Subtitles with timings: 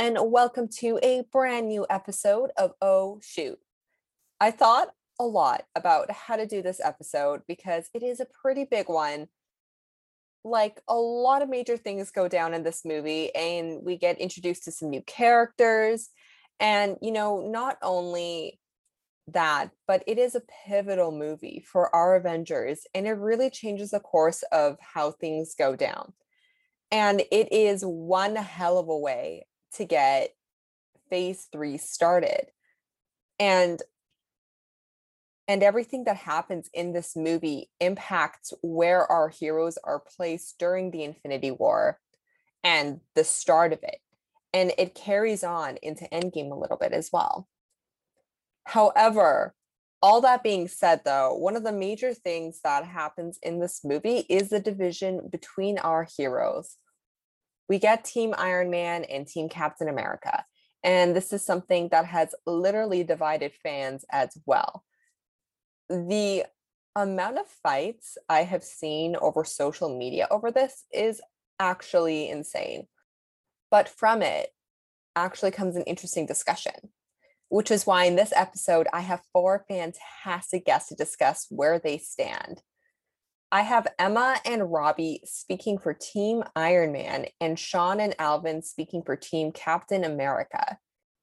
[0.00, 3.58] And welcome to a brand new episode of Oh Shoot.
[4.40, 4.88] I thought
[5.18, 9.28] a lot about how to do this episode because it is a pretty big one.
[10.42, 14.64] Like a lot of major things go down in this movie, and we get introduced
[14.64, 16.08] to some new characters.
[16.58, 18.58] And, you know, not only
[19.26, 24.00] that, but it is a pivotal movie for our Avengers, and it really changes the
[24.00, 26.14] course of how things go down.
[26.90, 30.30] And it is one hell of a way to get
[31.08, 32.46] phase three started.
[33.38, 33.82] And
[35.48, 41.02] and everything that happens in this movie impacts where our heroes are placed during the
[41.02, 41.98] Infinity War
[42.62, 43.96] and the start of it.
[44.54, 47.48] And it carries on into Endgame a little bit as well.
[48.64, 49.54] However,
[50.00, 54.24] all that being said, though, one of the major things that happens in this movie
[54.28, 56.76] is the division between our heroes.
[57.70, 60.44] We get Team Iron Man and Team Captain America.
[60.84, 64.84] And this is something that has literally divided fans as well.
[65.88, 66.44] The
[66.96, 71.22] amount of fights I have seen over social media over this is
[71.58, 72.88] actually insane.
[73.70, 74.50] But from it
[75.16, 76.90] actually comes an interesting discussion
[77.50, 81.98] which is why in this episode, I have four fantastic guests to discuss where they
[81.98, 82.62] stand.
[83.52, 89.02] I have Emma and Robbie speaking for Team Iron Man, and Sean and Alvin speaking
[89.02, 90.78] for Team Captain America.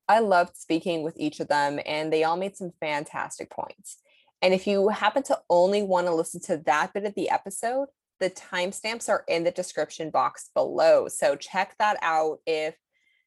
[0.08, 3.98] I loved speaking with each of them, and they all made some fantastic points.
[4.42, 7.88] And if you happen to only want to listen to that bit of the episode,
[8.20, 11.08] the timestamps are in the description box below.
[11.08, 12.74] So check that out if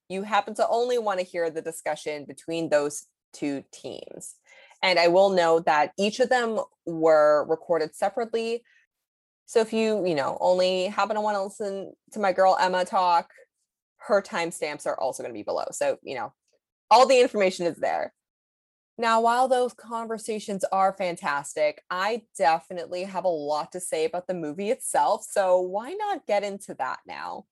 [0.09, 4.35] you happen to only want to hear the discussion between those two teams.
[4.83, 8.63] And I will note that each of them were recorded separately.
[9.51, 12.85] So if you, you know, only happen to want to listen to my girl Emma
[12.85, 13.31] talk,
[13.97, 15.65] her timestamps are also going to be below.
[15.73, 16.31] So, you know,
[16.89, 18.13] all the information is there.
[18.97, 24.33] Now, while those conversations are fantastic, I definitely have a lot to say about the
[24.33, 25.25] movie itself.
[25.29, 27.43] So, why not get into that now?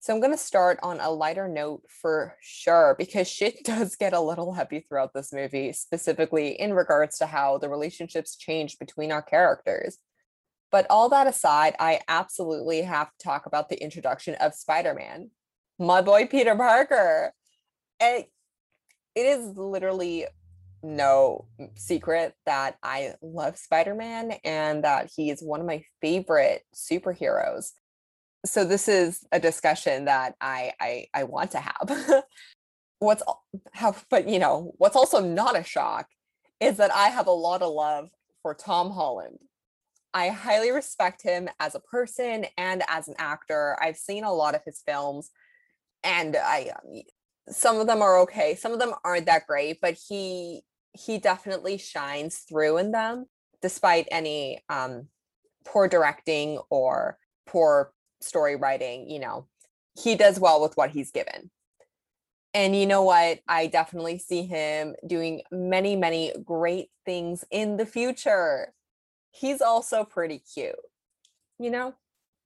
[0.00, 4.12] So I'm going to start on a lighter note for sure, because shit does get
[4.12, 9.12] a little heavy throughout this movie, specifically in regards to how the relationships change between
[9.12, 9.98] our characters.
[10.70, 15.30] But all that aside, I absolutely have to talk about the introduction of Spider Man,
[15.78, 17.32] my boy Peter Parker.
[18.00, 18.30] It,
[19.14, 20.26] it is literally
[20.82, 26.62] no secret that I love Spider Man and that he is one of my favorite
[26.74, 27.72] superheroes
[28.44, 32.24] so this is a discussion that I I, I want to have.
[33.00, 33.22] what's
[33.72, 36.08] how but you know what's also not a shock
[36.60, 38.08] is that I have a lot of love
[38.42, 39.38] for Tom Holland.
[40.18, 43.78] I highly respect him as a person and as an actor.
[43.80, 45.30] I've seen a lot of his films
[46.02, 47.02] and I um,
[47.48, 50.62] some of them are okay, some of them aren't that great, but he
[50.92, 53.26] he definitely shines through in them
[53.62, 55.06] despite any um
[55.64, 59.46] poor directing or poor story writing, you know,
[60.02, 61.48] he does well with what he's given.
[62.54, 63.38] And you know what?
[63.46, 68.72] I definitely see him doing many, many great things in the future.
[69.30, 70.74] He's also pretty cute,
[71.58, 71.94] you know?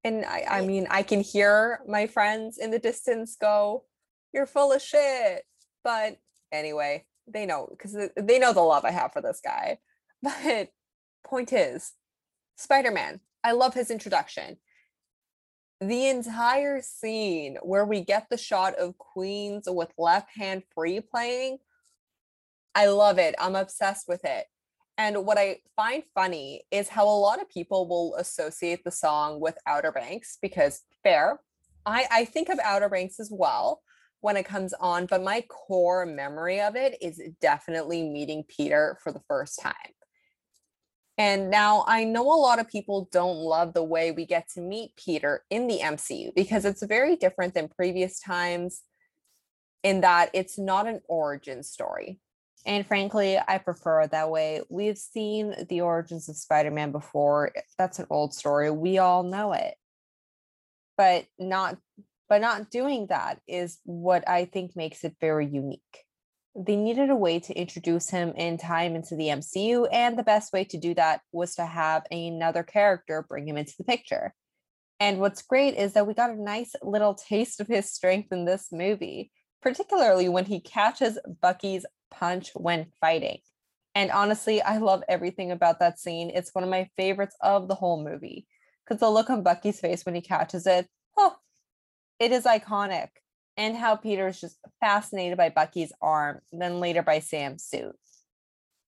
[0.04, 3.84] And I, I mean, I can hear my friends in the distance go,
[4.32, 5.44] You're full of shit.
[5.84, 6.18] But
[6.50, 9.78] anyway, they know because they know the love I have for this guy.
[10.22, 10.68] But
[11.24, 11.92] point is,
[12.56, 14.58] Spider Man, I love his introduction
[15.82, 21.58] the entire scene where we get the shot of Queens with left hand free playing,
[22.74, 23.34] I love it.
[23.38, 24.46] I'm obsessed with it.
[24.98, 29.40] And what I find funny is how a lot of people will associate the song
[29.40, 31.40] with Outer Banks because fair.
[31.86, 33.82] I, I think of Outer Banks as well
[34.20, 39.10] when it comes on, but my core memory of it is definitely meeting Peter for
[39.12, 39.74] the first time.
[41.18, 44.60] And now I know a lot of people don't love the way we get to
[44.60, 48.82] meet Peter in the MCU because it's very different than previous times
[49.82, 52.20] in that it's not an origin story.
[52.64, 54.62] And frankly, I prefer it that way.
[54.68, 57.50] We've seen the origins of Spider Man before.
[57.56, 58.70] Eh, that's an old story.
[58.70, 59.74] We all know it.
[60.96, 61.78] But not
[62.28, 66.04] but not doing that is what I think makes it very unique
[66.54, 70.52] they needed a way to introduce him in time into the MCU, and the best
[70.52, 74.34] way to do that was to have another character bring him into the picture.
[75.00, 78.44] And what's great is that we got a nice little taste of his strength in
[78.44, 79.32] this movie,
[79.62, 83.38] particularly when he catches Bucky's punch when fighting.
[83.94, 86.30] And honestly, I love everything about that scene.
[86.30, 88.46] It's one of my favorites of the whole movie
[88.84, 91.36] because the look on Bucky's face when he catches it, oh,
[92.18, 93.08] it is iconic.
[93.56, 97.94] and how Peter is just fascinated by Bucky's arm, then later by Sam's suit.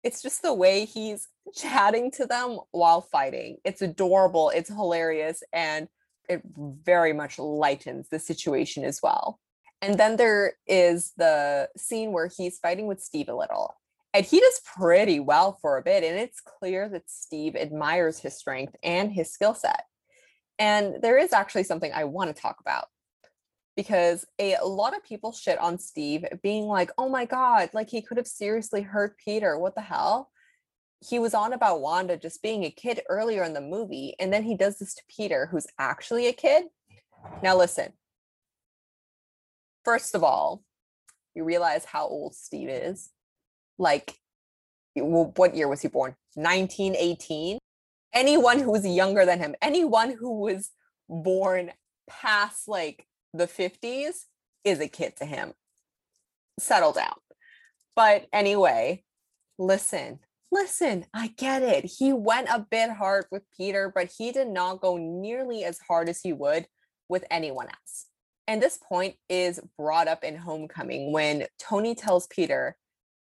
[0.04, 3.58] It's just the way he's chatting to them while fighting.
[3.64, 5.88] It's adorable, it's hilarious, and
[6.30, 9.40] it very much lightens the situation as well.
[9.84, 13.76] And then there is the scene where he's fighting with Steve a little.
[14.14, 16.06] And he does pretty well for a bit.
[16.06, 19.84] And it's clear that Steve admires his strength and his skill set.
[20.58, 22.86] And there is actually something I want to talk about
[23.76, 28.02] because a, lot of people shit on Steve being like, oh my God, like he
[28.02, 29.60] could have seriously hurt Peter.
[29.60, 30.30] What the hell?
[31.06, 34.16] He was on about Wanda just being a kid earlier in the movie.
[34.18, 36.68] And then he does this to Peter, who's actually a kid.
[37.42, 37.92] Now, listen.
[39.84, 40.64] First of all,
[41.36, 43.10] you realize how old Steve is.
[43.78, 44.16] Like,
[44.96, 46.16] what year was he born?
[46.36, 47.58] 1918.
[48.14, 50.70] Anyone who was younger than him, anyone who was
[51.10, 51.72] born
[52.08, 54.26] past like the 50s
[54.64, 55.54] is a kid to him.
[56.60, 57.16] Settle down.
[57.96, 59.04] But anyway,
[59.58, 60.20] listen,
[60.52, 61.86] listen, I get it.
[61.98, 66.10] He went a bit hard with Peter, but he did not go nearly as hard
[66.10, 66.68] as he would
[67.10, 68.06] with anyone else.
[68.48, 72.78] And this point is brought up in Homecoming when Tony tells Peter,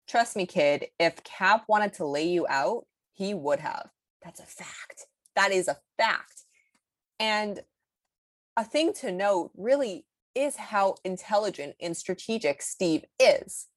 [0.06, 3.88] Trust me, kid, if Cap wanted to lay you out, he would have.
[4.22, 5.06] That's a fact.
[5.34, 6.42] That is a fact.
[7.18, 7.60] And
[8.56, 13.68] a thing to note really is how intelligent and strategic Steve is.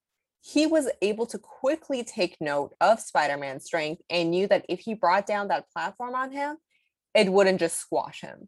[0.42, 4.80] He was able to quickly take note of Spider Man's strength and knew that if
[4.80, 6.58] he brought down that platform on him,
[7.14, 8.48] it wouldn't just squash him.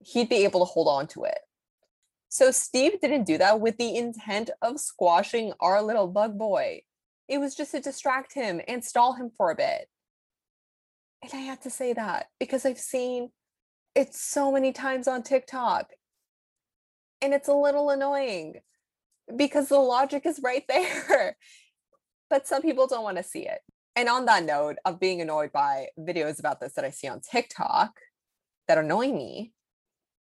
[0.00, 1.38] He'd be able to hold on to it.
[2.30, 6.82] So Steve didn't do that with the intent of squashing our little bug boy.
[7.28, 9.88] It was just to distract him and stall him for a bit.
[11.22, 13.30] And I have to say that because I've seen
[13.96, 15.90] it so many times on TikTok.
[17.20, 18.60] And it's a little annoying
[19.36, 21.36] because the logic is right there.
[22.30, 23.58] but some people don't want to see it.
[23.96, 27.20] And on that note of being annoyed by videos about this that I see on
[27.20, 27.90] TikTok
[28.68, 29.52] that annoy me,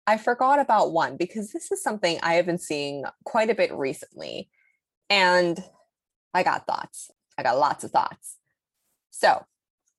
[0.06, 3.72] I forgot about one because this is something I have been seeing quite a bit
[3.72, 4.50] recently.
[5.08, 5.62] And
[6.34, 7.10] I got thoughts.
[7.38, 8.38] I got lots of thoughts.
[9.10, 9.44] So,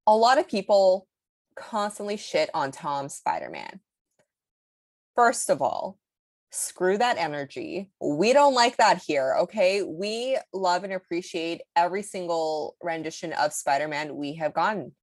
[0.05, 1.07] a lot of people
[1.55, 3.79] constantly shit on Tom Spider Man.
[5.15, 5.97] First of all,
[6.51, 7.91] screw that energy.
[8.01, 9.83] We don't like that here, okay?
[9.83, 14.93] We love and appreciate every single rendition of Spider Man we have gotten,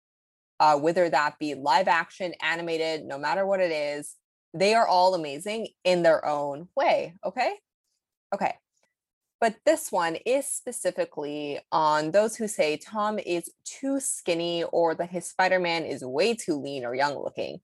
[0.58, 4.16] uh, whether that be live action, animated, no matter what it is
[4.52, 7.14] they are all amazing in their own way.
[7.24, 7.54] Okay.
[8.34, 8.54] Okay.
[9.40, 15.10] But this one is specifically on those who say Tom is too skinny or that
[15.10, 17.60] his Spider Man is way too lean or young looking.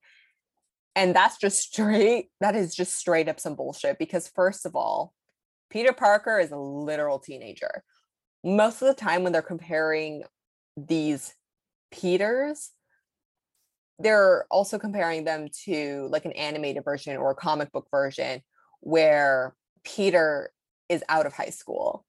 [0.95, 5.13] And that's just straight, that is just straight up some bullshit because, first of all,
[5.69, 7.85] Peter Parker is a literal teenager.
[8.43, 10.23] Most of the time, when they're comparing
[10.77, 11.35] these
[11.91, 12.71] Peters,
[13.99, 18.43] they're also comparing them to like an animated version or a comic book version
[18.81, 19.55] where
[19.85, 20.51] Peter
[20.89, 22.05] is out of high school.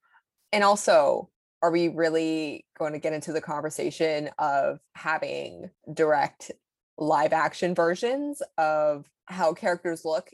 [0.51, 1.29] And also,
[1.61, 6.51] are we really going to get into the conversation of having direct
[6.97, 10.29] live action versions of how characters look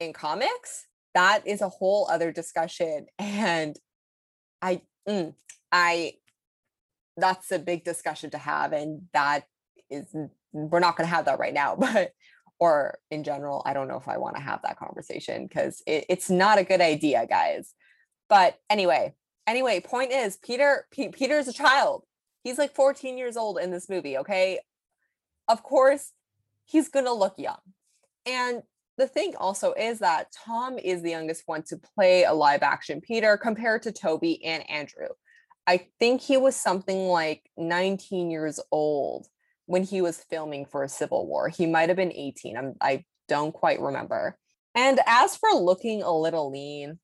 [0.00, 0.86] in comics?
[1.14, 3.06] That is a whole other discussion.
[3.18, 3.76] And
[4.62, 5.34] I, mm,
[5.70, 6.14] I,
[7.16, 8.72] that's a big discussion to have.
[8.72, 9.44] And that
[9.90, 10.14] is
[10.54, 12.12] we're not going to have that right now but
[12.58, 16.06] or in general i don't know if i want to have that conversation because it,
[16.08, 17.74] it's not a good idea guys.
[18.28, 19.14] But anyway
[19.46, 22.04] anyway point is peter P- is a child.
[22.42, 24.60] He's like 14 years old in this movie okay?
[25.48, 26.12] Of course
[26.64, 27.58] he's going to look young.
[28.24, 28.62] And
[28.96, 33.00] the thing also is that tom is the youngest one to play a live action
[33.00, 35.08] peter compared to Tobey and andrew.
[35.66, 39.26] I think he was something like 19 years old
[39.66, 41.48] when he was filming for a Civil War.
[41.48, 42.56] He might have been 18.
[42.56, 44.36] I'm, I don't quite remember.
[44.74, 46.98] And as for looking a little lean,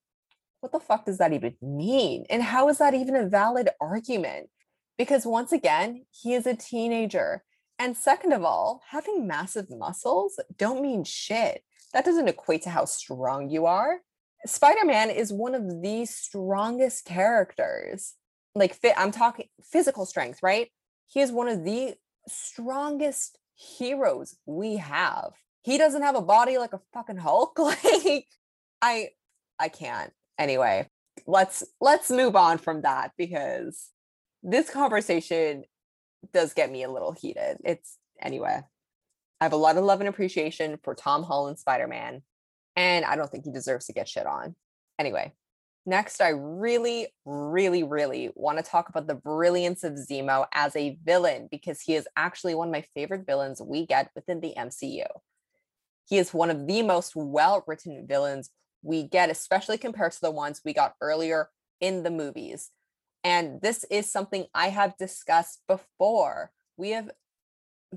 [0.60, 2.24] what the fuck does that even mean?
[2.28, 4.50] And how is that even a valid argument?
[4.98, 7.42] Because once again, he is a teenager.
[7.78, 11.62] And second of all, having massive muscles don't mean shit.
[11.94, 14.00] That doesn't equate to how strong you are.
[14.46, 18.14] Spider Man is one of the strongest characters.
[18.54, 20.68] Like, I'm talking physical strength, right?
[21.08, 21.94] He is one of the
[22.28, 25.32] strongest heroes we have.
[25.62, 27.58] He doesn't have a body like a fucking Hulk.
[27.58, 28.26] Like
[28.82, 29.10] I
[29.58, 30.12] I can't.
[30.38, 30.88] Anyway,
[31.26, 33.90] let's let's move on from that because
[34.42, 35.64] this conversation
[36.32, 37.58] does get me a little heated.
[37.64, 38.62] It's anyway.
[39.40, 42.22] I have a lot of love and appreciation for Tom Holland Spider-Man
[42.76, 44.54] and I don't think he deserves to get shit on.
[44.98, 45.32] Anyway,
[45.90, 50.96] next, I really, really, really want to talk about the brilliance of Zemo as a
[51.04, 55.04] villain because he is actually one of my favorite villains we get within the MCU.
[56.08, 58.48] He is one of the most well written villains
[58.82, 62.70] we get, especially compared to the ones we got earlier in the movies.
[63.22, 66.52] And this is something I have discussed before.
[66.76, 67.10] We have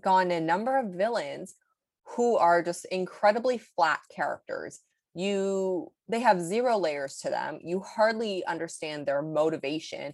[0.01, 1.55] gone a number of villains
[2.03, 4.81] who are just incredibly flat characters.
[5.13, 7.59] You they have zero layers to them.
[7.63, 10.13] You hardly understand their motivation,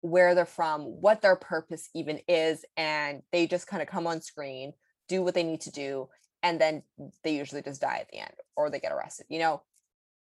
[0.00, 4.20] where they're from, what their purpose even is, and they just kind of come on
[4.20, 4.72] screen,
[5.08, 6.08] do what they need to do,
[6.42, 6.82] and then
[7.22, 9.26] they usually just die at the end or they get arrested.
[9.28, 9.62] You know,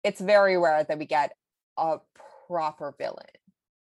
[0.04, 1.32] it's very rare that we get
[1.76, 1.98] a
[2.46, 3.26] proper villain.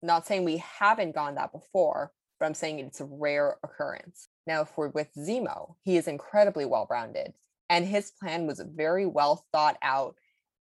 [0.04, 4.27] Not saying we haven't gone that before, but I'm saying it's a rare occurrence.
[4.46, 7.34] Now, if we're with Zemo, he is incredibly well rounded
[7.70, 10.15] and his plan was very well thought out.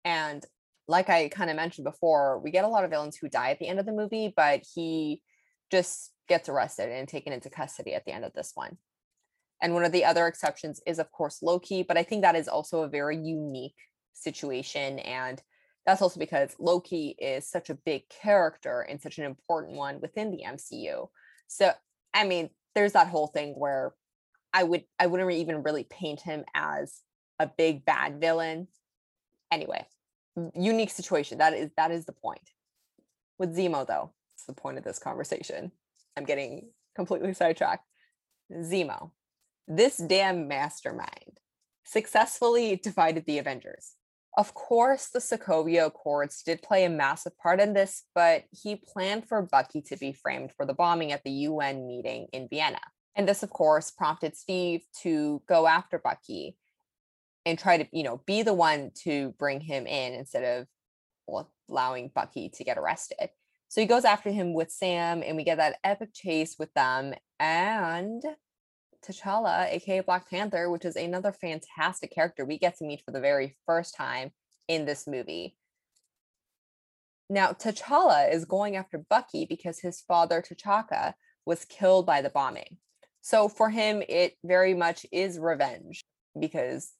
[0.06, 0.44] And
[0.88, 3.60] like I kind of mentioned before, we get a lot of villains who die at
[3.60, 5.22] the end of the movie, but he
[5.72, 8.78] just gets arrested and taken into custody at the end of this one.
[9.62, 12.48] And one of the other exceptions is, of course, Loki, but I think that is
[12.48, 13.78] also a very unique
[14.14, 15.00] situation.
[15.00, 15.42] And
[15.86, 20.32] that's also because Loki is such a big character and such an important one within
[20.32, 21.08] the MCU.
[21.48, 21.72] So,
[22.14, 23.94] I mean, there's that whole thing where
[24.54, 27.02] I would I wouldn't even really paint him as
[27.40, 28.68] a big bad villain.
[29.52, 29.86] Anyway,
[30.56, 31.38] unique situation.
[31.38, 32.50] That is that is the point.
[33.40, 35.72] With Zemo though, it's the point of this conversation.
[36.18, 37.86] I'm getting completely sidetracked.
[38.52, 39.12] Zemo,
[39.68, 41.40] this damn mastermind
[41.86, 43.94] successfully divided the Avengers.
[44.36, 49.28] Of course, the Sokovia Accords did play a massive part in this, but he planned
[49.28, 52.80] for Bucky to be framed for the bombing at the UN meeting in Vienna.
[53.16, 56.58] And this, of course, prompted Steve to go after Bucky
[57.46, 60.44] and try to, you know, be the one to bring him in instead
[61.28, 63.30] of allowing Bucky to get arrested.
[63.70, 67.14] So he goes after him with Sam, and we get that epic chase with them.
[67.40, 68.24] And
[69.04, 73.20] T'Challa, aka Black Panther, which is another fantastic character we get to meet for the
[73.20, 74.32] very first time
[74.68, 75.58] in this movie.
[77.30, 81.14] Now, T'Challa is going after Bucky because his father, T'Chaka,
[81.46, 82.78] was killed by the bombing.
[83.22, 86.04] So for him, it very much is revenge
[86.40, 86.92] because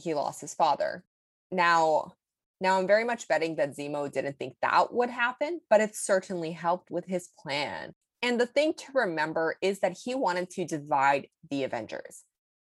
[0.00, 1.04] he lost his father.
[1.50, 2.14] Now,
[2.60, 6.52] now I'm very much betting that Zemo didn't think that would happen, but it certainly
[6.52, 7.94] helped with his plan.
[8.20, 12.24] And the thing to remember is that he wanted to divide the Avengers,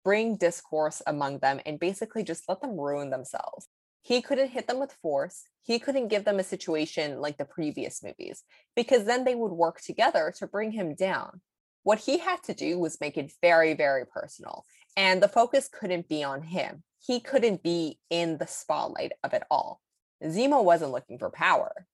[0.05, 3.67] bring discourse among them, and basically just let them ruin themselves.
[4.03, 5.45] He couldn't hit them with force.
[5.65, 8.45] He couldn't give them a situation like the previous movies,
[8.77, 11.41] because then they would work together to bring him down.
[11.85, 14.65] What he had to do was make it very, very personal.
[14.97, 16.83] And the focus couldn't be on him.
[16.99, 19.81] He couldn't be in the spotlight of it all.
[20.23, 21.87] Zemo wasn't looking for power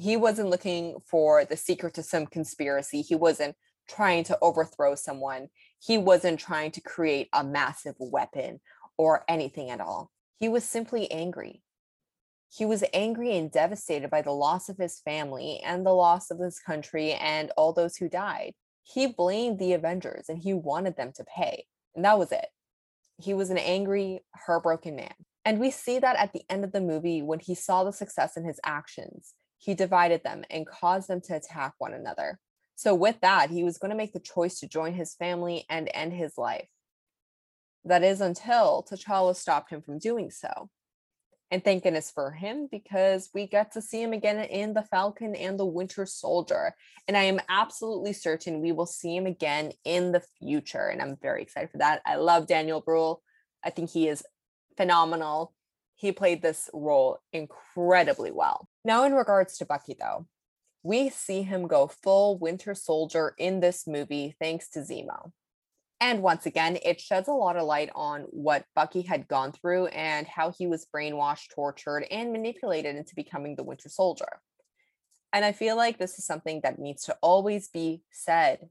[0.00, 3.02] he wasn't looking for the secret to some conspiracy.
[3.02, 3.56] He wasn't
[3.88, 5.48] trying to overthrow someone.
[5.80, 8.60] He wasn't trying to create a massive weapon
[8.96, 10.10] or anything at all.
[10.38, 11.62] He was simply angry.
[12.50, 16.38] He was angry and devastated by the loss of his family and the loss of
[16.38, 18.54] his country and all those who died.
[18.82, 21.66] He blamed the Avengers and he wanted them to pay.
[21.98, 22.46] And that was it.
[23.20, 25.14] He was an angry, heartbroken man.
[25.44, 28.36] And we see that at the end of the movie when he saw the success
[28.36, 32.38] in his actions he divided them and caused them to attack one another.
[32.76, 35.90] So, with that, he was going to make the choice to join his family and
[35.92, 36.68] end his life.
[37.84, 40.70] That is until T'Challa stopped him from doing so.
[41.50, 45.34] And thank goodness for him because we get to see him again in The Falcon
[45.34, 46.74] and the Winter Soldier.
[47.06, 50.88] And I am absolutely certain we will see him again in the future.
[50.88, 52.02] And I'm very excited for that.
[52.04, 53.22] I love Daniel Bruhl.
[53.64, 54.22] I think he is
[54.76, 55.54] phenomenal
[55.98, 58.68] he played this role incredibly well.
[58.84, 60.26] Now, in regards to Bucky, though,
[60.84, 65.32] we see him go full Winter Soldier in this movie thanks to Zemo.
[66.00, 69.86] And once again, it sheds a lot of light on what Bucky had gone through
[69.86, 74.40] and how he was brainwashed, tortured, and manipulated into becoming the Winter Soldier.
[75.32, 78.68] And I feel like this is something that needs to always be said.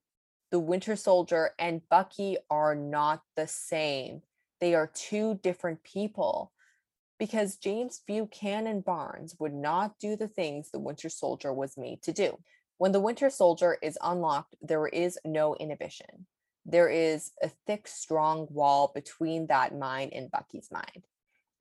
[0.52, 4.22] The Winter Soldier and Bucky are not the same,
[4.60, 6.52] they are two different people
[7.20, 12.14] because James Buchanan Barnes would not do the things the Winter Soldier was made to
[12.14, 12.38] do.
[12.78, 16.28] When the Winter Soldier is unlocked, there is no inhibition.
[16.70, 21.06] There is a thick, strong wall between that mind and Bucky's mind.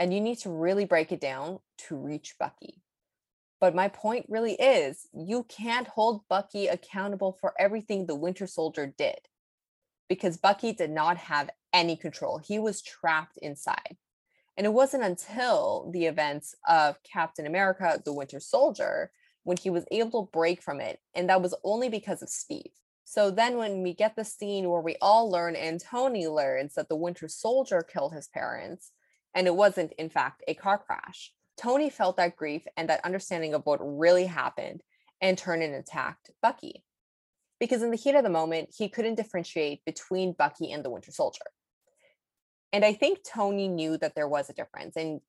[0.00, 2.82] And you need to really break it down to reach Bucky.
[3.60, 8.92] But my point really is you can't hold Bucky accountable for everything the Winter Soldier
[8.98, 9.20] did
[10.08, 12.38] because Bucky did not have any control.
[12.38, 13.96] He was trapped inside.
[14.56, 19.12] And it wasn't until the events of Captain America, the Winter Soldier,
[19.44, 21.00] when he was able to break from it.
[21.14, 22.72] And that was only because of Steve.
[23.08, 26.88] So then when we get the scene where we all learn and Tony learns that
[26.88, 28.90] the Winter Soldier killed his parents,
[29.32, 33.54] and it wasn't, in fact, a car crash, Tony felt that grief and that understanding
[33.54, 34.82] of what really happened
[35.20, 36.82] and turned and attacked Bucky.
[37.60, 41.12] Because in the heat of the moment, he couldn't differentiate between Bucky and the Winter
[41.12, 41.44] Soldier.
[42.72, 45.20] And I think Tony knew that there was a difference and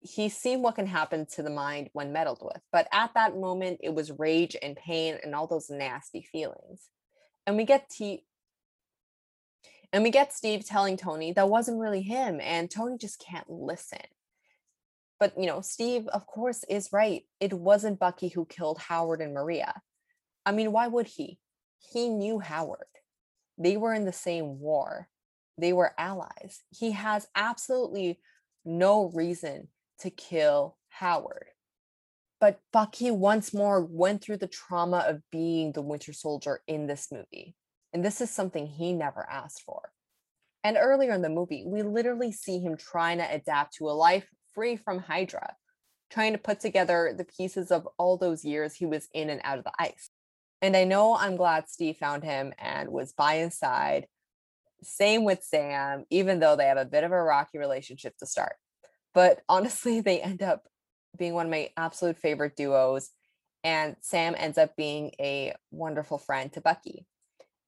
[0.00, 2.62] he's seen what can happen to the mind when meddled with.
[2.70, 6.90] But at that moment, it was rage and pain and all those nasty feelings.
[7.46, 8.24] And we get T
[9.92, 14.00] and we get Steve telling Tony that wasn't really him and Tony just can't listen.
[15.20, 17.22] But you know, Steve of course is right.
[17.40, 19.82] It wasn't Bucky who killed Howard and Maria.
[20.44, 21.38] I mean, why would he?
[21.78, 22.86] He knew Howard.
[23.56, 25.08] They were in the same war.
[25.56, 26.62] They were allies.
[26.70, 28.18] He has absolutely
[28.64, 29.68] no reason
[30.00, 31.46] to kill Howard.
[32.40, 37.08] But Bucky once more went through the trauma of being the Winter Soldier in this
[37.10, 37.54] movie.
[37.92, 39.92] And this is something he never asked for.
[40.64, 44.26] And earlier in the movie, we literally see him trying to adapt to a life
[44.54, 45.54] free from Hydra,
[46.10, 49.58] trying to put together the pieces of all those years he was in and out
[49.58, 50.10] of the ice.
[50.62, 54.06] And I know I'm glad Steve found him and was by his side.
[54.82, 58.56] Same with Sam, even though they have a bit of a rocky relationship to start.
[59.12, 60.62] But honestly, they end up
[61.16, 63.10] being one of my absolute favorite duos.
[63.62, 67.06] And Sam ends up being a wonderful friend to Bucky.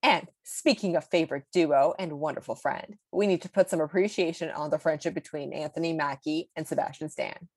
[0.02, 4.70] And speaking of favorite duo and wonderful friend, we need to put some appreciation on
[4.70, 7.48] the friendship between Anthony Mackie and Sebastian Stan.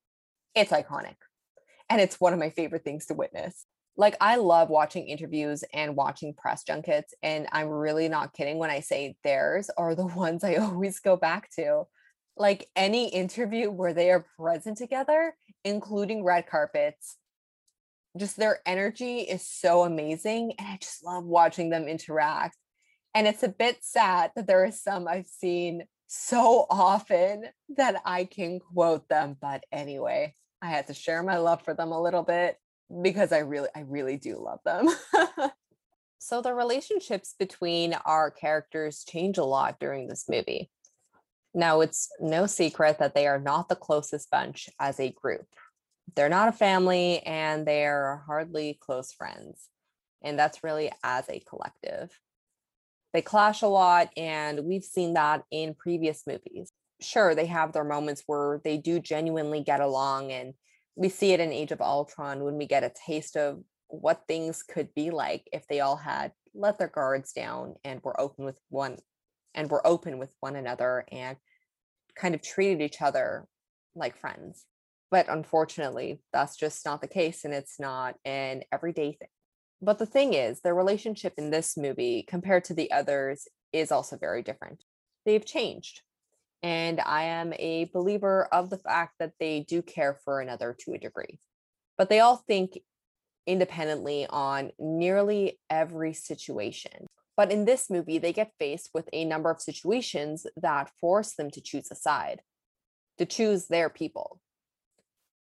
[0.56, 1.18] It's iconic.
[1.90, 3.66] And it's one of my favorite things to witness.
[3.98, 7.14] Like, I love watching interviews and watching press junkets.
[7.22, 11.18] And I'm really not kidding when I say theirs are the ones I always go
[11.18, 11.84] back to
[12.38, 17.18] like any interview where they are present together, including red carpets,
[18.18, 20.54] just their energy is so amazing.
[20.58, 22.58] And I just love watching them interact.
[23.14, 27.46] And it's a bit sad that there are some I've seen so often
[27.78, 29.38] that I can quote them.
[29.40, 32.58] But anyway, I had to share my love for them a little bit
[33.02, 34.90] because I really, I really do love them.
[36.20, 40.70] so the relationships between our characters change a lot during this movie.
[41.54, 45.48] Now, it's no secret that they are not the closest bunch as a group.
[46.16, 49.68] They're not a family and they're hardly close friends.
[50.22, 52.12] And that's really as a collective.
[53.14, 56.72] They clash a lot, and we've seen that in previous movies.
[57.02, 60.54] Sure, they have their moments where they do genuinely get along, and
[60.96, 64.62] we see it in Age of Ultron when we get a taste of what things
[64.62, 68.60] could be like if they all had let their guards down and were open with
[68.70, 68.98] one
[69.54, 71.38] and were open with one another and
[72.16, 73.48] kind of treated each other
[73.96, 74.66] like friends.
[75.12, 79.30] But unfortunately, that's just not the case and it's not an everyday thing.
[79.82, 84.18] But the thing is, their relationship in this movie compared to the others is also
[84.18, 84.84] very different.
[85.26, 86.02] They've changed.
[86.62, 90.94] And I am a believer of the fact that they do care for another to
[90.94, 91.40] a degree.
[91.98, 92.80] But they all think
[93.48, 97.08] independently on nearly every situation.
[97.40, 101.50] But in this movie, they get faced with a number of situations that force them
[101.52, 102.42] to choose a side,
[103.18, 104.42] to choose their people.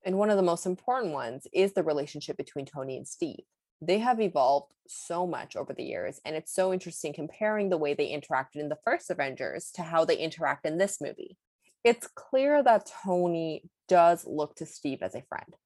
[0.04, 3.42] And one of the most important ones is the relationship between Tony and Steve.
[3.82, 7.94] They have evolved so much over the years, and it's so interesting comparing the way
[7.94, 11.38] they interacted in the first Avengers to how they interact in this movie.
[11.82, 15.56] It's clear that Tony does look to Steve as a friend.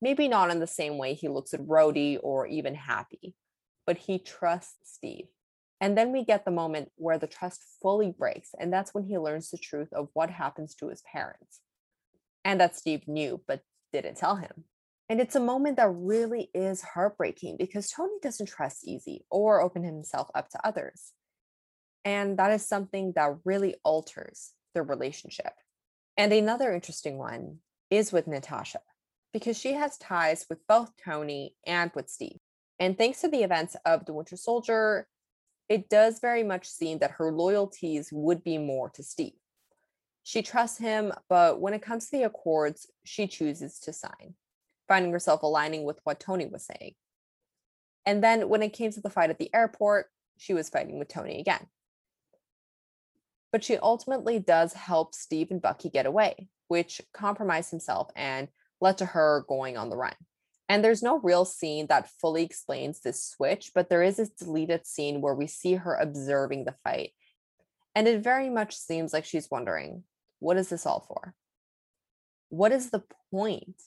[0.00, 3.34] Maybe not in the same way he looks at Rhodey or even Happy,
[3.86, 5.26] but he trusts Steve.
[5.80, 8.50] And then we get the moment where the trust fully breaks.
[8.58, 11.60] And that's when he learns the truth of what happens to his parents.
[12.44, 13.62] And that Steve knew, but
[13.92, 14.64] didn't tell him.
[15.08, 19.82] And it's a moment that really is heartbreaking because Tony doesn't trust Easy or open
[19.82, 21.12] himself up to others.
[22.04, 25.52] And that is something that really alters their relationship.
[26.16, 27.58] And another interesting one
[27.90, 28.80] is with Natasha
[29.32, 32.38] because she has ties with both Tony and with Steve.
[32.78, 35.06] And thanks to the events of The Winter Soldier
[35.68, 39.34] it does very much seem that her loyalties would be more to Steve.
[40.22, 44.34] She trusts him, but when it comes to the accords, she chooses to sign,
[44.86, 46.94] finding herself aligning with what Tony was saying.
[48.04, 50.06] And then when it came to the fight at the airport,
[50.38, 51.66] she was fighting with Tony again.
[53.52, 58.48] But she ultimately does help Steve and Bucky get away, which compromised himself and
[58.80, 60.14] led to her going on the run.
[60.68, 64.86] And there's no real scene that fully explains this switch, but there is this deleted
[64.86, 67.12] scene where we see her observing the fight.
[67.94, 70.04] And it very much seems like she's wondering,
[70.40, 71.34] what is this all for?
[72.48, 73.82] what is the point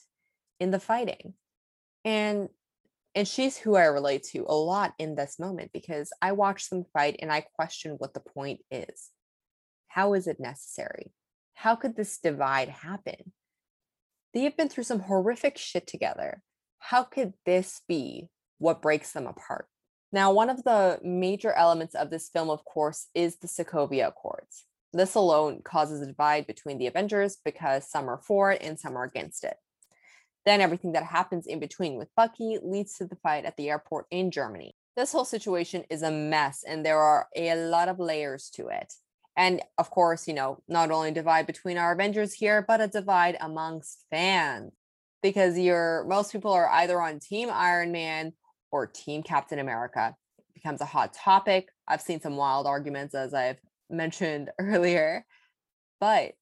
[0.60, 1.34] in the fighting?
[2.04, 2.48] And
[3.14, 6.86] and she's who I relate to a lot in this moment because I watch them
[6.94, 9.10] fight and I question what the point is.
[9.88, 11.12] How is it necessary?
[11.52, 13.32] How could this divide happen?
[14.32, 16.42] They have been through some horrific shit together.
[16.84, 19.66] How could this be what breaks them apart?
[20.10, 24.64] Now, one of the major elements of this film, of course, is the Sokovia Accords.
[24.92, 28.96] This alone causes a divide between the Avengers because some are for it and some
[28.96, 29.56] are against it.
[30.44, 34.06] Then everything that happens in between with Bucky leads to the fight at the airport
[34.10, 34.74] in Germany.
[34.96, 38.92] This whole situation is a mess and there are a lot of layers to it.
[39.36, 43.38] And of course, you know, not only divide between our Avengers here, but a divide
[43.40, 44.72] amongst fans.
[45.22, 48.32] Because you're most people are either on Team Iron Man
[48.70, 50.16] or Team Captain America.
[50.38, 51.68] It becomes a hot topic.
[51.86, 53.58] I've seen some wild arguments as I've
[53.90, 55.24] mentioned earlier.
[56.00, 56.32] But,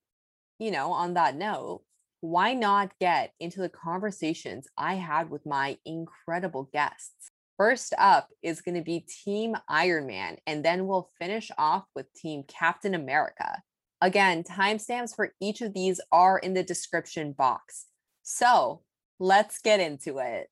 [0.59, 1.83] you know, on that note,
[2.23, 7.31] why not get into the conversations I had with my incredible guests?
[7.57, 12.13] First up is going to be Team Iron Man, and then we'll finish off with
[12.15, 13.63] Team Captain America.
[14.01, 17.87] Again, timestamps for each of these are in the description box.
[18.33, 18.81] So
[19.19, 20.51] let's get into it.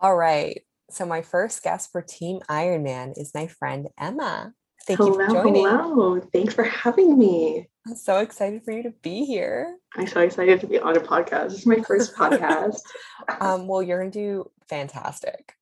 [0.00, 0.62] All right.
[0.88, 4.52] So my first guest for Team Iron Man is my friend Emma.
[4.86, 5.66] Thank hello, you for joining.
[5.66, 6.20] Hello.
[6.32, 7.68] Thanks for having me.
[7.84, 9.76] I'm so excited for you to be here.
[9.96, 11.48] I'm so excited to be on a podcast.
[11.48, 12.78] This is my first podcast.
[13.40, 15.57] Um, well, you're gonna do fantastic.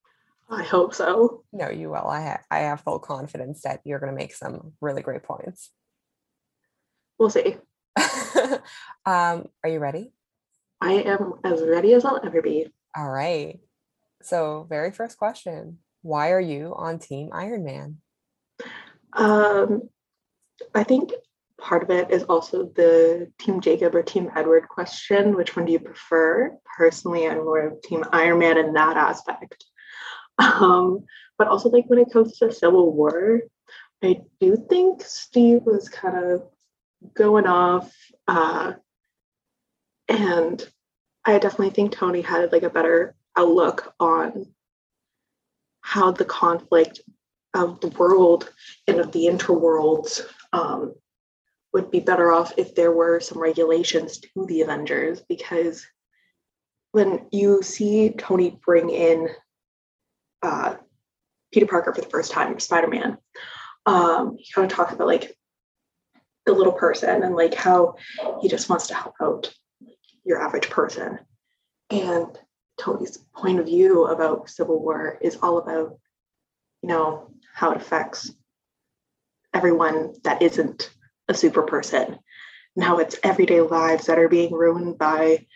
[0.49, 1.45] I hope so.
[1.53, 2.07] No, you will.
[2.07, 5.71] I ha- I have full confidence that you're gonna make some really great points.
[7.19, 7.57] We'll see.
[9.07, 10.13] um, are you ready?
[10.81, 12.73] I am as ready as I'll ever be.
[12.97, 13.59] All right.
[14.23, 17.99] So, very first question: Why are you on Team Iron Man?
[19.15, 19.89] Um,
[20.75, 21.13] I think
[21.59, 25.35] part of it is also the Team Jacob or Team Edward question.
[25.35, 26.57] Which one do you prefer?
[26.77, 29.65] Personally, I'm more of Team Iron Man in that aspect.
[30.39, 31.05] Um,
[31.39, 33.43] but also, like when it comes to Civil War,
[34.03, 36.49] I do think Steve was kind of
[37.15, 37.93] going off,
[38.29, 38.75] uh,
[40.09, 40.69] and
[41.25, 44.47] I definitely think Tony had like a better outlook on
[45.81, 47.01] how the conflict
[47.55, 48.53] of the world
[48.87, 50.23] and of the interworlds
[50.53, 50.95] um,
[51.73, 55.87] would be better off if there were some regulations to the Avengers because
[56.93, 59.29] when you see Tony bring in
[60.43, 60.77] uh,
[61.53, 63.19] Peter Parker for the first time, Spider Man,
[63.87, 65.37] um, he kind of talks about like
[66.45, 67.97] the little person and like how
[68.41, 69.53] he just wants to help out
[70.25, 71.19] your average person.
[71.91, 72.27] And
[72.79, 75.99] Tony's point of view about Civil War is all about,
[76.83, 78.33] you know, how it affects
[79.55, 80.91] everyone that isn't
[81.29, 82.19] a super person
[82.75, 85.47] and how it's everyday lives that are being ruined by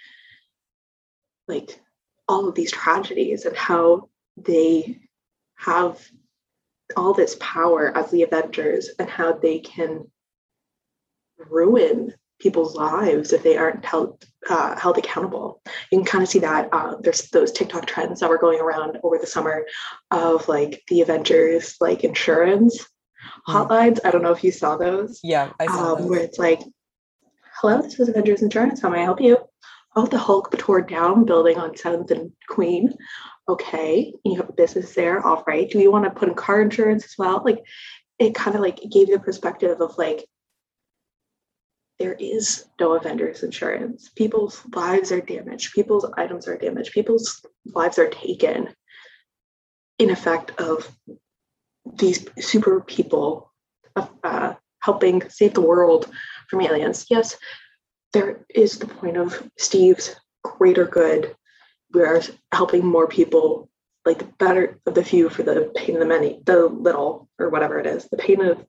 [1.46, 1.80] like
[2.28, 4.98] all of these tragedies and how they
[5.56, 6.00] have
[6.96, 10.10] all this power as the Avengers and how they can
[11.38, 15.60] ruin people's lives if they aren't held uh, held accountable.
[15.92, 18.98] You can kind of see that uh, there's those TikTok trends that were going around
[19.02, 19.66] over the summer
[20.10, 22.86] of like the Avengers like insurance
[23.48, 23.54] mm.
[23.54, 23.98] hotlines.
[24.04, 25.20] I don't know if you saw those.
[25.22, 26.60] Yeah, I saw um, where it's like,
[27.60, 28.80] "Hello, this is Avengers Insurance.
[28.80, 29.38] How may I help you?"
[29.96, 32.94] Oh, the Hulk tore down building on Seventh and Queen.
[33.50, 35.26] Okay, you have a business there.
[35.26, 35.68] All right.
[35.68, 37.42] Do you want to put in car insurance as well?
[37.44, 37.58] Like,
[38.20, 40.24] it kind of like gave you a perspective of like
[41.98, 44.08] there is no Avengers insurance.
[44.14, 48.68] People's lives are damaged, people's items are damaged, people's lives are taken
[49.98, 50.88] in effect of
[51.96, 53.52] these super people
[54.22, 56.08] uh, helping save the world
[56.48, 57.06] from aliens.
[57.10, 57.36] Yes,
[58.12, 61.34] there is the point of Steve's greater good.
[61.92, 62.20] We are
[62.53, 63.68] helping more people,
[64.05, 67.48] like the better of the few for the pain of the many, the little or
[67.48, 68.64] whatever it is, the pain of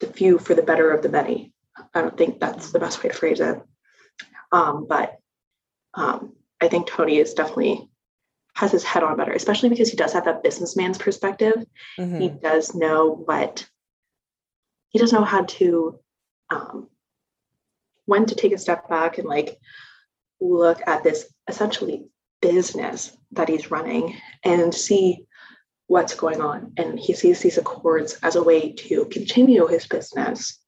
[0.00, 1.52] the few for the better of the many.
[1.94, 3.60] I don't think that's the best way to phrase it.
[4.52, 5.16] Um, but
[5.94, 7.88] um, I think Tony is definitely
[8.54, 11.64] has his head on better, especially because he does have that businessman's perspective.
[11.98, 12.20] Mm-hmm.
[12.20, 13.68] He does know what
[14.88, 15.98] he does know how to
[16.50, 16.88] um,
[18.06, 19.58] when to take a step back and like
[20.40, 22.06] look at this essentially
[22.40, 25.26] business that he's running and see
[25.86, 26.72] what's going on.
[26.76, 30.60] And he sees these accords as a way to continue his business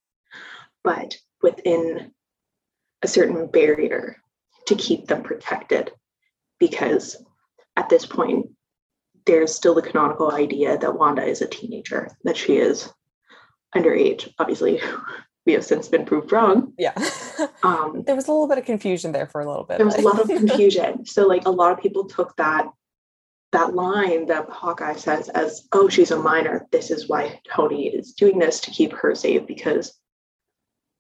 [0.89, 2.13] but within
[3.03, 4.17] a certain barrier
[4.67, 5.93] to keep them protected.
[6.59, 7.23] Because
[7.77, 8.47] at this point,
[9.27, 12.91] there's still the canonical idea that Wanda is a teenager, that she is
[13.77, 14.33] underage.
[14.39, 14.81] Obviously,
[15.47, 16.73] we have since been proved wrong.
[16.79, 16.95] Yeah.
[17.63, 19.79] Um, there was a little bit of confusion there for a little bit.
[19.79, 21.05] there was a lot of confusion.
[21.07, 22.69] so like a lot of people took that
[23.53, 26.67] that line that Hawkeye says as, oh, she's a minor.
[26.71, 29.99] This is why Tony is doing this to keep her safe because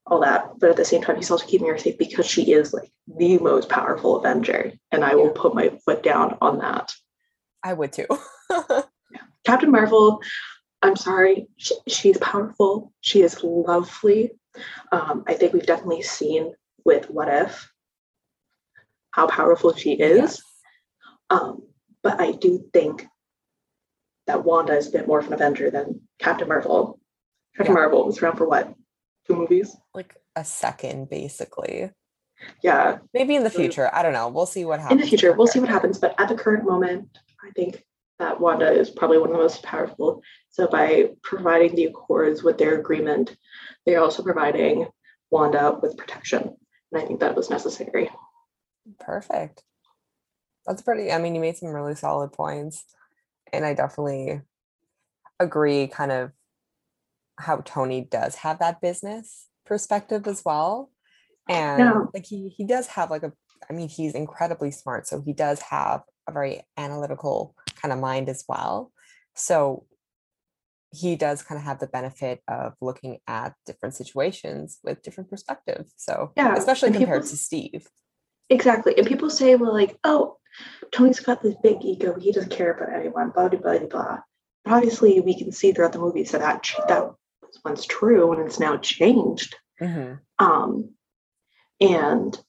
[0.07, 0.59] all that.
[0.59, 3.39] But at the same time, he's also keeping her safe because she is like the
[3.39, 4.73] most powerful Avenger.
[4.91, 6.95] And I will put my foot down on that.
[7.63, 8.07] I would too.
[9.45, 10.21] Captain Marvel,
[10.83, 12.93] I'm sorry, she, she's powerful.
[13.01, 14.33] She is lovely.
[14.93, 16.53] Um, I think we've definitely seen
[16.85, 17.71] with What If
[19.11, 20.19] how powerful she is.
[20.19, 20.43] Yes.
[21.31, 21.63] Um,
[22.03, 23.07] but I do think
[24.27, 27.01] that Wanda is a bit more of an Avenger than Captain Marvel.
[27.57, 27.81] Captain Yeah.
[27.81, 28.73] Marvel was around for what?
[29.27, 29.77] Two movies?
[29.95, 31.91] Like a second, basically.
[32.63, 32.99] Yeah.
[33.13, 33.91] Maybe in the future.
[33.93, 34.29] I don't know.
[34.29, 35.01] We'll see what happens.
[35.01, 35.99] In the future, we'll see what happens.
[35.99, 37.85] But at the current moment, I think
[38.19, 40.23] that Wanda is probably one of the most powerful.
[40.51, 43.37] So by providing the Accords with their agreement,
[43.87, 44.89] they're also providing
[45.31, 46.57] Wanda with protection.
[46.93, 48.11] And I think that was necessary.
[48.99, 49.63] Perfect.
[50.67, 51.13] That's pretty.
[51.13, 52.85] I mean, you made some really solid points.
[53.53, 54.43] And I definitely
[55.41, 56.33] agree, kind of
[57.39, 60.91] how Tony does have that business perspective as well.
[61.49, 62.03] And Yeah.
[62.13, 63.33] like he he does have like a
[63.71, 65.07] I mean, he's incredibly smart.
[65.07, 68.93] So he does have a very analytical kind of mind as well.
[69.35, 69.85] So
[70.93, 75.93] he does kind of have the benefit of looking at different situations with different perspectives.
[75.97, 77.89] So Yeah, especially compared people- to Steve.
[78.51, 78.97] Exactly.
[78.97, 80.39] And people say, well, like, oh,
[80.91, 82.19] Tony's got this big ego.
[82.19, 84.19] He doesn't care about anyone, blah, blah, blah, blah.
[84.65, 87.05] But obviously, we can see throughout the movies that that, that
[87.43, 89.55] was once true and it's now changed.
[89.81, 90.21] Mhm.
[90.39, 90.95] Um,
[91.81, 92.43] and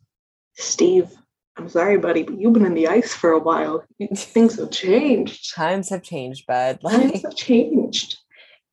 [0.55, 1.11] Steve,
[1.59, 3.83] I'm sorry, buddy, but you've been in the ice for a while.
[4.15, 5.53] Things have changed.
[5.53, 6.79] times have changed, bud.
[6.89, 8.17] Times have changed.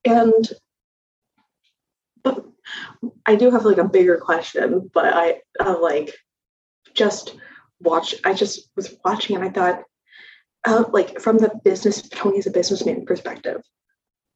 [0.05, 0.49] And
[2.23, 2.45] but
[3.27, 6.15] I do have like a bigger question, but I uh, like
[6.95, 7.35] just
[7.81, 8.15] watch.
[8.25, 9.83] I just was watching and I thought,
[10.65, 13.63] uh, like from the business, Tony's a businessman perspective.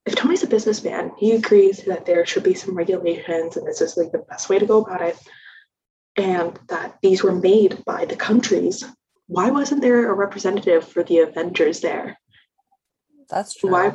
[0.06, 3.96] If Tony's a businessman, he agrees that there should be some regulations and this is
[3.96, 5.16] like the best way to go about it,
[6.20, 8.84] and that these were made by the countries.
[9.26, 12.18] Why wasn't there a representative for the Avengers there?
[13.30, 13.70] that's true.
[13.70, 13.94] why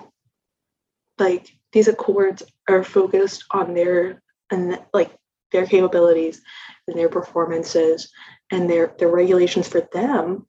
[1.20, 5.14] like these accords are focused on their and like
[5.52, 6.42] their capabilities
[6.88, 8.12] and their performances
[8.52, 10.48] and their their regulations for them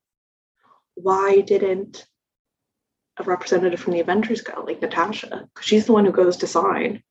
[0.95, 2.07] why didn't
[3.19, 6.47] a representative from the avengers go like natasha 'Cause she's the one who goes to
[6.47, 7.03] sign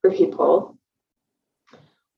[0.00, 0.77] for people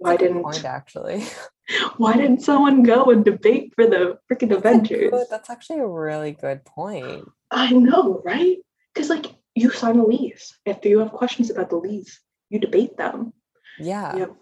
[0.00, 1.24] why didn't point actually?
[1.96, 6.32] why didn't someone go and debate for the freaking avengers good- That's actually a really
[6.32, 7.28] good point.
[7.50, 8.58] I know, right?
[8.92, 10.56] Because like you sign a lease.
[10.64, 13.32] If you have questions about the lease, you debate them.
[13.78, 14.14] Yeah.
[14.14, 14.34] You have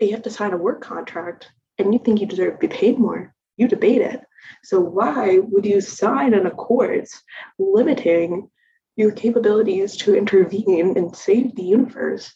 [0.00, 2.98] you have to sign a work contract and you think you deserve to be paid
[2.98, 3.34] more.
[3.56, 4.20] You debate it.
[4.62, 7.06] So why would you sign an accord
[7.58, 8.50] limiting
[8.96, 12.34] your capabilities to intervene and save the universe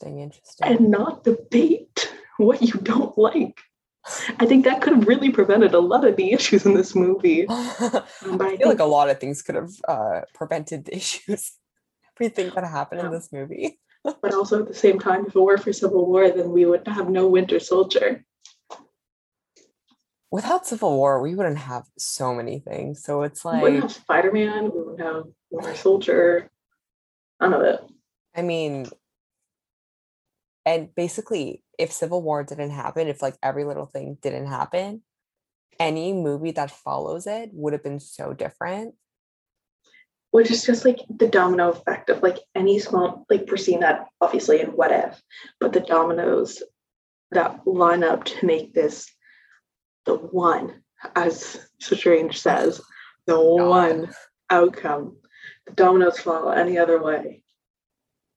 [0.00, 0.20] Interesting.
[0.20, 0.68] Interesting.
[0.68, 3.58] and not debate what you don't like?
[4.38, 7.46] I think that could have really prevented a lot of the issues in this movie.
[7.48, 11.52] I I feel like a lot of things could have uh, prevented the issues.
[12.16, 13.78] Everything that happened in this movie.
[14.22, 16.86] but also at the same time, if it were for Civil War, then we would
[16.88, 18.24] have no Winter Soldier.
[20.30, 23.02] Without Civil War, we wouldn't have so many things.
[23.02, 26.50] So it's like we wouldn't like, have Spider Man, we wouldn't have Winter Soldier,
[27.40, 27.80] none of it.
[28.34, 28.86] I mean,
[30.66, 35.02] and basically, if Civil War didn't happen, if like every little thing didn't happen,
[35.78, 38.94] any movie that follows it would have been so different.
[40.30, 44.08] Which is just like the domino effect of like any small, like we're seeing that
[44.20, 45.20] obviously in What If,
[45.58, 46.62] but the dominoes
[47.30, 49.10] that line up to make this
[50.04, 50.82] the one,
[51.14, 52.80] as Strange says,
[53.26, 53.68] the God.
[53.68, 54.14] one
[54.50, 55.16] outcome.
[55.66, 57.42] The dominoes fall any other way.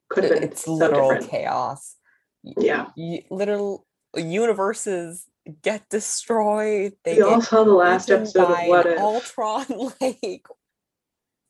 [0.09, 1.31] Could have been It's so literal different.
[1.31, 1.95] chaos.
[2.43, 2.87] Yeah.
[2.97, 5.25] y- Literal universes
[5.61, 6.93] get destroyed.
[7.03, 8.99] They We all saw the last episode of What If.
[8.99, 9.65] Ultron
[10.01, 10.45] like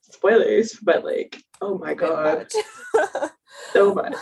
[0.02, 2.46] Spoilers, but like, oh my god,
[2.94, 3.30] much.
[3.72, 4.16] so much.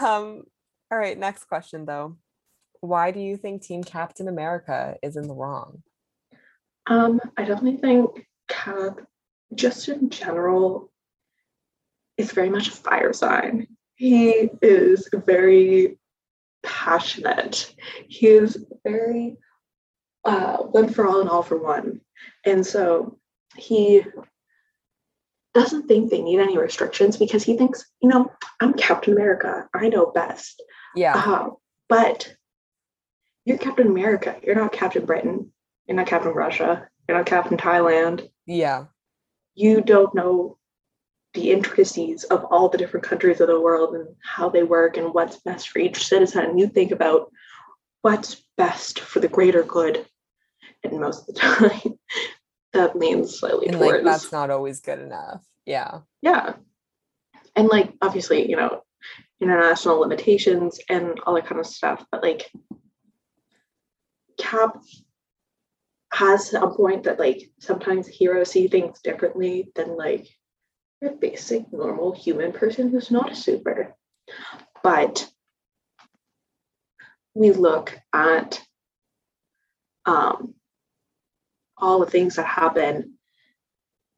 [0.00, 0.42] um
[0.90, 2.16] all right next question though
[2.80, 5.82] why do you think team captain america is in the wrong
[6.86, 9.00] Um, I definitely think Cap,
[9.54, 10.90] just in general,
[12.16, 13.66] is very much a fire sign.
[13.98, 15.98] He is very
[16.62, 17.74] passionate.
[18.06, 19.36] He is very
[20.24, 22.00] uh, one for all and all for one.
[22.46, 23.18] And so
[23.56, 24.04] he
[25.52, 28.30] doesn't think they need any restrictions because he thinks, you know,
[28.60, 29.68] I'm Captain America.
[29.74, 30.62] I know best.
[30.94, 31.14] Yeah.
[31.16, 31.50] Uh,
[31.88, 32.36] but
[33.44, 34.36] you're Captain America.
[34.44, 35.50] You're not Captain Britain.
[35.88, 36.88] You're not Captain Russia.
[37.08, 38.30] You're not Captain Thailand.
[38.46, 38.84] Yeah.
[39.56, 40.57] You don't know
[41.34, 45.12] the intricacies of all the different countries of the world and how they work and
[45.12, 46.58] what's best for each citizen.
[46.58, 47.30] You think about
[48.02, 50.06] what's best for the greater good.
[50.82, 51.98] And most of the time,
[52.72, 55.42] that leans slightly And towards like that's not always good enough.
[55.66, 56.00] Yeah.
[56.22, 56.54] yeah
[57.58, 58.82] and like obviously you know
[59.40, 62.50] international limitations and all that kind of stuff but like
[64.38, 64.76] cap
[66.12, 70.26] has a point that like sometimes heroes see things differently than like
[71.00, 73.94] your basic normal human person who's not a super
[74.82, 75.28] but
[77.34, 78.60] we look at
[80.06, 80.54] um
[81.76, 83.14] all the things that happen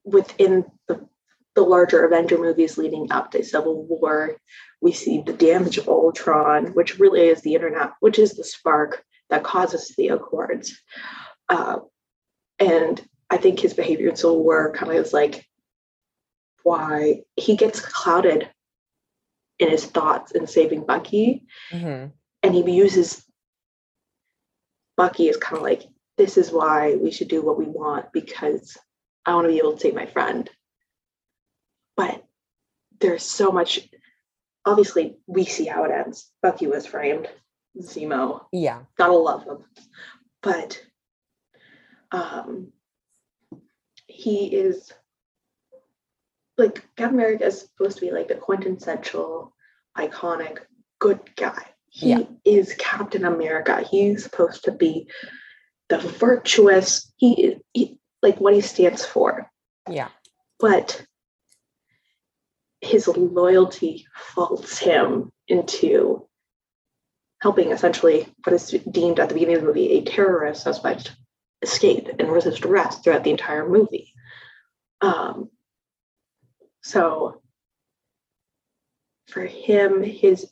[0.05, 1.07] within the
[1.55, 4.37] the larger Avenger movies leading up to Civil War,
[4.81, 9.05] we see the damage of Ultron, which really is the internet, which is the spark
[9.31, 10.81] that causes the Accords.
[11.49, 11.81] Uh,
[12.59, 15.45] and I think his behavior in Civil War kind of is like
[16.63, 18.49] why he gets clouded
[19.59, 22.07] in his thoughts in saving Bucky, hmm
[22.43, 23.23] and he uses
[24.97, 25.83] Bucky as kind of like,
[26.17, 28.79] this is why we should do what we want because
[29.27, 30.49] I want to be able to save my friend.
[31.97, 32.25] But
[32.99, 33.81] there's so much.
[34.65, 36.31] Obviously, we see how it ends.
[36.43, 37.29] Bucky was framed.
[37.79, 38.81] Zemo, Yeah.
[38.97, 39.59] gotta love him.
[40.43, 40.83] But
[42.11, 42.73] um,
[44.07, 44.93] he is
[46.61, 49.55] like Captain America is supposed to be like the quintessential,
[49.97, 50.59] iconic,
[50.99, 51.65] good guy.
[51.89, 52.23] He Yeah.
[52.45, 53.81] is Captain America.
[53.83, 55.11] He's supposed to be
[55.89, 57.13] the virtuous.
[57.17, 59.51] He, he like what he stands for.
[59.89, 60.11] Yeah.
[60.61, 61.05] But
[62.81, 66.29] his loyalty faults him into
[67.41, 71.17] helping essentially what is deemed at the beginning of the movie a terrorist suspect
[71.63, 74.13] escape and resist arrest throughout the entire movie.
[75.01, 75.51] Um,
[76.91, 77.41] so
[79.29, 80.51] for him, his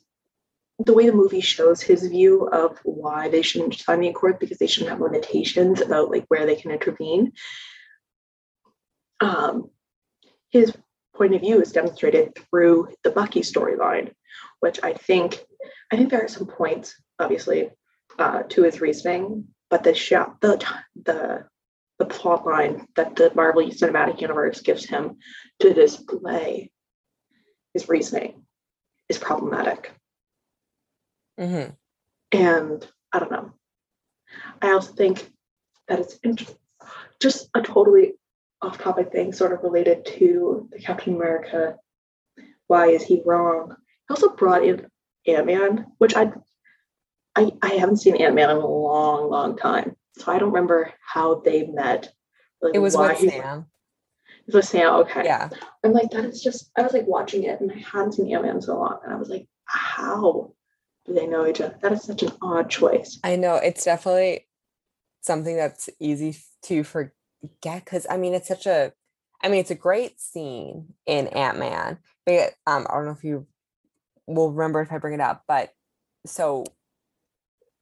[0.85, 4.57] the way the movie shows his view of why they shouldn't sign the accord because
[4.59, 7.33] they shouldn't have limitations about like where they can intervene.
[9.19, 9.69] Um,
[10.51, 10.73] his
[11.13, 14.13] point of view is demonstrated through the Bucky storyline,
[14.61, 15.43] which I think
[15.91, 17.71] I think there are some points, obviously,
[18.17, 19.91] uh, to his reasoning, but the
[20.41, 20.65] the
[21.03, 21.45] the
[21.99, 25.17] the plot line that the Marvel Cinematic Universe gives him
[25.59, 26.71] to display
[27.73, 28.45] his reasoning
[29.09, 29.91] is problematic.
[31.37, 31.65] hmm
[32.31, 33.51] And I don't know.
[34.61, 35.29] I also think
[35.87, 36.55] that it's int-
[37.21, 38.13] just a totally
[38.61, 41.75] off topic thing, sort of related to the Captain America.
[42.67, 43.75] Why is he wrong?
[44.07, 44.87] He also brought in
[45.27, 46.31] Ant Man, which I,
[47.35, 50.93] I I haven't seen Ant Man in a long, long time, so I don't remember
[51.01, 52.11] how they met.
[52.61, 53.67] Like It was with Sam.
[54.47, 54.93] It was Sam.
[54.95, 55.23] Okay.
[55.23, 55.49] Yeah.
[55.83, 58.43] I'm like, that is just, I was like watching it and I hadn't seen Ant
[58.43, 58.99] Man so long.
[59.03, 60.53] And I was like, how
[61.05, 61.77] do they know each other?
[61.81, 63.19] That is such an odd choice.
[63.23, 64.47] I know it's definitely
[65.21, 67.13] something that's easy to forget
[67.63, 68.91] because I mean it's such a
[69.41, 71.99] I mean it's a great scene in Ant-Man.
[72.25, 73.47] But um I don't know if you
[74.27, 75.71] will remember if I bring it up, but
[76.25, 76.65] so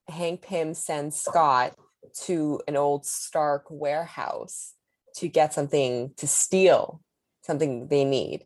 [0.07, 1.75] Hank Pym sends Scott
[2.25, 4.73] to an old Stark warehouse
[5.15, 7.01] to get something to steal
[7.41, 8.45] something they need.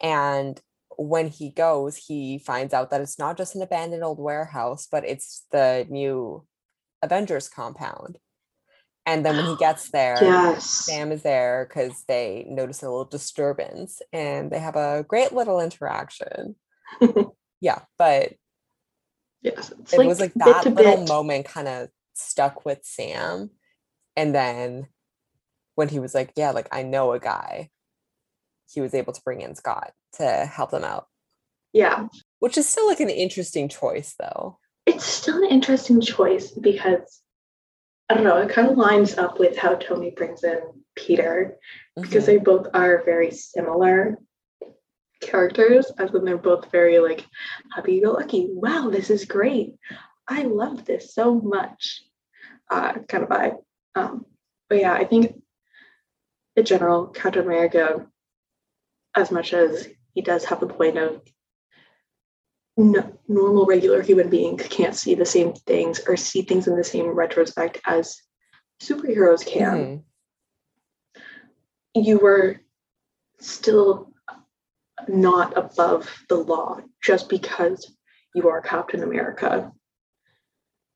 [0.00, 0.60] And
[0.96, 5.04] when he goes, he finds out that it's not just an abandoned old warehouse, but
[5.04, 6.44] it's the new
[7.02, 8.18] Avengers compound.
[9.06, 10.64] And then when he gets there, Yes.
[10.64, 15.60] Sam is there because they notice a little disturbance and they have a great little
[15.60, 16.56] interaction.
[17.60, 18.34] yeah, but
[19.42, 19.72] Yes.
[19.92, 21.08] It was like that little bit.
[21.08, 23.50] moment kind of stuck with Sam.
[24.16, 24.86] And then
[25.74, 27.70] when he was like, Yeah, like I know a guy,
[28.70, 31.06] he was able to bring in Scott to help them out,
[31.72, 32.08] Yeah.
[32.38, 34.58] which is still like an interesting choice, though.
[34.86, 37.20] It's still an interesting choice because
[38.08, 40.60] I don't know, it kind of lines up with how Tony brings in
[40.94, 41.56] Peter
[41.96, 42.26] because Mhm.
[42.26, 44.18] they both are very similar
[45.22, 47.24] characters as in they're both very like
[47.74, 49.74] happy go lucky wow this is great
[50.28, 52.02] i love this so much
[52.70, 53.56] uh kind of vibe
[53.94, 54.24] um
[54.68, 55.40] but yeah i think
[56.56, 58.06] in general captain america
[59.16, 61.20] as much as he does have the point of
[62.76, 66.82] no, normal regular human beings can't see the same things or see things in the
[66.84, 68.20] same retrospect as
[68.82, 70.02] superheroes can
[71.96, 72.04] Mhm.
[72.06, 72.60] you were
[73.38, 74.12] still
[75.06, 77.94] not above the law just because
[78.34, 79.72] you are Captain America.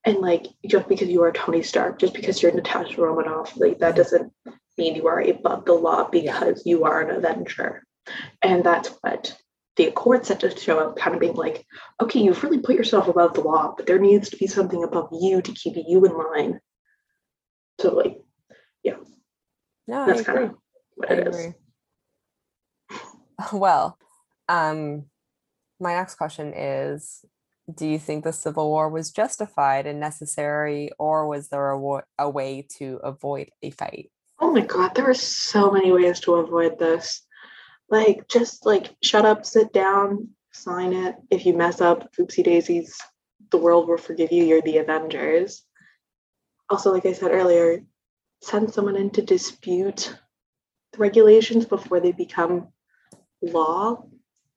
[0.05, 3.97] And like just because you are Tony Stark, just because you're Natasha Romanoff, like that
[3.97, 4.33] doesn't
[4.77, 7.85] mean you are above the law because you are an Avenger.
[8.43, 9.37] And that's what
[9.77, 11.67] the Accord set to show up, kind of being like,
[12.01, 15.09] okay, you've really put yourself above the law, but there needs to be something above
[15.13, 16.61] you to keep you in line.
[17.81, 18.21] So like,
[18.83, 18.97] yeah.
[19.87, 20.49] No, that's I kind agree.
[20.51, 20.57] of
[20.97, 21.37] what I it is.
[21.37, 21.55] agree.
[23.53, 23.97] Well,
[24.49, 25.05] um,
[25.79, 27.25] my next question is
[27.73, 32.03] Do you think the Civil War was justified and necessary, or was there a, wa-
[32.19, 34.11] a way to avoid a fight?
[34.41, 37.27] Oh my god, there are so many ways to avoid this.
[37.91, 41.17] Like, just like shut up, sit down, sign it.
[41.31, 42.97] If you mess up, oopsie daisies,
[43.51, 44.45] the world will forgive you.
[44.45, 45.65] You're the Avengers.
[46.71, 47.83] Also, like I said earlier,
[48.43, 50.17] send someone in to dispute
[50.93, 52.69] the regulations before they become
[53.43, 54.05] law.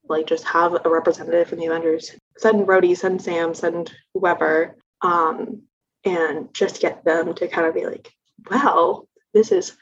[0.08, 2.12] Like, just have a representative from the Avengers.
[2.42, 5.62] Send Rhodey, send Sam, send whoever, um,
[6.04, 8.12] and just get them to kind of be like,
[8.50, 9.78] well, this is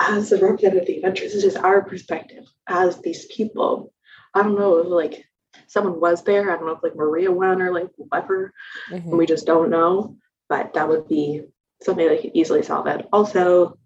[0.00, 3.92] as the representative of the Avengers, this is our perspective as these people.
[4.34, 5.24] I don't know if like
[5.68, 6.50] someone was there.
[6.50, 8.52] I don't know if like Maria went or like whoever,
[8.90, 9.16] and Mhm.
[9.16, 10.16] we just don't know.
[10.48, 11.44] But that would be
[11.82, 13.06] something that could easily solve it.
[13.12, 13.78] Also,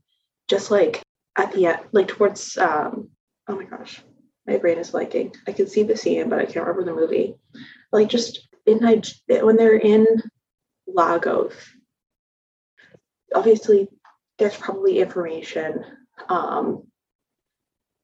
[0.48, 1.02] just like
[1.36, 3.10] at the end, like towards um,
[3.46, 4.02] oh my gosh,
[4.46, 5.34] my brain is blanking.
[5.46, 7.36] I can see the scene, but I can't remember the movie.
[7.92, 10.06] Like just in Niger- when they're in
[10.86, 11.54] Lagos,
[13.34, 13.88] obviously
[14.38, 15.84] there's probably information
[16.28, 16.84] um,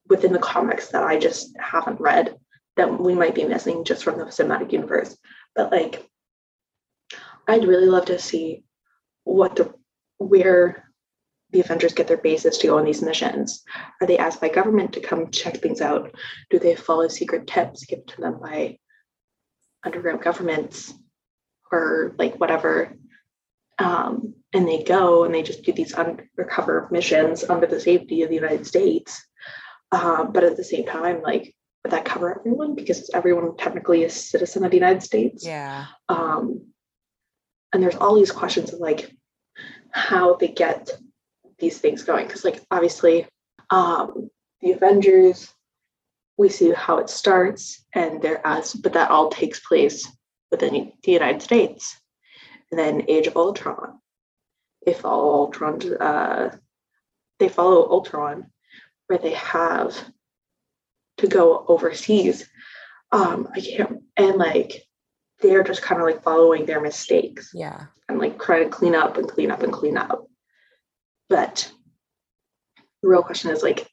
[0.07, 2.37] within the comics that I just haven't read
[2.75, 5.17] that we might be missing just from the cinematic universe.
[5.55, 6.07] But like,
[7.47, 8.63] I'd really love to see
[9.23, 9.73] what the
[10.19, 10.83] where
[11.51, 13.63] the Avengers get their bases to go on these missions.
[14.01, 16.13] Are they asked by government to come check things out?
[16.49, 18.79] Do they follow secret tips given to them by
[19.83, 20.93] underground governments
[21.71, 22.95] or like whatever?
[23.79, 28.29] Um, and they go and they just do these undercover missions under the safety of
[28.29, 29.23] the United States.
[29.91, 31.53] Um, but at the same time, like,
[31.83, 32.75] would that cover everyone?
[32.75, 35.45] Because everyone technically is a citizen of the United States.
[35.45, 35.85] Yeah.
[36.09, 36.73] Um,
[37.71, 39.11] and there's all these questions of like
[39.91, 40.89] how they get
[41.59, 42.25] these things going.
[42.25, 43.27] Because, like, obviously,
[43.69, 44.29] um,
[44.61, 45.53] the Avengers,
[46.37, 50.07] we see how it starts, and there as, but that all takes place
[50.51, 51.99] within the United States.
[52.71, 53.99] And then Age of Ultron,
[54.85, 55.81] they follow Ultron.
[55.99, 56.55] Uh,
[57.39, 58.47] they follow Ultron,
[59.07, 59.95] where they have
[61.17, 62.47] to go overseas.
[63.11, 64.83] Um, I can't, and like
[65.41, 67.85] they're just kind of like following their mistakes Yeah.
[68.09, 70.27] and like trying to clean up and clean up and clean up.
[71.29, 71.71] But
[73.01, 73.87] the real question is like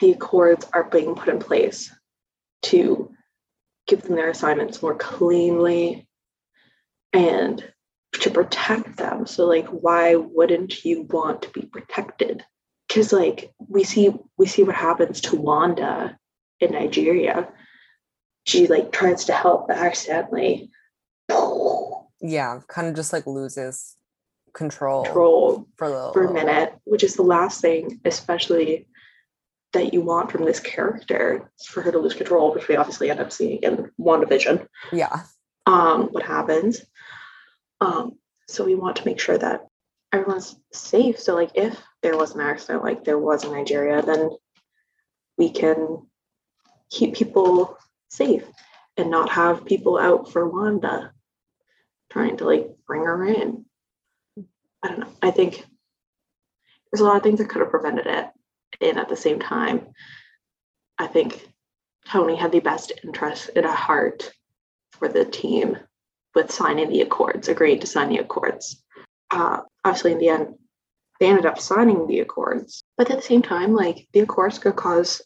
[0.00, 1.94] the accords are being put in place
[2.62, 3.12] to
[3.86, 6.06] give them their assignments more cleanly
[7.12, 7.64] and
[8.12, 9.26] to protect them.
[9.26, 12.44] So like why wouldn't you want to be protected?
[12.88, 16.18] Because like we see we see what happens to Wanda
[16.60, 17.48] in Nigeria.
[18.46, 20.70] She like tries to help but accidentally
[22.20, 22.60] Yeah.
[22.68, 23.96] Kind of just like loses
[24.52, 28.86] control, control for for a minute, which is the last thing, especially
[29.72, 33.20] that you want from this character, for her to lose control, which we obviously end
[33.20, 34.66] up seeing in WandaVision.
[34.92, 35.22] Yeah.
[35.66, 36.84] Um, what happens.
[37.80, 38.18] Um,
[38.48, 39.66] so we want to make sure that
[40.12, 41.20] everyone's safe.
[41.20, 44.30] So like if there was an accident like there was in Nigeria, then
[45.38, 46.06] we can
[46.90, 48.44] keep people safe
[48.96, 51.12] and not have people out for Wanda
[52.10, 53.64] trying to like bring her in.
[54.82, 55.12] I don't know.
[55.22, 55.64] I think
[56.90, 58.26] there's a lot of things that could have prevented it.
[58.80, 59.88] And at the same time,
[60.98, 61.48] I think
[62.08, 64.30] Tony had the best interest in a heart
[64.92, 65.76] for the team
[66.34, 68.82] with signing the accords, agreeing to sign the accords.
[69.30, 70.54] Uh, obviously, in the end,
[71.18, 72.82] they ended up signing the accords.
[72.96, 75.20] But at the same time, like the accords could cause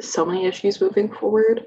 [0.00, 1.66] so many issues moving forward.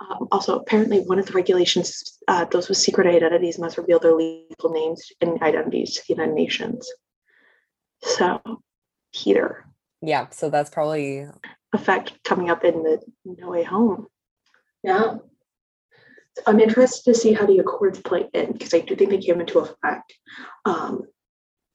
[0.00, 4.14] Um, also, apparently, one of the regulations, uh, those with secret identities must reveal their
[4.14, 6.88] legal names and identities to the United Nations.
[8.02, 8.40] So,
[9.14, 9.64] Peter,
[10.06, 10.28] Yeah.
[10.30, 11.26] So that's probably
[11.72, 14.06] effect coming up in the No Way Home.
[14.84, 15.16] Yeah.
[16.46, 19.40] I'm interested to see how the Accords play in because I do think they came
[19.40, 20.14] into effect.
[20.64, 21.02] Um,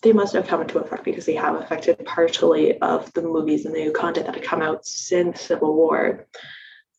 [0.01, 3.75] they must have come into effect because they have affected partially of the movies and
[3.75, 6.25] the new content that have come out since Civil War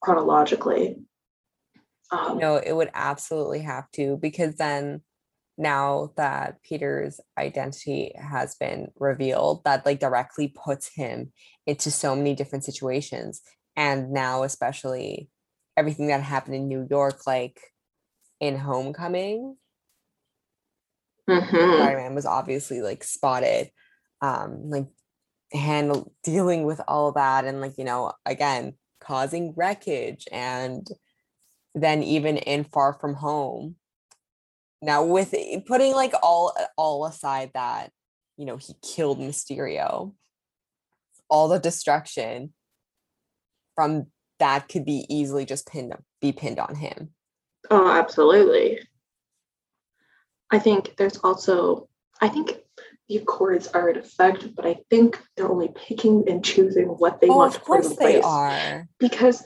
[0.02, 0.98] chronologically.
[2.10, 5.00] Um, no, it would absolutely have to because then
[5.58, 11.32] now that Peter's identity has been revealed, that like directly puts him
[11.66, 13.42] into so many different situations.
[13.76, 15.28] And now, especially
[15.76, 17.60] everything that happened in New York, like
[18.40, 19.56] in Homecoming,
[21.28, 21.76] Mhm.
[21.76, 23.70] Spider-Man was obviously like spotted,
[24.20, 24.88] um, like
[25.52, 30.86] handle dealing with all that and like, you know, again, causing wreckage and
[31.74, 33.76] then even in Far From Home.
[34.82, 35.32] Now with
[35.66, 37.90] putting like all uh, all aside that,
[38.36, 40.12] you know, he killed Mysterio,
[41.28, 42.52] all the destruction
[43.76, 44.08] from
[44.40, 47.10] that could be easily just pinned be pinned on him.
[47.70, 48.80] Oh, absolutely.
[50.50, 51.88] I think there's also,
[52.20, 52.58] I think
[53.08, 57.28] the Accords are in effect, but I think they're only picking and choosing what they
[57.28, 58.88] oh, want of to put in course they are.
[58.98, 59.44] because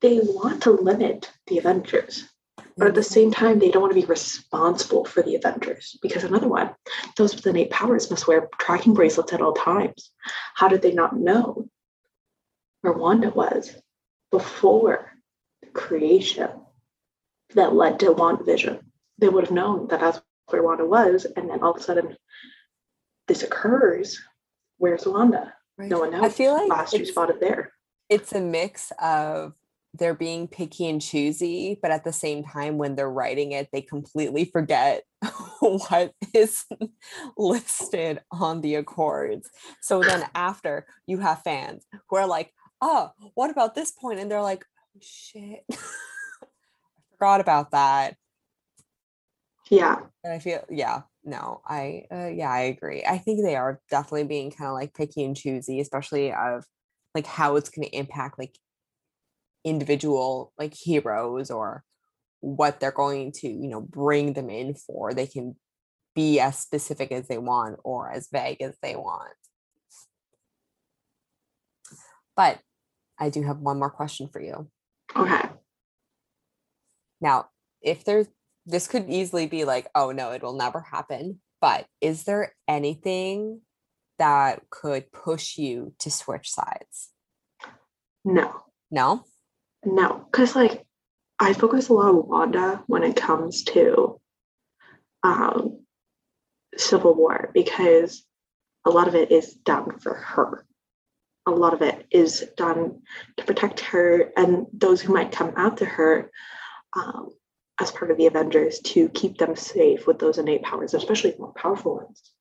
[0.00, 2.28] they want to limit the Avengers.
[2.76, 5.96] But at the same time, they don't want to be responsible for the Avengers.
[6.02, 6.74] Because another one,
[7.16, 10.10] those with innate powers must wear tracking bracelets at all times.
[10.54, 11.68] How did they not know
[12.80, 13.76] where Wanda was
[14.32, 15.12] before
[15.62, 16.50] the creation
[17.54, 18.80] that led to WandaVision?
[19.18, 22.16] They would have known that that's where Wanda was, and then all of a sudden
[23.28, 24.20] this occurs.
[24.78, 25.54] Where's Wanda?
[25.78, 25.88] Right.
[25.88, 26.24] No one knows.
[26.24, 27.72] I feel like last you spotted there.
[28.08, 29.54] it's a mix of
[29.96, 33.80] they're being picky and choosy, but at the same time, when they're writing it, they
[33.80, 35.04] completely forget
[35.60, 36.64] what is
[37.38, 39.50] listed on the accords.
[39.80, 44.18] So then after you have fans who are like, oh, what about this point?
[44.18, 44.64] And they're like,
[44.96, 45.64] oh, shit.
[45.72, 46.46] I
[47.16, 48.16] forgot about that.
[49.70, 50.00] Yeah.
[50.24, 53.04] And I feel, yeah, no, I, uh, yeah, I agree.
[53.08, 56.64] I think they are definitely being kind of like picky and choosy, especially of
[57.14, 58.58] like how it's going to impact like
[59.64, 61.84] individual like heroes or
[62.40, 65.14] what they're going to, you know, bring them in for.
[65.14, 65.56] They can
[66.14, 69.32] be as specific as they want or as vague as they want.
[72.36, 72.60] But
[73.18, 74.68] I do have one more question for you.
[75.16, 75.48] Okay.
[77.20, 77.46] Now,
[77.80, 78.26] if there's
[78.66, 81.40] this could easily be like, oh no, it will never happen.
[81.60, 83.60] But is there anything
[84.18, 87.10] that could push you to switch sides?
[88.24, 88.62] No.
[88.90, 89.24] No?
[89.84, 90.84] No, because like
[91.38, 94.20] I focus a lot on Wanda when it comes to
[95.22, 95.80] um,
[96.76, 98.24] Civil War because
[98.84, 100.66] a lot of it is done for her.
[101.46, 103.02] A lot of it is done
[103.36, 106.30] to protect her and those who might come after her
[106.96, 107.30] um,
[107.80, 111.52] as part of the Avengers to keep them safe with those innate powers, especially more
[111.52, 112.32] powerful ones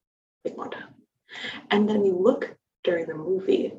[0.45, 0.87] like Wanda.
[1.71, 3.73] And then you look during the movie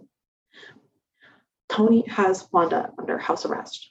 [1.75, 3.91] Tony has Wanda under house arrest.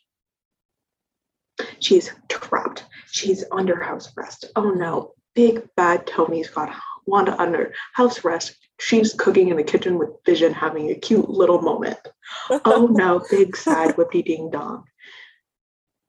[1.80, 2.86] She's trapped.
[3.12, 4.46] She's under house arrest.
[4.56, 6.74] Oh no, big bad Tony's got
[7.06, 8.56] Wanda under house arrest.
[8.80, 12.00] She's cooking in the kitchen with Vision having a cute little moment.
[12.50, 14.86] Oh no, big sad whippy ding dong.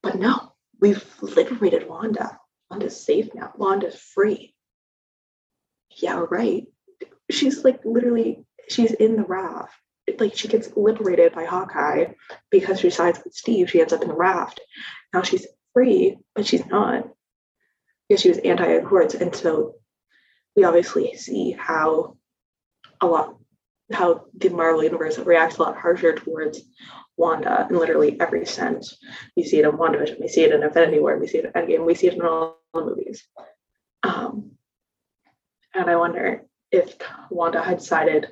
[0.00, 2.38] But no, we've liberated Wanda.
[2.70, 3.52] Wanda's safe now.
[3.56, 4.54] Wanda's free.
[5.90, 6.68] Yeah, right.
[7.32, 9.74] She's like literally, she's in the raft
[10.18, 12.06] like she gets liberated by Hawkeye
[12.50, 13.70] because she sides with Steve.
[13.70, 14.60] She ends up in the raft.
[15.12, 17.08] Now she's free, but she's not.
[18.08, 19.14] Because she was anti-accords.
[19.14, 19.76] And so
[20.56, 22.16] we obviously see how
[23.00, 23.36] a lot
[23.92, 26.62] how the Marvel universe reacts a lot harsher towards
[27.16, 28.96] Wanda in literally every sense.
[29.36, 31.52] We see it in WandaVision, we see it in Infinity War, we see it in
[31.52, 33.26] Endgame, we see it in all the movies.
[34.02, 34.52] Um,
[35.74, 36.96] and I wonder if
[37.30, 38.28] Wanda had sided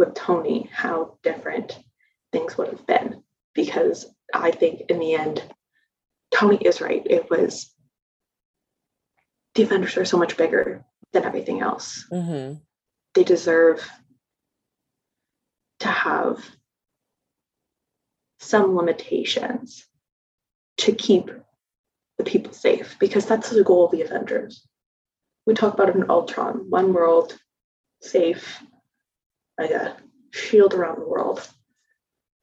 [0.00, 1.78] with Tony how different
[2.32, 3.22] things would have been
[3.54, 5.42] because I think in the end,
[6.32, 7.02] Tony is right.
[7.04, 7.70] It was
[9.54, 12.06] the Avengers are so much bigger than everything else.
[12.10, 12.54] Mm-hmm.
[13.14, 13.86] They deserve
[15.80, 16.38] to have
[18.38, 19.86] some limitations
[20.78, 21.30] to keep
[22.16, 24.66] the people safe because that's the goal of the Avengers.
[25.46, 27.36] We talk about it in Ultron, one world,
[28.00, 28.62] safe,
[29.60, 29.96] like a
[30.32, 31.46] shield around the world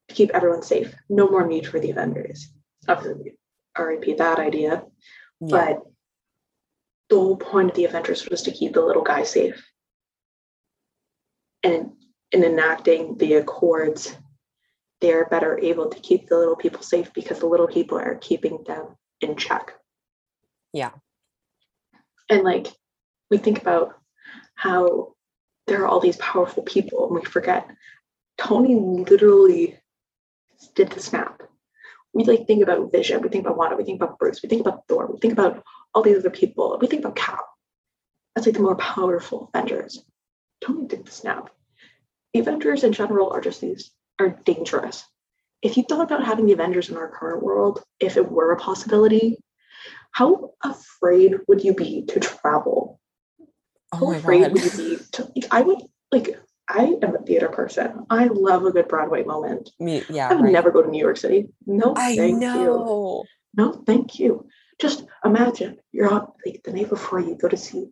[0.10, 0.94] to keep everyone safe.
[1.10, 2.50] No more need for the Avengers.
[2.88, 3.38] Obviously,
[3.78, 4.84] RIP that idea.
[5.42, 5.48] Yeah.
[5.50, 5.82] But
[7.10, 9.66] the whole point of the Avengers was to keep the little guy safe.
[11.64, 11.92] And
[12.32, 14.16] in enacting the Accords,
[15.02, 18.64] they're better able to keep the little people safe because the little people are keeping
[18.66, 19.74] them in check.
[20.74, 20.92] Yeah.
[22.30, 22.68] And like
[23.30, 23.94] we think about
[24.56, 25.14] how
[25.68, 27.68] there are all these powerful people and we forget
[28.38, 29.78] Tony literally
[30.76, 31.44] did the snap.
[32.14, 34.62] We like think about Vision, we think about Wanda, we think about Bruce, we think
[34.62, 35.64] about Thor, we think about
[35.94, 37.40] all these other people, we think about Cal.
[38.34, 40.04] That's like the more powerful Avengers.
[40.62, 41.50] Tony did the snap.
[42.34, 45.04] The Avengers in general are just these are dangerous.
[45.62, 48.58] If you thought about having the Avengers in our current world, if it were a
[48.58, 49.38] possibility,
[50.12, 52.87] how afraid would you be to travel?
[53.94, 55.82] Oh How afraid would you be to I would
[56.12, 56.38] like
[56.70, 58.06] I am a theater person.
[58.10, 59.72] I love a good Broadway moment.
[59.80, 60.52] Me, yeah, I would right.
[60.52, 61.48] never go to New York City.
[61.66, 63.26] No, I thank you.
[63.56, 64.48] No, thank you.
[64.80, 67.90] Just imagine you're on like the night before you go to see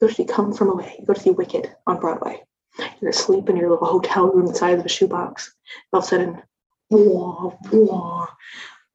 [0.00, 2.42] go to see Come From Away, you go to see Wicked on Broadway.
[3.00, 5.54] You're asleep in your little hotel room the size of a shoebox.
[5.92, 6.42] All of a sudden,
[6.90, 8.26] wah, wah,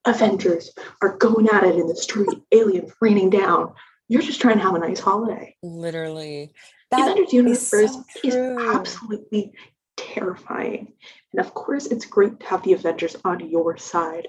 [0.06, 0.72] Avengers
[1.02, 3.74] are going at it in the street, aliens raining down.
[4.12, 5.56] You're just trying to have a nice holiday.
[5.64, 6.52] Literally.
[6.90, 9.54] The That Avengers is universe so is absolutely
[9.96, 10.92] terrifying.
[11.32, 14.28] And of course, it's great to have the Avengers on your side,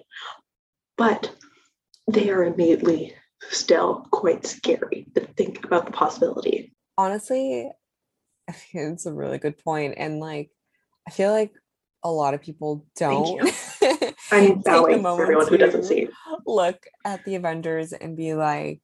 [0.96, 1.34] but
[2.06, 3.16] they are innately
[3.50, 6.72] still quite scary to think about the possibility.
[6.96, 7.68] honestly,
[8.48, 9.94] I think it's a really good point.
[9.96, 10.50] And like,
[11.08, 11.52] I feel like
[12.04, 13.40] a lot of people don't
[14.30, 16.08] I'm bowing for everyone who doesn't see.
[16.46, 18.80] look at the Avengers and be like,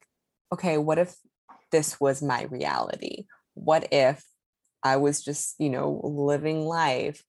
[0.53, 1.17] okay, what if
[1.71, 3.27] this was my reality?
[3.55, 4.25] What if
[4.83, 7.23] I was just, you know, living life,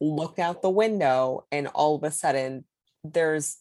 [0.00, 2.64] looked out the window, and all of a sudden
[3.04, 3.58] there's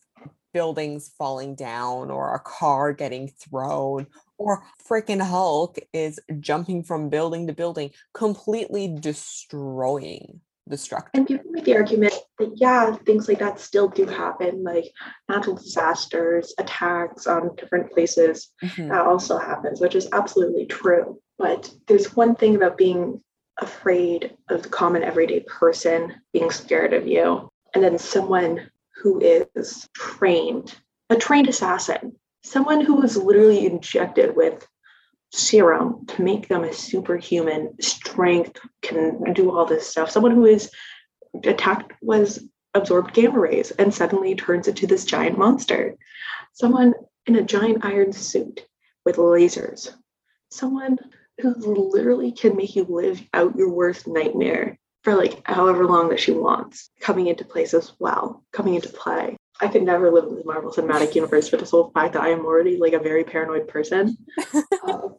[0.54, 7.48] buildings falling down or a car getting thrown or freaking Hulk is jumping from building
[7.48, 11.10] to building, completely destroying the structure.
[11.14, 14.86] And people make the argument that, yeah, things like that still do happen, like
[15.28, 18.54] natural disasters, attacks on different places.
[18.64, 18.90] Mhm.
[18.90, 21.20] that also happens, which is absolutely true.
[21.38, 23.22] But there's one thing about being
[23.58, 28.70] afraid of the common everyday person being scared of you, and then someone
[29.02, 30.76] who is trained,
[31.10, 34.68] a trained assassin, someone who was literally injected with
[35.32, 40.72] serum to make them a superhuman strength, can do all this stuff, someone who is
[41.44, 45.96] attacked was absorbed gamma rays and suddenly turns into this giant monster.
[46.54, 46.94] Someone
[47.26, 48.66] in a giant iron suit
[49.06, 49.94] with lasers.
[50.52, 50.98] Someone
[51.40, 51.54] who
[51.94, 56.32] literally can make you live out your worst nightmare for like however long that she
[56.32, 59.38] wants, coming into place as well, coming into play.
[59.62, 62.30] I could never live in the Marvel Cinematic Universe for the sole fact that I
[62.30, 64.18] am already like a very paranoid person.
[64.84, 65.16] Um,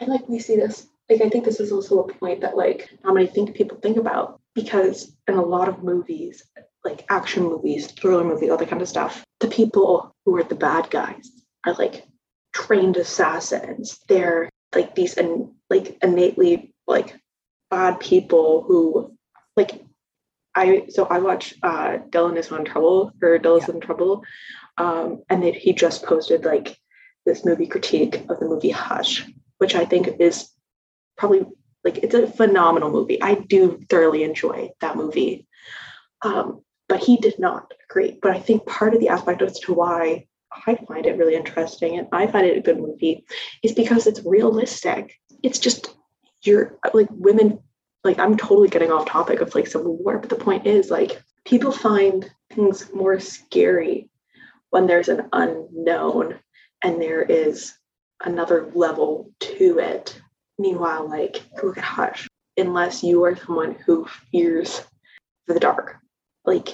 [0.00, 2.90] and like we see this, like I think this is also a point that like
[3.04, 6.44] not many think people think about because in a lot of movies,
[6.84, 10.54] like action movies, thriller movies, all that kind of stuff, the people who are the
[10.54, 11.30] bad guys
[11.66, 12.04] are like
[12.52, 14.00] trained assassins.
[14.08, 17.16] They're like these and like innately like
[17.70, 19.16] bad people who
[19.56, 19.84] like
[20.54, 24.22] I so I watch uh Dylan is in trouble or Dylan's in trouble.
[24.78, 26.76] Um and then he just posted like
[27.26, 29.26] this movie critique of the movie Hush,
[29.64, 30.50] which I think is
[31.16, 31.46] probably
[31.84, 33.22] like it's a phenomenal movie.
[33.22, 35.46] I do thoroughly enjoy that movie.
[36.20, 38.18] Um, but he did not agree.
[38.20, 40.26] But I think part of the aspect as to why
[40.66, 43.24] I find it really interesting and I find it a good movie
[43.62, 45.18] is because it's realistic.
[45.42, 45.96] It's just
[46.42, 47.60] you're like women
[48.04, 51.22] like I'm totally getting off topic of like civil war, but the point is like
[51.46, 54.10] people find things more scary
[54.68, 56.38] when there's an unknown
[56.82, 57.72] and there is
[58.22, 60.20] another level to it.
[60.58, 64.82] Meanwhile, like look at Hush, unless you are someone who fears
[65.46, 65.96] the dark,
[66.44, 66.68] like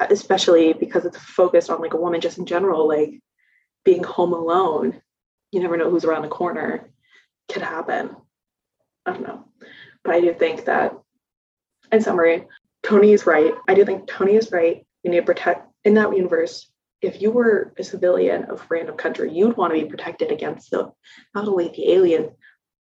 [0.00, 3.20] especially because it's focused on like a woman just in general, like
[3.84, 5.00] being home alone,
[5.50, 6.88] you never know who's around the corner,
[7.50, 8.14] could happen.
[9.06, 9.44] I don't know.
[10.04, 10.94] But I do think that
[11.90, 12.46] in summary,
[12.82, 13.54] Tony is right.
[13.68, 14.84] I do think Tony is right.
[15.04, 16.70] We need to protect in that universe.
[17.02, 20.92] If you were a civilian of random country, you'd want to be protected against the
[21.34, 22.30] not only the alien,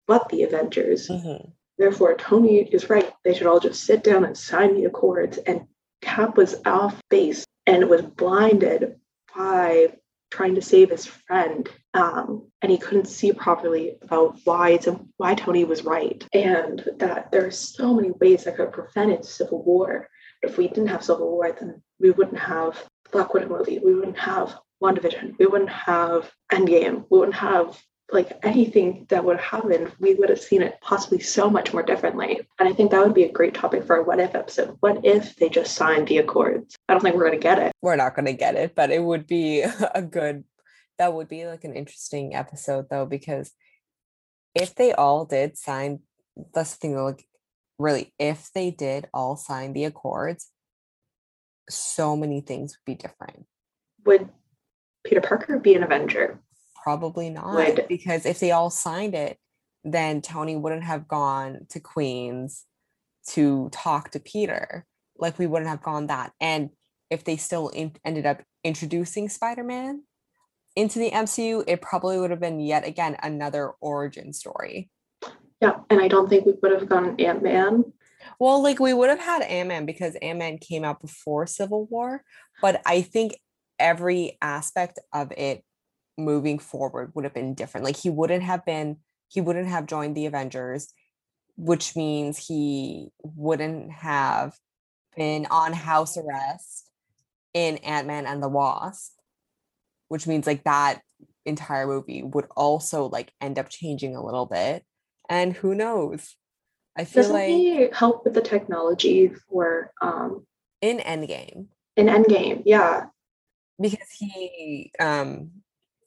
[0.07, 1.09] but the Avengers.
[1.09, 1.51] Mhm.
[1.78, 3.11] Therefore, Tony is right.
[3.24, 5.39] They should all just sit down and sign the accords.
[5.39, 5.66] And
[6.01, 8.99] Cap was off base and was blinded
[9.36, 9.97] by
[10.30, 11.68] trying to save his friend.
[11.93, 14.88] Um, and he couldn't see properly about why it's
[15.18, 16.24] why Tony was right.
[16.34, 20.09] And that there are so many ways that could have prevented civil war.
[20.41, 23.80] If we didn't have civil war, then we wouldn't have Black Widow movie.
[23.80, 25.38] We wouldn't have WandaVision.
[25.39, 27.05] We wouldn't have Endgame.
[27.09, 31.20] We wouldn't have like anything that would have happened, we would have seen it possibly
[31.20, 32.41] so much more differently.
[32.59, 34.78] And I think that would be a great topic for a what if episode.
[34.82, 36.76] What if they just signed the accords?
[36.88, 37.72] I don't think we're going to get it.
[37.82, 39.61] We're not going to get it, but it would be
[39.95, 40.43] a good,
[40.99, 43.51] that would be like an interesting episode though, because
[44.53, 45.99] if they all did sign,
[46.53, 47.26] that's the thing, like
[47.80, 50.49] really, if they did all sign the accords,
[51.70, 53.45] so many things would be different.
[54.05, 54.30] Would
[55.05, 56.39] Peter Parker be an Avenger?
[56.82, 59.38] Probably not, Would- because if they all signed it,
[59.84, 62.66] then Tony wouldn't have gone to Queens
[63.30, 64.86] to talk to Peter.
[65.18, 66.34] Like we wouldn't have gone that.
[66.41, 66.70] And
[67.09, 70.03] if they still in- ended up introducing Spider-Man
[70.76, 74.89] into the MCU, it probably would have been yet again another origin story.
[75.61, 77.86] Yeah, and I don't think we would have gone Ant Man.
[78.39, 82.24] Well, like we would have had Ant-Man because Ant-Man came out before Civil War,
[82.61, 83.38] but I think
[83.80, 85.63] every aspect of it
[86.17, 87.86] moving forward would have been different.
[87.86, 88.97] Like he wouldn't have been,
[89.28, 90.93] he wouldn't have joined the Avengers,
[91.55, 94.53] which means he wouldn't have
[95.15, 96.89] been on house arrest
[97.53, 99.13] in Ant-Man and the Wasp,
[100.07, 101.01] which means like that
[101.45, 104.84] entire movie would also like end up changing a little bit.
[105.30, 106.36] And who knows?
[106.98, 110.46] I feel Doesn't like he help with the technology for um
[110.82, 111.68] in Endgame,
[111.98, 112.64] in Endgame?
[112.66, 113.06] Yeah.
[113.80, 115.52] because he um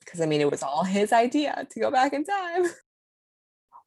[0.00, 2.66] because I mean it was all his idea to go back in time.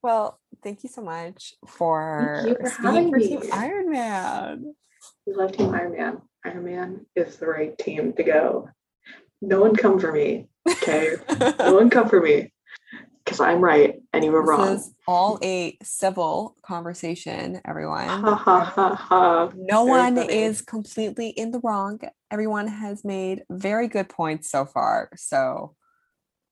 [0.01, 3.41] Well, thank you so much for you for speaking for Team.
[3.51, 4.75] Iron Man.
[5.27, 6.21] We love Team Iron Man.
[6.45, 8.69] Iron Man is the right team to go.
[9.41, 10.47] No one come for me.
[10.65, 11.17] Okay.
[11.59, 12.53] no one come for me.
[13.39, 14.73] I'm right and you were wrong.
[14.75, 18.07] This is all a civil conversation, everyone.
[18.07, 19.51] Ha ha ha ha.
[19.55, 20.33] No Very one funny.
[20.33, 21.99] is completely in the wrong.
[22.31, 25.09] Everyone has made very good points so far.
[25.15, 25.75] So,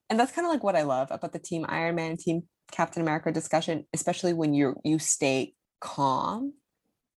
[0.09, 3.01] and that's kind of like what I love about the Team Iron Man, Team Captain
[3.01, 6.53] America discussion, especially when you you stay calm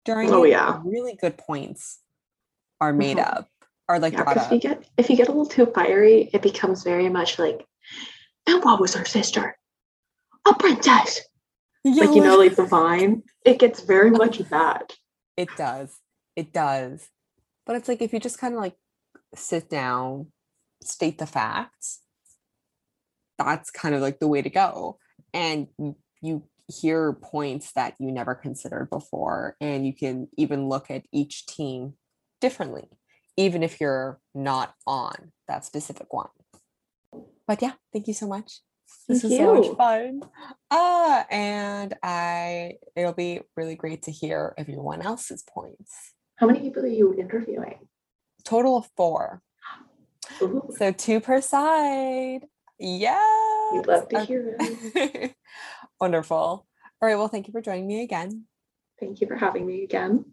[0.04, 0.50] during Oh, it.
[0.50, 0.80] yeah.
[0.84, 2.00] really good points
[2.80, 3.36] are made Mhm.
[3.38, 3.48] up,
[3.88, 6.82] are like Yeah, if you get if you get a little too fiery, it becomes
[6.82, 7.66] very much like,
[8.46, 9.56] and what was her sister?
[10.48, 11.20] A princess.
[11.84, 13.22] Yeah, like you know, like the vine.
[13.44, 14.92] It gets very much that.
[15.36, 15.98] It does.
[16.36, 17.08] It does.
[17.66, 18.76] But it's like if you just kind of like
[19.34, 20.26] sit down,
[20.82, 22.00] state the facts,
[23.38, 24.98] that's kind of like the way to go.
[25.32, 29.56] And you, you hear points that you never considered before.
[29.60, 31.94] And you can even look at each team
[32.40, 32.88] differently,
[33.36, 36.28] even if you're not on that specific one.
[37.46, 38.60] But yeah, thank you so much.
[39.08, 40.22] This Thank was so much fun.
[40.70, 46.14] Ah, and I it'll be really great to hear everyone else's points.
[46.36, 47.88] How many people are you interviewing?
[48.44, 49.42] Total of four.
[50.42, 52.40] Ooh, So two per side.
[52.78, 53.72] Yeah.
[53.72, 55.30] we'd love to hear them.
[56.00, 56.36] Wonderful.
[56.38, 56.66] All
[57.02, 57.16] right.
[57.16, 58.44] Well, thank you for joining me again.
[58.98, 60.24] Thank you for having me again.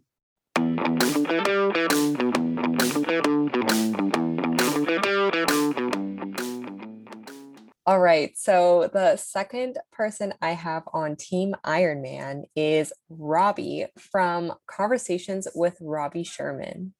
[7.88, 8.36] All right.
[8.36, 15.78] So the second person I have on Team Iron Man is Robbie from Conversations with
[15.80, 16.92] Robbie Sherman.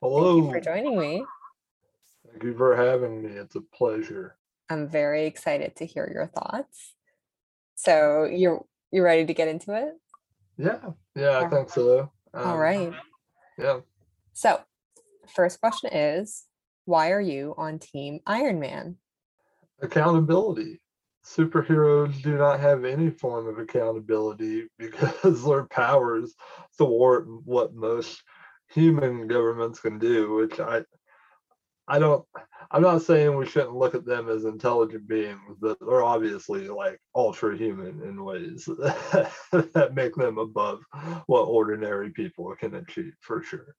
[0.00, 0.36] Thank Hello.
[0.36, 1.24] you for joining me.
[2.30, 3.30] Thank you for having me.
[3.30, 4.36] It's a pleasure.
[4.70, 6.94] I'm very excited to hear your thoughts.
[7.74, 9.94] So you're you ready to get into it?
[10.56, 12.12] Yeah, yeah, I think so.
[12.32, 12.92] Um, right.
[13.58, 13.80] Yeah.
[14.32, 14.60] So,
[15.34, 16.44] first question is
[16.84, 18.98] why are you on Team Iron Man?
[19.82, 20.80] Accountability.
[21.24, 26.34] Superheroes do not have any form of accountability because their powers
[26.78, 28.22] thwart what most
[28.68, 30.84] human governments can do, which I
[31.88, 32.24] I don't
[32.70, 37.00] I'm not saying we shouldn't look at them as intelligent beings, but they're obviously like
[37.14, 38.64] ultra human in ways
[39.52, 40.80] that make them above
[41.26, 43.76] what ordinary people can achieve for sure.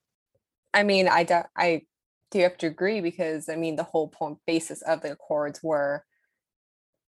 [0.74, 1.84] I mean, I don't I
[2.32, 5.62] do you have to agree because I mean the whole point basis of the accords
[5.64, 6.04] were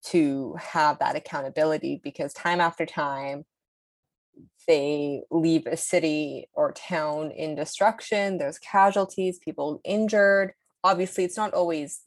[0.07, 3.45] to have that accountability because time after time
[4.67, 10.53] they leave a city or town in destruction there's casualties people injured.
[10.83, 12.01] Obviously it's not always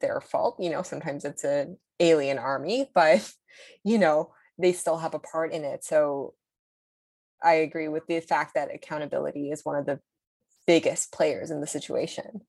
[0.00, 3.30] their fault you know sometimes it's an alien army but
[3.84, 5.84] you know they still have a part in it.
[5.84, 6.34] So
[7.42, 10.00] i agree with the fact that accountability is one of the
[10.66, 12.40] biggest players in the situation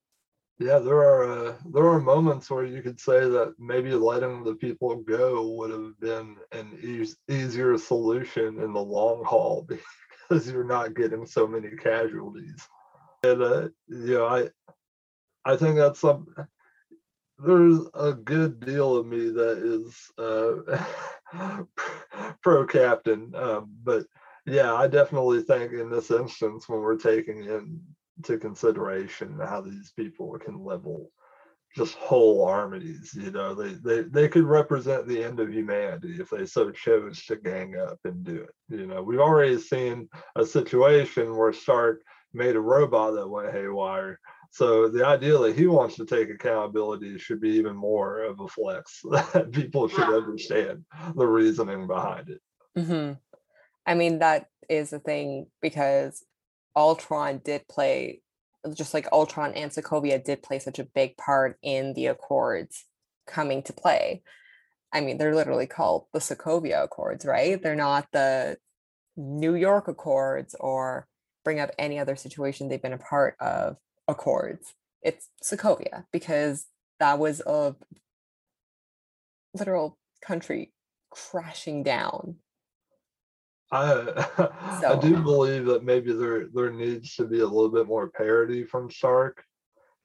[0.58, 4.54] Yeah, there are uh, there are moments where you could say that maybe letting the
[4.54, 9.68] people go would have been an eas- easier solution in the long haul
[10.28, 12.66] because you're not getting so many casualties.
[13.22, 14.48] And uh, you know, I
[15.44, 16.26] I think that's some.
[17.38, 21.64] There's a good deal of me that is uh,
[22.42, 24.06] pro captain, um, but
[24.46, 27.44] yeah, I definitely think in this instance when we're taking
[28.16, 31.10] into consideration how these people can level
[31.76, 36.30] just whole armies, you know, they, they they could represent the end of humanity if
[36.30, 38.54] they so chose to gang up and do it.
[38.74, 42.00] You know, we've already seen a situation where Stark
[42.32, 44.18] made a robot that went haywire.
[44.50, 48.48] So the idea that he wants to take accountability should be even more of a
[48.48, 50.82] flex that people should understand
[51.14, 52.40] the reasoning behind it.
[52.74, 53.12] hmm
[53.86, 56.24] I mean, that is a thing because
[56.76, 58.20] Ultron did play,
[58.74, 62.84] just like Ultron and Sokovia did play such a big part in the Accords
[63.26, 64.22] coming to play.
[64.92, 67.60] I mean, they're literally called the Sokovia Accords, right?
[67.60, 68.56] They're not the
[69.16, 71.06] New York Accords or
[71.44, 73.76] bring up any other situation they've been a part of
[74.08, 74.74] Accords.
[75.02, 76.66] It's Sokovia because
[77.00, 77.74] that was a
[79.54, 80.72] literal country
[81.10, 82.36] crashing down.
[83.72, 84.48] I
[84.86, 88.64] I do believe that maybe there there needs to be a little bit more parity
[88.64, 89.42] from Stark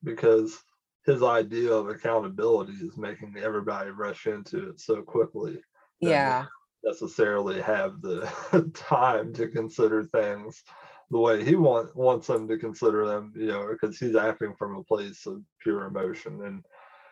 [0.03, 0.57] because
[1.05, 5.61] his idea of accountability is making everybody rush into it so quickly
[6.01, 6.45] yeah.
[6.83, 10.63] necessarily have the time to consider things
[11.11, 14.77] the way he want, wants them to consider them, you know, because he's acting from
[14.77, 16.41] a place of pure emotion.
[16.45, 16.63] And,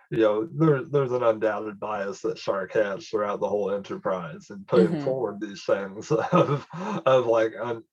[0.09, 4.67] you know, there, there's an undoubted bias that Stark has throughout the whole enterprise and
[4.67, 6.65] putting hmm forward these things of,
[7.05, 7.83] of like un,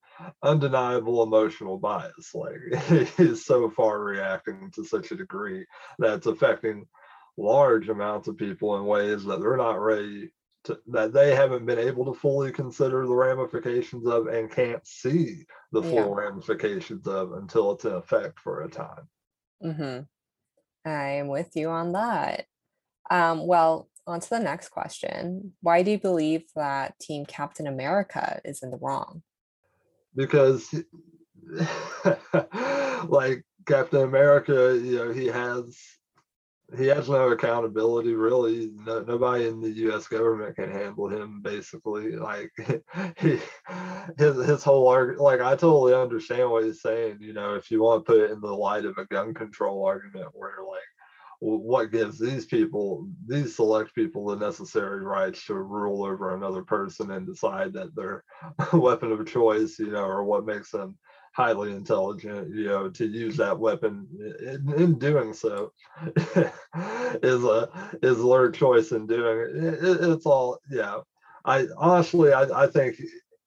[0.43, 2.35] undeniable emotional bias.
[2.35, 2.59] Like
[3.17, 5.67] he's so far reacting to such a degree
[5.99, 6.87] that's affecting
[7.37, 10.31] large amounts of people in ways that they're not ready
[10.65, 15.45] to, that they haven't been able to fully consider the ramifications of and can't see
[15.73, 15.83] the Yeah.
[15.83, 19.09] full ramifications of until it's in effect for a time.
[19.61, 20.07] hmm
[20.87, 22.47] I am with you on that.
[23.11, 25.53] Um, well, on to the next question.
[25.61, 29.23] Why do you believe that Team Captain America is in the wrong?
[30.15, 30.73] Because
[33.09, 35.77] like Captain America, you know, he has
[36.77, 38.73] he has no accountability really.
[38.85, 40.09] No, nobody in the U.S.
[40.09, 41.41] government can handle him.
[41.41, 42.51] Basically, like
[43.19, 43.39] he,
[44.19, 47.19] his his whole Like I totally understand what he's saying.
[47.21, 49.85] You know, if you want to put it in the light of a gun control
[49.87, 50.81] argument, where like,
[51.39, 57.13] what gives these people, these select people, the necessary rights to rule over another person
[57.13, 58.25] and decide that their
[58.73, 60.97] weapon of choice, you know, or what makes them
[61.37, 64.09] highly intelligent, you know, to use that weapon
[64.41, 65.73] in, in doing so
[67.23, 67.69] is a
[68.03, 69.65] is their choice in doing it.
[69.65, 71.01] It- it- It's all yeah.
[71.45, 72.97] I honestly I, I think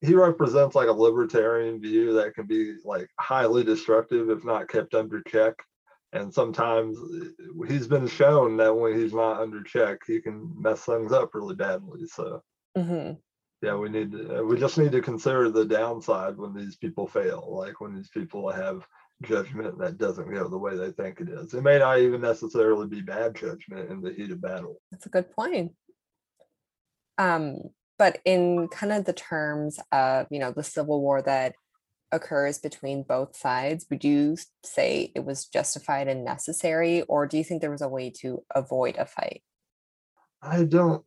[0.02, 4.94] he represents like a libertarian view that can be like highly destructive if not kept
[4.96, 5.56] under check.
[6.14, 6.98] And sometimes
[7.68, 11.56] he's been shown that when he's not under check, he can mess things up really
[11.56, 12.06] badly.
[12.08, 12.42] So
[12.76, 13.12] hmm
[13.62, 17.08] yeah we need to, uh, we just need to consider the downside when these people
[17.08, 18.86] fail like when these people have
[19.22, 22.88] judgment that doesn't go the way they think it is it may not even necessarily
[22.88, 25.74] be bad judgment in the heat of battle That's a good point.
[27.18, 27.58] Um,
[27.98, 31.54] but in kind of the terms of, you know, the civil war that
[32.14, 37.44] occurs between both sides, would you say it was justified and necessary, or do you
[37.44, 39.44] think there was a way to avoid a fight?
[40.42, 41.04] i don't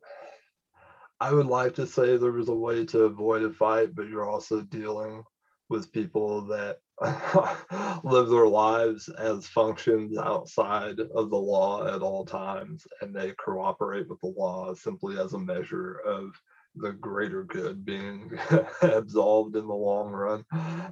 [1.23, 4.29] i would like to say there was a way to avoid a fight but you're
[4.29, 5.23] also dealing
[5.68, 6.79] with people that
[8.05, 14.09] live their lives as functions outside of the law at all times and they cooperate
[14.09, 16.33] with the law simply as a measure of
[16.77, 18.31] the greater good being
[18.83, 20.45] absolved in the long run.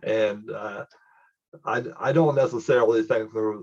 [0.02, 0.84] And uh,
[1.64, 3.54] I, I don't necessarily think there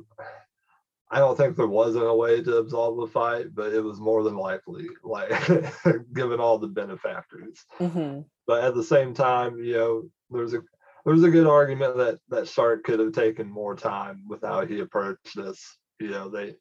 [1.10, 4.24] I don't think there wasn't a way to absolve the fight, but it was more
[4.24, 5.30] than likely, like
[6.14, 10.64] given all the benefactors hmm but at the same time, you know, there's a
[11.06, 14.80] there's a good argument that that Stark could have taken more time with how he
[14.80, 15.78] approached this.
[16.00, 16.56] You know, they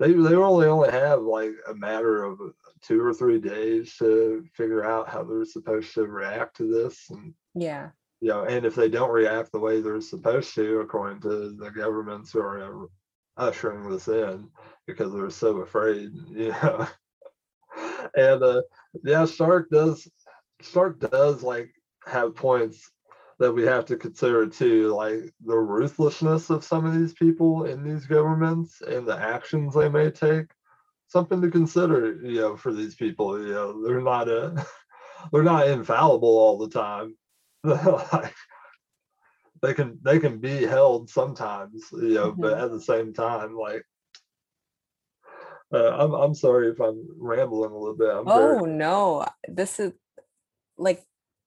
[0.00, 2.40] they they really only have like a matter of
[2.82, 7.32] two or three days to figure out how they're supposed to react to this, and
[7.54, 7.90] Yeah.
[8.20, 11.70] you know, and if they don't react the way they're supposed to, according to the
[11.70, 12.88] governments or
[13.36, 14.48] ushering this in,
[14.86, 16.86] because they're so afraid, you know.
[18.16, 18.62] and uh,
[19.02, 20.08] yeah, Stark does
[20.62, 21.70] Stark does like
[22.06, 22.90] have points
[23.38, 27.82] that we have to consider too, like the ruthlessness of some of these people in
[27.82, 30.46] these governments and the actions they may take.
[31.08, 33.38] Something to consider, you know, for these people.
[33.40, 34.66] You know, they're not a,
[35.32, 37.16] they're not infallible all the time.
[37.64, 38.34] like,
[39.64, 43.84] they can they can be held sometimes, you know, but at the same time, like
[45.72, 48.10] uh, I'm I'm sorry if I'm rambling a little bit.
[48.10, 49.92] I'm very Oh no, this is
[50.76, 51.02] like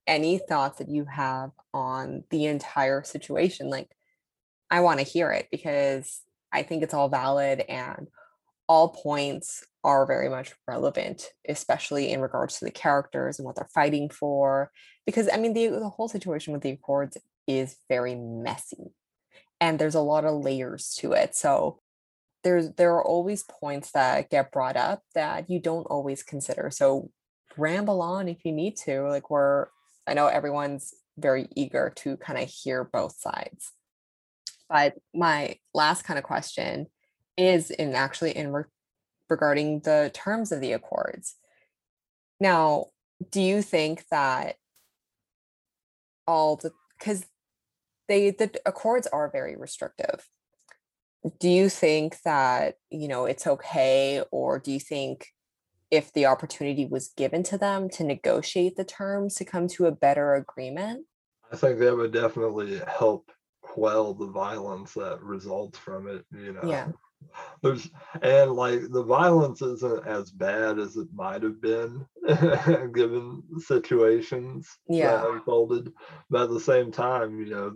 [0.07, 3.69] any thoughts that you have on the entire situation.
[3.69, 3.89] Like,
[4.71, 8.07] I want to hear it because I think it's all valid and
[8.67, 13.69] all points are very much relevant, especially in regards to the characters and what they're
[13.73, 14.71] fighting for.
[15.05, 18.93] Because I mean, the, the whole situation with the Accords is very messy
[19.59, 21.35] and there's a lot of layers to it.
[21.35, 21.79] So
[22.43, 26.69] there's there are always points that get brought up that you don't always consider.
[26.71, 27.11] So
[27.57, 29.07] ramble on if you need to.
[29.07, 29.67] Like we're
[30.05, 33.71] I know everyone's very eager to kind of hear both sides.
[34.69, 36.87] But my last kind of question
[37.37, 38.63] is in actually in re-
[39.29, 41.35] regarding the terms of the accords.
[42.39, 42.87] Now,
[43.31, 44.55] do you think that
[46.27, 47.25] all the because
[48.07, 50.27] they the accords are very restrictive
[51.39, 55.27] do you think that you know it's okay or do you think
[55.89, 59.91] if the opportunity was given to them to negotiate the terms to come to a
[59.91, 61.05] better agreement
[61.51, 63.31] I think that would definitely help
[63.61, 66.61] quell the violence that results from it, you know.
[66.63, 66.87] Yeah.
[67.63, 67.89] There's
[68.21, 72.05] and like the violence isn't as bad as it might have been
[72.93, 75.17] given situations Yeah.
[75.17, 75.91] that unfolded.
[76.29, 77.73] But at the same time, you know,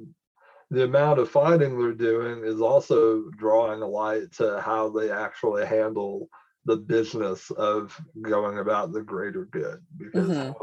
[0.72, 5.66] the amount of fighting they're doing is also drawing a light to how they actually
[5.66, 6.30] handle
[6.64, 10.56] the business of going about the greater good because Mhm.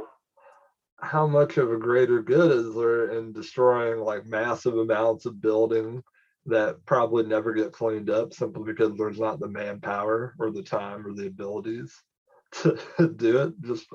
[1.00, 6.02] how much of a greater good is there in destroying like massive amounts of building
[6.46, 11.06] that probably never get cleaned up simply because there's not the manpower or the time
[11.06, 12.02] or the abilities
[12.50, 12.78] to
[13.16, 13.86] do it just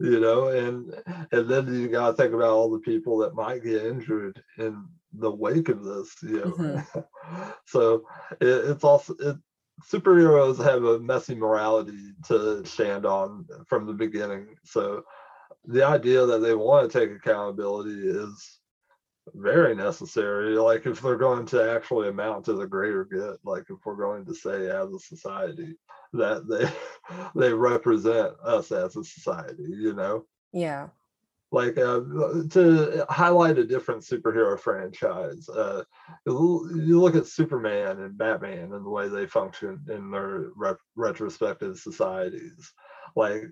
[0.00, 0.94] you know and
[1.32, 4.84] and then you got to think about all the people that might get injured in
[5.14, 6.52] the wake of this you know.
[6.52, 7.00] Mm-hmm.
[7.66, 8.04] So
[8.40, 9.36] it, it's also it
[9.90, 14.56] superheroes have a messy morality to stand on from the beginning.
[14.64, 15.04] So
[15.64, 18.58] the idea that they want to take accountability is
[19.34, 23.76] very necessary like if they're going to actually amount to the greater good like if
[23.84, 25.76] we're going to say as a society
[26.12, 26.68] that they
[27.40, 30.24] they represent us as a society you know?
[30.52, 30.88] Yeah.
[31.50, 32.00] Like uh,
[32.50, 35.82] to highlight a different superhero franchise uh,
[36.26, 41.78] you look at superman and batman and the way they function in their rep- retrospective
[41.78, 42.72] societies.
[43.14, 43.42] Like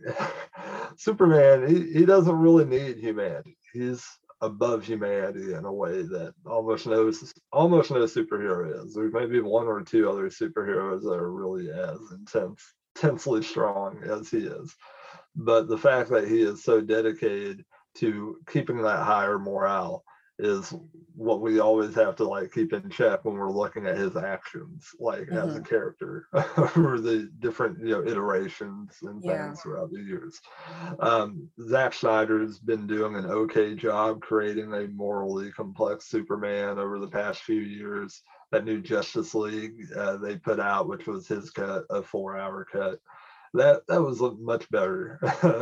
[0.96, 3.58] superman he, he doesn't really need humanity.
[3.72, 4.02] He's
[4.42, 7.12] above humanity in a way that almost no
[7.52, 8.94] almost no superhero is.
[8.94, 14.02] There may be one or two other superheroes that are really as intense intensely strong
[14.04, 14.74] as he is
[15.36, 17.64] but the fact that he is so dedicated
[17.96, 20.04] to keeping that higher morale
[20.42, 20.74] is
[21.14, 24.88] what we always have to like keep in check when we're looking at his actions
[24.98, 26.26] like as a character
[26.56, 29.46] over the different you know iterations and Yeah.
[29.46, 30.40] things throughout the years.
[30.98, 37.08] Um Zack Snyder's been doing an okay job creating a morally complex Superman over the
[37.08, 38.22] past few years.
[38.52, 42.66] That new Justice League uh, they put out which was his cut a four hour
[42.70, 42.98] cut.
[43.52, 45.18] That that was a much better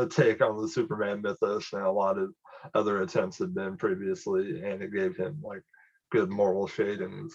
[0.11, 2.33] take on the Superman mythos than a lot of
[2.74, 5.62] other attempts had been previously, and it gave him like
[6.11, 7.34] good moral shadings.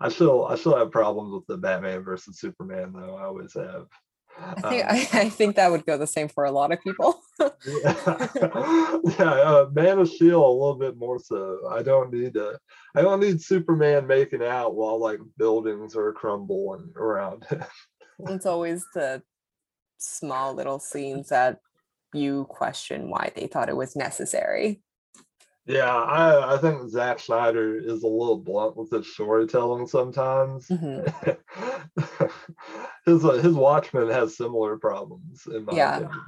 [0.00, 3.16] I still I still have problems with the Batman versus Superman though.
[3.16, 3.86] I always have.
[4.36, 6.82] i think Um, I, I think that would go the same for a lot of
[6.82, 8.18] people yeah,
[9.18, 11.68] yeah uh, Man of Steel a little bit more so.
[11.70, 12.58] I don't need to.
[12.94, 17.64] I don't need Superman making out while like buildings are crumbling around him.
[18.28, 19.22] it's always the
[19.98, 21.58] small little scenes that
[22.14, 24.80] you question why they thought it was necessary
[25.66, 30.68] Yeah, I, I think Zack Snyder is a little blunt with his storytelling sometimes.
[30.68, 31.08] Mhm.
[33.06, 35.96] his uh, his Watchmen has similar problems in my Yeah.
[35.96, 36.22] opinion.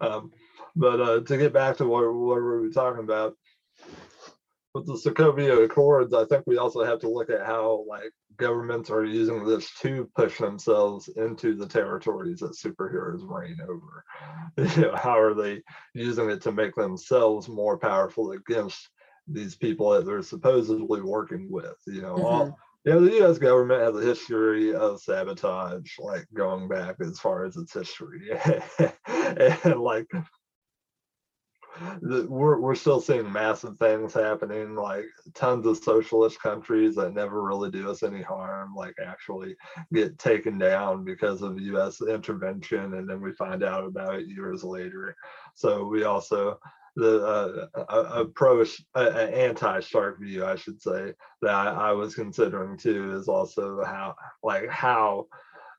[0.00, 0.30] Um,
[0.74, 3.34] but uh, to get back to what, what we were talking about
[4.74, 8.90] with the Sokovia Accords, I think we also have to look at how like governments
[8.90, 14.04] are using this to push themselves into the territories that superheroes reign over.
[14.76, 15.62] You know, how are they
[15.92, 18.88] using it to make themselves more powerful against
[19.28, 21.76] these people that they're supposedly working with?
[21.86, 22.52] You know, all, mm-hmm.
[22.84, 23.36] you know, the U.S.
[23.36, 28.30] government has a history of sabotage, like going back as far as its history,
[29.08, 30.10] and like
[32.02, 35.04] we're we're still seeing massive things happening, like
[35.34, 39.56] tons of socialist countries that never really do us any harm, like actually
[39.92, 42.00] get taken down because of U.S.
[42.02, 45.16] intervention, and then we find out about it years later.
[45.54, 46.58] So we also
[46.96, 51.12] the uh, a, a pro a, a anti Stark view, I should say,
[51.42, 55.26] that I, I was considering too is also how like how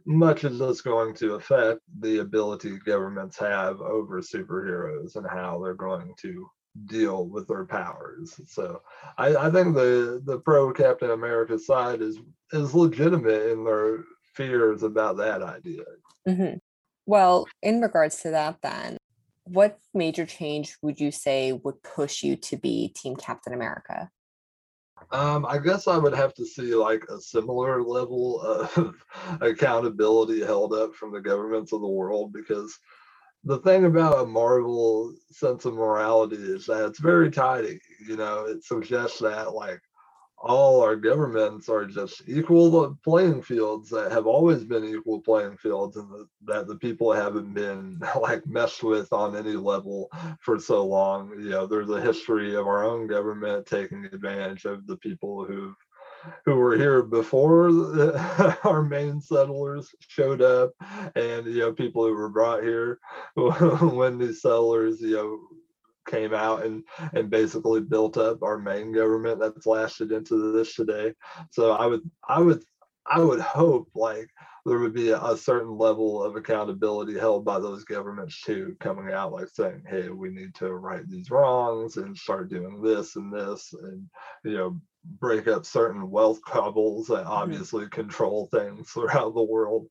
[0.08, 5.74] much is this going to affect the ability governments have over superheroes and how they're
[5.74, 6.50] going to
[6.86, 8.40] deal with their powers.
[8.48, 8.82] So
[9.18, 12.20] I, I think the the pro Captain America side is
[12.54, 15.84] is legitimate in their fears about that idea.
[16.28, 16.60] Mhm.
[17.06, 18.98] Well, in regards to that, then,
[19.44, 24.10] what major change would you say would push you to be Team Captain America?
[25.12, 28.96] Um, I guess I would have to see like a similar level of
[29.42, 32.78] accountability held up from the governments of the world because
[33.46, 37.80] the thing about a Marvel sense of morality is that it's very tidy.
[38.06, 39.80] You know, it suggests that like
[40.40, 45.98] all our governments are just equal playing fields that have always been equal playing fields
[45.98, 50.12] and the, that the people haven't been like messed with on any level
[50.42, 51.32] for so long.
[51.40, 55.76] You know there's a history of our own government taking advantage of the people who've
[56.46, 60.72] who were here before the, our main settlers showed up
[61.16, 63.00] and you know people who were brought here
[63.36, 65.40] when these settlers you know
[66.08, 66.84] came out and
[67.14, 71.14] and basically built up our main government that's lasted into this today
[71.52, 72.64] so i would i would
[73.06, 74.30] i would hope like
[74.66, 79.14] there would be a, a certain level of accountability held by those governments too coming
[79.14, 83.32] out like saying hey we need to right these wrongs and start doing this and
[83.32, 84.06] this and
[84.44, 84.80] you know
[85.20, 87.32] break up certain wealth cabals that mm-hmm.
[87.32, 88.02] obviously mm-hmm.
[88.02, 89.88] control things throughout the world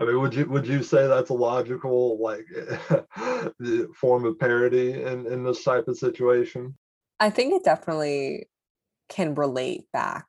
[0.00, 2.46] I mean, would you would you say that's a logical like
[3.94, 6.74] form of parody in in this type of situation?
[7.20, 8.48] I think it definitely
[9.10, 10.24] can relate back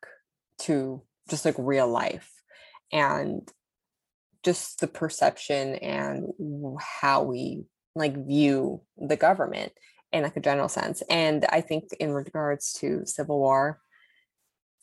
[0.60, 2.30] to just like real life
[2.92, 3.50] and
[4.44, 6.34] just the perception and
[6.80, 7.64] how we
[7.96, 9.72] like view the government
[10.12, 11.02] in like a general sense.
[11.10, 13.80] And I think in regards to civil war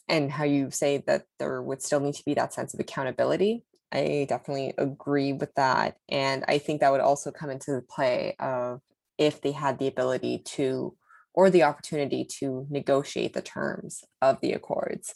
[0.08, 3.64] and how you say that there would still need to be that sense of accountability,
[3.90, 5.96] I definitely agree with that.
[6.08, 8.80] And I think that would also come into the play of
[9.16, 10.94] if they had the ability to
[11.34, 15.14] or the opportunity to negotiate the terms of the accords.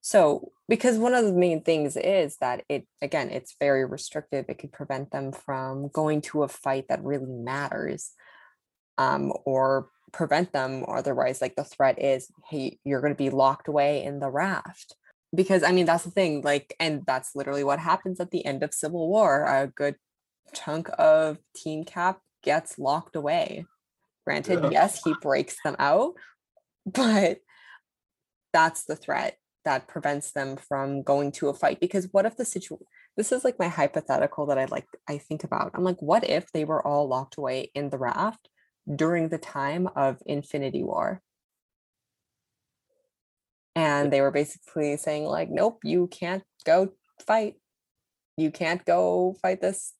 [0.00, 4.46] So, because one of the main things is that it, again, it's very restrictive.
[4.48, 8.10] It could prevent them from going to a fight that really matters
[8.98, 10.84] um, or prevent them.
[10.88, 14.96] Otherwise, like the threat is, hey, you're going to be locked away in the raft
[15.34, 18.62] because I mean that's the thing like and that's literally what happens at the end
[18.62, 19.44] of Civil War.
[19.44, 19.96] A good
[20.52, 23.66] chunk of Team Cap gets locked away.
[24.24, 24.70] Granted yeah.
[24.70, 26.14] yes he breaks them out
[26.86, 27.38] but
[28.52, 32.44] that's the threat that prevents them from going to a fight because what if the
[32.44, 35.72] situation this is like my hypothetical that I like I think about.
[35.74, 38.48] I'm like what if they were all locked away in the raft
[38.94, 41.22] during the time of Infinity War
[43.74, 46.92] and they were basically saying like nope you can't go
[47.26, 47.54] fight.
[48.36, 49.92] You can't go fight this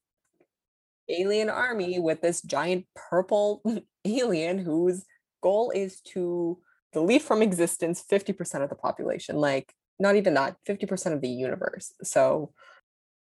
[1.09, 3.62] alien army with this giant purple
[4.05, 5.05] alien whose
[5.43, 6.59] goal is to
[6.93, 11.93] delete from existence 50% of the population like not even that 50% of the universe.
[12.03, 12.53] So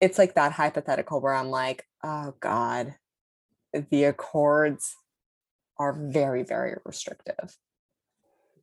[0.00, 2.94] it's like that hypothetical where i'm like oh god.
[3.90, 4.94] The accords
[5.78, 7.56] are very very restrictive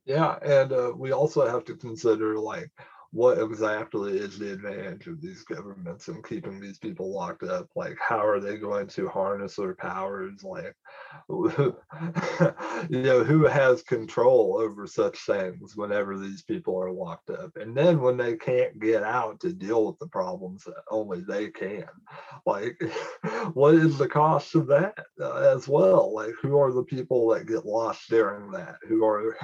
[0.04, 2.70] yeah, and uh, we also have to consider like
[3.14, 7.68] what exactly is the advantage of these governments and keeping these people locked up?
[7.76, 10.42] Like, how are they going to harness their powers?
[10.42, 10.74] Like,
[11.28, 11.74] you
[12.90, 17.52] know, who has control over such things whenever these people are locked up?
[17.54, 21.50] And then when they can't get out to deal with the problems that only they
[21.50, 21.86] can,
[22.46, 22.76] like,
[23.52, 26.12] what is the cost of that uh, as well?
[26.12, 28.78] Like, who are the people that get lost during that?
[28.88, 29.36] Who are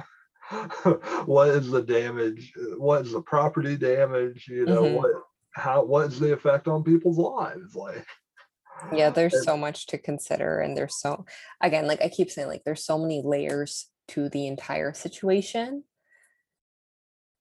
[1.25, 4.95] what is the damage what is the property damage you know mm-hmm.
[4.95, 5.11] what
[5.51, 8.05] how what's the effect on people's lives like
[8.93, 11.25] yeah there's and, so much to consider and there's so
[11.61, 15.83] again like i keep saying like there's so many layers to the entire situation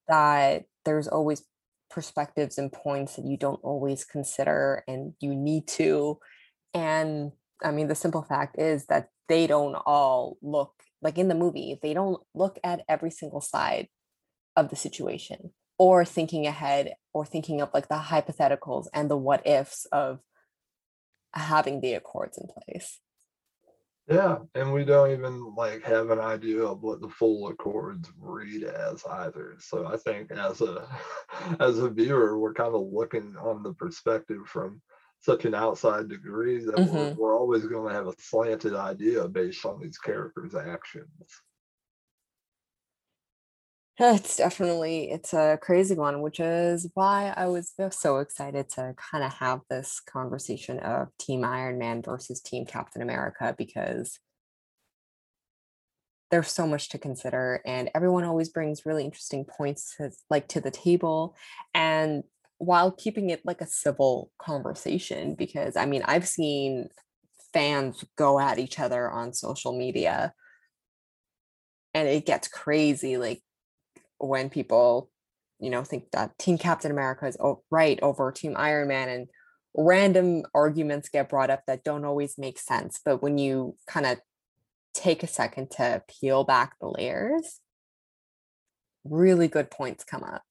[0.08, 1.42] that there's always
[1.90, 6.18] perspectives and points that you don't always consider and you need to
[6.74, 7.32] and
[7.64, 11.78] i mean the simple fact is that they don't all look like in the movie,
[11.82, 13.88] they don't look at every single side
[14.56, 19.46] of the situation or thinking ahead or thinking of like the hypotheticals and the what
[19.46, 20.20] ifs of
[21.32, 23.00] having the accords in place.
[24.08, 28.64] Yeah, and we don't even like have an idea of what the full accords read
[28.64, 29.54] as either.
[29.60, 30.84] So I think as a
[31.60, 34.82] as a viewer, we're kind of looking on the perspective from
[35.20, 36.96] such an outside degree that mm-hmm.
[36.96, 41.08] we're, we're always going to have a slanted idea based on these characters' actions.
[44.02, 49.22] It's definitely it's a crazy one, which is why I was so excited to kind
[49.22, 54.18] of have this conversation of Team Iron Man versus Team Captain America because
[56.30, 60.60] there's so much to consider and everyone always brings really interesting points to, like to
[60.62, 61.36] the table
[61.74, 62.22] and
[62.60, 66.88] while keeping it like a civil conversation because I mean I've seen
[67.52, 70.32] fans go at each other on social media
[71.94, 73.42] and it gets crazy like
[74.18, 75.10] when people
[75.58, 77.36] you know think that team captain america is
[77.70, 79.26] right over team iron man and
[79.74, 83.00] random arguments get brought up that don't always make sense.
[83.04, 84.18] But when you kind of
[84.94, 87.60] take a second to peel back the layers,
[89.04, 90.42] really good points come up.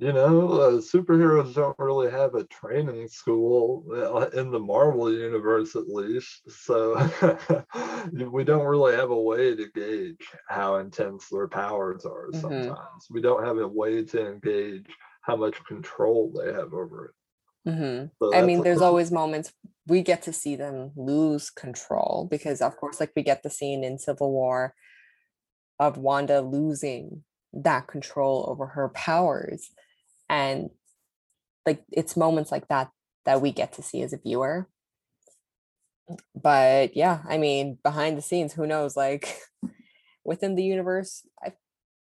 [0.00, 5.74] You know, uh, superheroes don't really have a training school uh, in the Marvel universe,
[5.74, 6.48] at least.
[6.48, 6.94] So
[8.12, 12.40] we don't really have a way to gauge how intense their powers are Mhm.
[12.40, 13.08] sometimes.
[13.10, 14.86] We don't have a way to engage
[15.22, 17.70] how much control they have over it.
[17.70, 19.52] hmm So I mean, a- there's always moments
[19.86, 23.82] we get to see them lose control because, of course, like we get the scene
[23.82, 24.74] in Civil War
[25.78, 29.70] of Wanda losing that control over her powers.
[30.28, 30.70] And
[31.66, 32.90] like it's moments like that
[33.24, 34.68] that we get to see as a viewer.
[36.34, 38.96] But yeah, I mean, behind the scenes, who knows?
[38.96, 39.38] Like
[40.24, 41.52] within the universe, I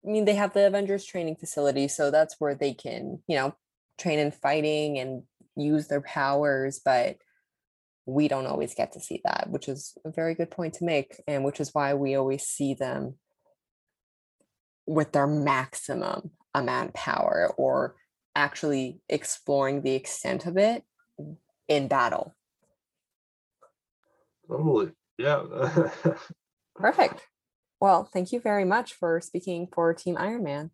[0.03, 3.55] mean, they have the Avengers training facility, so that's where they can, you know,
[3.99, 5.23] train in fighting and
[5.55, 7.17] use their powers, but
[8.07, 11.21] we don't always get to see that, which is a very good point to make,
[11.27, 13.15] and which is why we always see them
[14.87, 17.95] with their maximum amount of power or
[18.35, 20.83] actually exploring the extent of it
[21.19, 21.37] mm.
[21.67, 22.35] in battle.
[24.47, 24.91] Totally.
[25.17, 25.43] Yeah.
[26.75, 27.27] Perfect.
[27.79, 30.71] Well, thank you very much for speaking for Team Iron Man.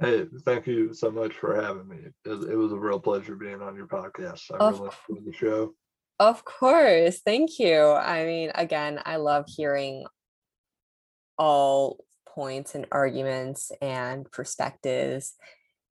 [0.00, 1.98] hey, thank you so much for having me.
[2.24, 4.50] It, it was a real pleasure being on your podcast.
[4.52, 5.74] I Of really enjoyed the show.
[6.20, 7.20] Of course.
[7.24, 7.82] Thank you.
[7.82, 10.06] I mean, again, I love hearing
[11.38, 15.34] all points and arguments and perspectives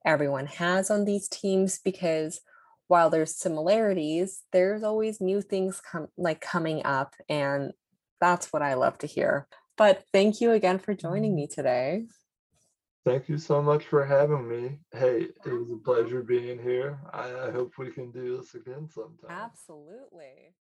[0.05, 2.41] everyone has on these teams because
[2.87, 7.73] while there's similarities, there's always new things come like coming up and
[8.19, 9.47] that's what I love to hear.
[9.77, 12.05] But thank you again for joining me today.
[13.05, 14.79] Thank you so much for having me.
[14.91, 16.99] Hey, it was a pleasure being here.
[17.13, 19.29] I, I hope we can do this again sometime.
[19.29, 20.55] Absolutely.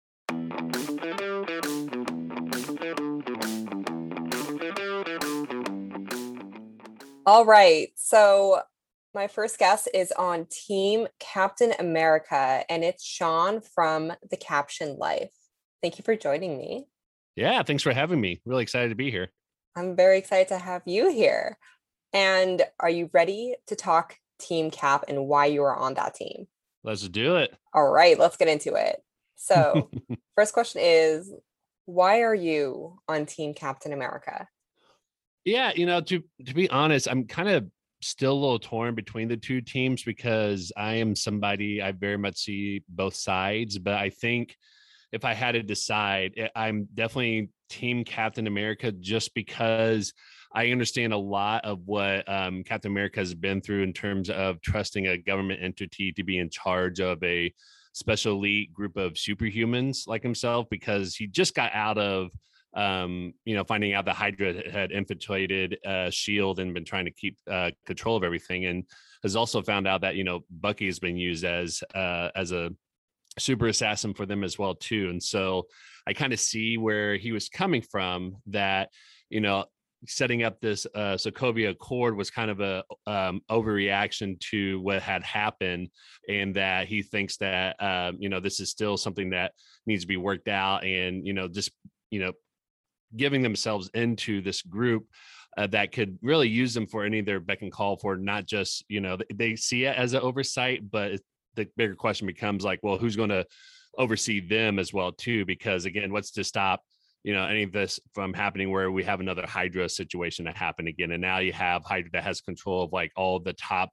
[7.27, 7.89] All right.
[7.97, 8.61] So
[9.17, 15.31] my first guest is on Team Captain America, and it's Sean from The Caption Life.
[15.83, 16.85] Thank you for joining me.
[17.35, 18.43] Yeah, thanks for having me.
[18.45, 19.33] Really excited to be here.
[19.75, 21.57] I'm very excited to have you here.
[22.13, 26.47] And are you ready to talk Team Cap and why you are on that team?
[26.85, 27.55] Let's do it.
[27.73, 29.03] All right, let's get into it.
[29.37, 29.89] So,
[30.37, 31.33] first question is
[31.87, 34.47] why are you on Team Captain America?
[35.47, 37.71] yeah, you know, to to be honest, I'm kind of
[38.03, 42.37] still a little torn between the two teams because I am somebody I very much
[42.37, 44.57] see both sides, but I think
[45.13, 50.13] if I had to decide, eh, I'm definitely Team Captain America just because
[50.53, 54.61] I understand a lot of what um, Captain America has been through in terms of
[54.61, 57.53] trusting a government entity to be in charge of a
[57.93, 62.31] special elite group of superhumans like himself because he just got out of
[62.77, 67.11] um, you know, finding out that Hydra had infiltrated uh, Shield and been trying to
[67.11, 68.85] keep uh, control of everything, and
[69.23, 72.71] has also found out that you know Bucky has been used as uh, as a
[73.39, 75.09] super assassin for them as well too.
[75.11, 75.67] And so
[76.07, 78.37] I kind of see where he was coming from.
[78.47, 78.91] That
[79.31, 79.65] you know,
[80.07, 85.23] setting up this uh, Sokovia Accord was kind of a um, overreaction to what had
[85.23, 85.89] happened,
[86.29, 89.53] and that he thinks that um, you know this is still something that
[89.87, 91.71] needs to be worked out, and you know just
[92.11, 92.33] you know
[93.15, 95.07] giving themselves into this group
[95.57, 98.47] uh, that could really use them for any of their beck and call for not
[98.47, 101.21] just you know th- they see it as an oversight but
[101.55, 103.47] the bigger question becomes like well who's going to
[103.99, 105.45] oversee them as well too?
[105.45, 106.83] Because again what's to stop
[107.25, 110.87] you know any of this from happening where we have another hydra situation to happen
[110.87, 111.13] again?
[111.13, 113.91] And now you have hydra that has control of like all the top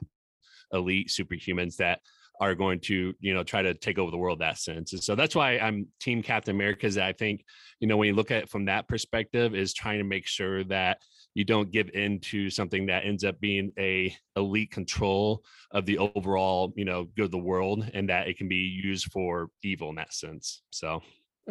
[0.71, 1.99] elite superhumans that
[2.39, 4.93] are going to you know try to take over the world that sense.
[4.93, 7.43] And so that's why i'm team captain america because i think
[7.79, 10.63] you know when you look at it from that perspective is trying to make sure
[10.65, 10.99] that
[11.35, 15.97] you don't give in to something that ends up being a elite control of the
[15.97, 19.89] overall you know good of the world and that it can be used for evil
[19.89, 20.63] in that sense.
[20.69, 21.01] So.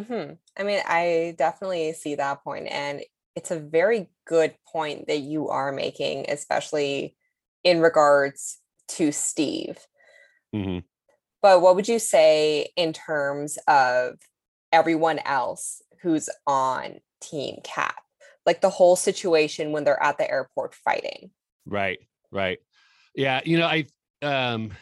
[0.09, 3.03] Hmm I mean, I definitely see that point, and
[3.35, 7.17] it's a very good point that you are making, especially
[7.65, 9.79] in regards to Steve.
[10.55, 10.85] Mhm.
[11.41, 14.19] But what would you say in terms of
[14.71, 18.01] everyone else who's on Team Cap?
[18.47, 21.31] Like the whole situation when they're at the airport fighting.
[21.67, 21.99] Right,
[22.31, 22.59] right.
[23.15, 23.87] Yeah, you know, I
[24.23, 24.73] um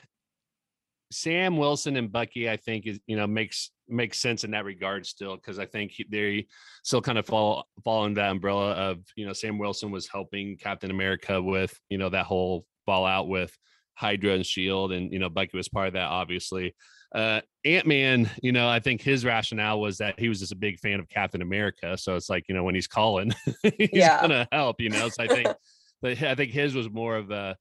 [1.12, 5.04] Sam Wilson and Bucky, I think is you know makes makes sense in that regard
[5.04, 6.46] still because I think he, they
[6.84, 10.56] still kind of fall fall in that umbrella of you know Sam Wilson was helping
[10.56, 13.56] Captain America with you know that whole fallout with
[14.00, 16.74] Hydra and Shield, and you know Bucky was part of that, obviously.
[17.14, 20.56] Uh, Ant Man, you know, I think his rationale was that he was just a
[20.56, 23.32] big fan of Captain America, so it's like you know when he's calling,
[23.78, 24.20] he's Yeah.
[24.22, 25.08] gonna help, you know.
[25.10, 25.48] So I think,
[26.02, 27.56] but I think his was more of a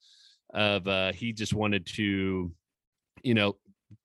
[0.54, 2.52] of uh he just wanted to,
[3.24, 3.56] you know,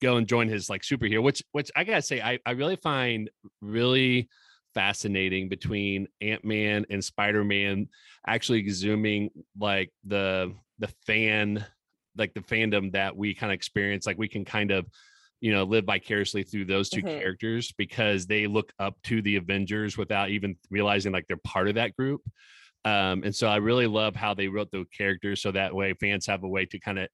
[0.02, 3.30] go and join his like superhero, which which I gotta say I I really find
[3.60, 4.28] really
[4.74, 7.88] fascinating between Ant-Man and Spider-Man
[8.26, 11.64] actually exhuming like the the fan
[12.16, 14.86] like the fandom that we kind of experience like we can kind of
[15.40, 17.20] you know live vicariously through those 2 Mhm.
[17.20, 21.74] characters because they look up to the Avengers without even realizing like they're part of
[21.74, 22.22] that group
[22.84, 26.26] um and so I really love how they wrote the characters so that way fans
[26.26, 27.08] have a way to kind of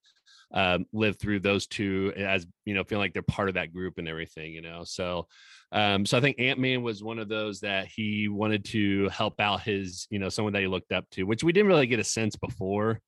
[0.52, 3.98] um, live through those two as you know feeling like they're part of that group
[3.98, 5.28] and everything you know so
[5.70, 9.62] um so i think ant-man was one of those that he wanted to help out
[9.62, 12.05] his you know someone that he looked up to which we didn't really get a
[12.05, 13.01] sense before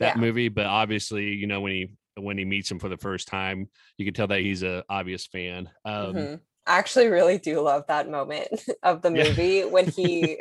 [0.00, 0.20] that Yeah.
[0.20, 3.68] movie but obviously you know when he when he meets him for the first time
[3.96, 6.40] you can tell that he's a obvious fan um Mhm.
[6.66, 8.48] I actually really do love that moment
[8.82, 9.24] of the Yeah.
[9.24, 10.40] movie when he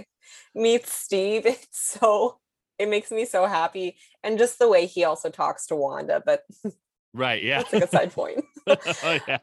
[0.53, 1.45] meets Steve.
[1.45, 2.39] It's so
[2.77, 3.97] it makes me so happy.
[4.23, 6.43] And just the way he also talks to Wanda, but
[7.13, 8.43] right yeah that's like a side point.
[8.69, 9.37] Oh, yeah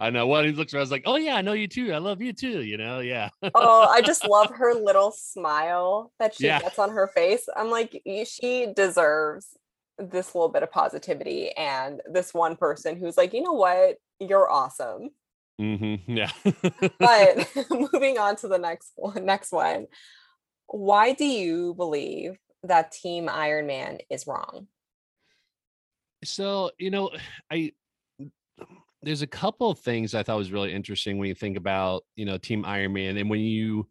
[0.00, 1.92] i know well he looks around I was like oh yeah i know you too
[1.92, 6.34] i love you too you know yeah oh, I just love her little smile that
[6.34, 6.60] she Yeah.
[6.60, 7.48] gets on her face.
[7.56, 9.56] I'm like, she deserves
[9.98, 13.96] this little bit of positivity and this one person who's like, you know what?
[14.20, 15.10] You're awesome.
[15.60, 16.16] Mm-hmm.
[16.16, 16.30] yeah
[16.98, 17.48] But
[17.92, 19.86] moving on to the next one, next one.
[20.66, 24.68] Why do you believe that Team Iron Man is wrong?
[26.24, 27.10] So, you know,
[27.50, 27.72] I
[29.02, 32.24] there's a couple of things I thought was really interesting when you think about, you
[32.24, 33.86] know, Team Iron Man and when you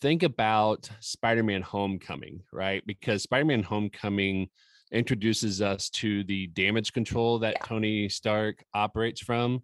[0.00, 2.82] think about Spider-Man Homecoming, right?
[2.86, 4.48] Because Spider-Man Homecoming
[4.92, 7.66] introduces us to the damage control that Yeah.
[7.66, 9.62] Tony Stark operates from.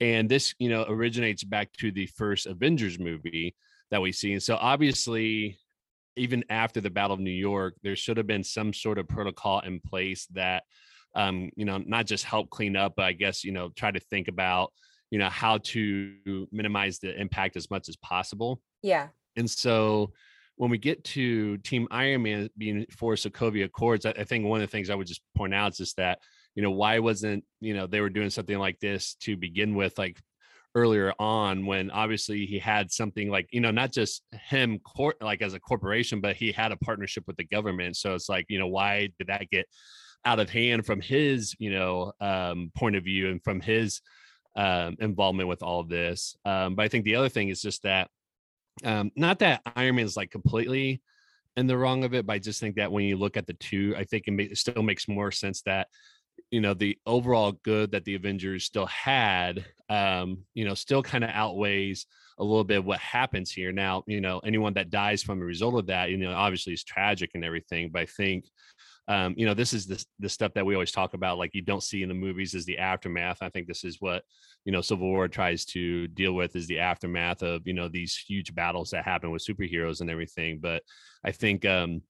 [0.00, 3.54] And this, you know, originates back to the first Avengers movie
[3.90, 4.32] that we see.
[4.32, 5.58] And so obviously,
[6.16, 9.60] even after the Battle of New York, there should have been some sort of protocol
[9.60, 10.64] in place that
[11.16, 13.98] um, you know, not just help clean up, but I guess, you know, try to
[13.98, 14.72] think about,
[15.10, 18.60] you know, how to minimize the impact as much as possible.
[18.82, 19.08] Yeah.
[19.36, 20.12] And so
[20.56, 24.60] when we get to Team Iron Man being for Sokovia Accords, I, I think one
[24.60, 26.18] of the things I would just point out is just that,
[26.54, 29.98] you know, why wasn't, you know, they were doing something like this to begin with,
[29.98, 30.20] like
[30.74, 35.40] earlier on when obviously he had something like, you know, not just him cor- like
[35.40, 37.96] as a corporation, but he had a partnership with the government.
[37.96, 39.66] So it's like, you know, why did that get
[40.26, 44.02] out of hand from his, you know, um, point of view and from his
[44.56, 46.36] um, involvement with all of this.
[46.44, 48.10] Um, but I think the other thing is just that
[48.84, 51.00] um not that iron man is like completely
[51.56, 53.54] in the wrong of it but i just think that when you look at the
[53.54, 55.88] two i think it, ma- it still makes more sense that
[56.56, 61.22] you know the overall good that the avengers still had um you know still kind
[61.22, 62.06] of outweighs
[62.38, 65.74] a little bit what happens here now you know anyone that dies from a result
[65.74, 68.46] of that you know obviously is tragic and everything but i think
[69.08, 71.62] um, you know, this is the, the stuff that we always talk about, like you
[71.62, 73.38] don't see in the movies is the aftermath.
[73.40, 74.24] I think this is what,
[74.64, 78.16] you know, Civil War tries to deal with is the aftermath of, you know, these
[78.16, 80.58] huge battles that happen with superheroes and everything.
[80.60, 80.82] But
[81.24, 82.02] I think, um,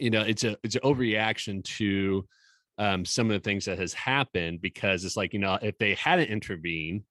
[0.00, 2.26] you know, it's a, it's an overreaction to
[2.78, 5.94] um, some of the things that has happened because it's like, you know, if they
[5.94, 7.02] hadn't intervened,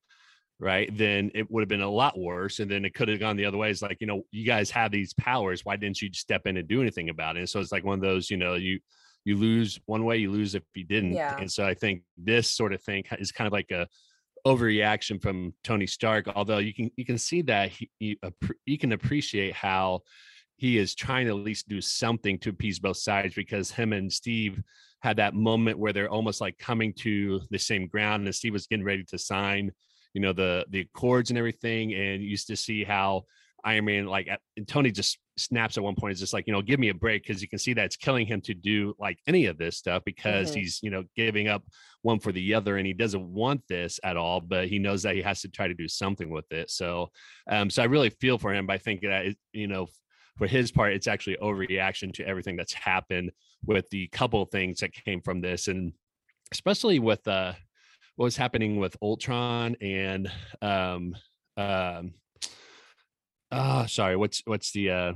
[0.59, 3.35] right then it would have been a lot worse and then it could have gone
[3.35, 3.71] the other way.
[3.71, 6.67] It's like you know you guys have these powers why didn't you step in and
[6.67, 7.39] do anything about it?
[7.39, 8.79] And so it's like one of those you know you
[9.25, 11.13] you lose one way you lose if you didn't.
[11.13, 11.37] Yeah.
[11.37, 13.87] and so i think this sort of thing is kind of like a
[14.47, 17.89] overreaction from tony stark although you can you can see that he,
[18.65, 20.01] you, can appreciate how
[20.57, 24.11] he is trying to at least do something to appease both sides because him and
[24.11, 24.59] steve
[25.01, 28.67] had that moment where they're almost like coming to the same ground and steve was
[28.67, 29.71] getting ready to sign
[30.13, 33.23] you know the the accords and everything and used to see how
[33.63, 36.61] iron man like and tony just snaps at one point it's just like you know
[36.61, 39.17] give me a break because you can see that it's killing him to do like
[39.27, 40.55] any of this stuff because Mhm.
[40.55, 41.63] he's you know giving up
[42.01, 45.15] one for the other and he doesn't want this at all but he knows that
[45.15, 47.09] he has to try to do something with it so
[47.49, 49.87] um so i really feel for him but i think that it, you know
[50.37, 53.31] for his part it's actually overreaction to everything that's happened
[53.65, 55.93] with the couple of things that came from this and
[56.51, 57.53] especially with uh
[58.15, 60.31] what was happening with Ultron and
[60.61, 61.15] um
[61.57, 62.13] um
[63.51, 65.13] ah sorry what's what's the uh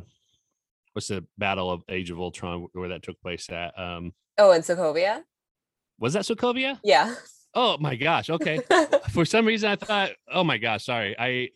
[0.94, 4.64] what's the battle of Age of Ultron where that took place at um Oh, and
[4.64, 5.24] Sokovia?
[5.98, 6.78] was that Sokovia?
[6.84, 7.16] Yeah.
[7.54, 8.60] Oh my gosh okay
[9.12, 11.50] for some reason I thought oh my gosh sorry I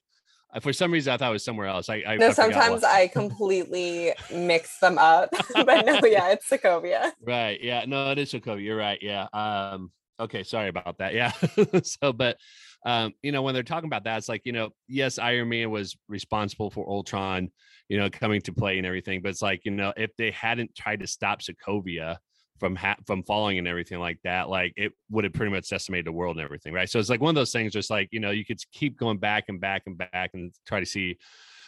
[0.61, 1.89] For some reason, I thought it was somewhere else.
[1.89, 5.29] I, I No, I sometimes I completely mix them up.
[5.53, 7.11] but no, yeah, it's Sokovia.
[7.21, 7.59] Right.
[7.61, 7.85] Yeah.
[7.85, 8.63] No, it is Sokovia.
[8.63, 8.97] You're right.
[9.01, 9.27] Yeah.
[9.31, 10.43] Um, okay.
[10.43, 11.13] Sorry about that.
[11.13, 11.31] Yeah.
[11.83, 12.37] so, but,
[12.83, 15.69] um, you know, when they're talking about that, it's like, you know, yes, Iron Man
[15.69, 17.51] was responsible for Ultron,
[17.87, 20.73] you know, coming to play and everything, but it's like, you know, if they hadn't
[20.75, 22.17] tried to stop Sokovia
[22.59, 26.05] from ha- from falling and everything like that, like it would have pretty much decimated
[26.05, 26.89] the world and everything, right?
[26.89, 29.17] So it's like one of those things, just like you know, you could keep going
[29.17, 31.17] back and back and back and try to see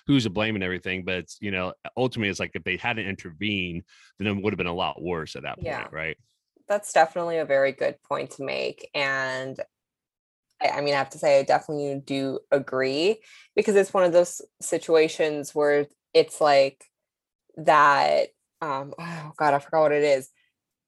[0.08, 3.06] who's to blame and everything, but it's you know, ultimately, it's like if they hadn't
[3.08, 3.84] intervened,
[4.18, 5.88] then it would have been a lot worse at that point, Yeah.
[5.92, 6.18] right?
[6.68, 8.90] That's definitely a very good point to make.
[8.94, 9.60] And
[10.62, 13.22] I, I mean, I have to say, I definitely do agree
[13.56, 16.84] because it's one of those situations where it's like
[17.58, 18.30] that.
[18.62, 20.30] Um, oh God, I forgot what it is.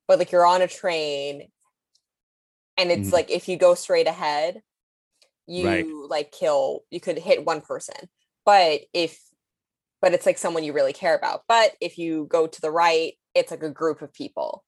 [0.08, 1.50] But like you're on a train
[2.78, 3.14] and it's Mhm.
[3.14, 4.62] like if you go straight ahead,
[5.48, 6.10] you Right.
[6.10, 8.10] like kill, you could hit one person.
[8.46, 9.20] But if,
[10.02, 11.44] but it's like someone you really care about.
[11.48, 14.66] But if you go to the right, it's like a group of people.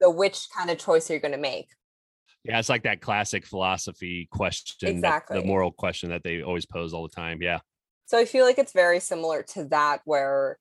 [0.00, 1.68] So which kind of choice are you going to make?
[2.44, 5.38] Yeah, it's like that classic philosophy question, Exactly.
[5.38, 7.42] the moral question that they always pose all the time.
[7.42, 7.60] Yeah.
[8.06, 10.58] So I feel like it's very similar to that where,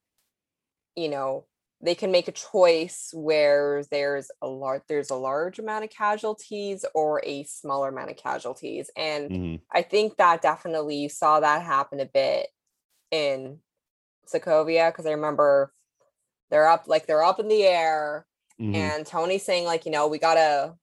[0.95, 1.45] you know,
[1.81, 6.84] they can make a choice where there's a large there's a large amount of casualties
[6.93, 8.91] or a smaller amount of casualties.
[8.97, 9.61] And Mhm.
[9.72, 12.49] I think that definitely you saw that happen a bit
[13.11, 13.61] in
[14.27, 15.73] Sokovia because I remember
[16.49, 18.27] they're up like they're up in the air
[18.60, 18.76] Mhm.
[18.76, 20.77] and Tony's saying like, you know, we gotta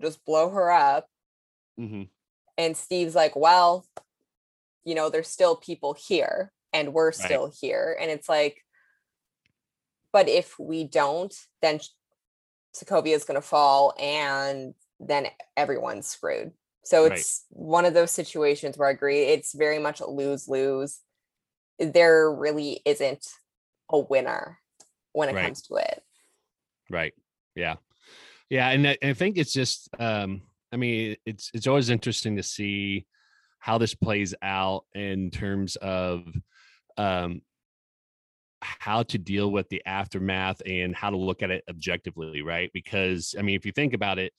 [0.00, 1.08] just blow her up.
[1.78, 2.08] Mhm.
[2.56, 3.86] And Steve's like, well,
[4.84, 7.96] you know, there's still people here and we're still here.
[8.00, 8.64] And it's like,
[10.12, 11.80] but if we don't, then
[12.74, 15.26] Sokovia is going to fall and then
[15.56, 16.52] everyone's screwed.
[16.84, 17.18] So Right.
[17.18, 19.22] it's one of those situations where I agree.
[19.24, 21.00] It's very much a lose lose.
[21.78, 23.26] There really isn't
[23.90, 24.58] a winner
[25.12, 25.44] when it Right.
[25.44, 26.02] comes to it.
[26.88, 27.14] Right.
[27.54, 27.76] Yeah.
[28.48, 28.68] Yeah.
[28.70, 30.42] And I, I think it's just, um,
[30.72, 33.06] I mean, it's it's always interesting to see
[33.58, 36.22] how this plays out in terms of
[36.96, 37.42] um
[38.62, 42.70] how to deal with the aftermath and how to look at it objectively, right?
[42.72, 44.32] Because I mean, if you think about it,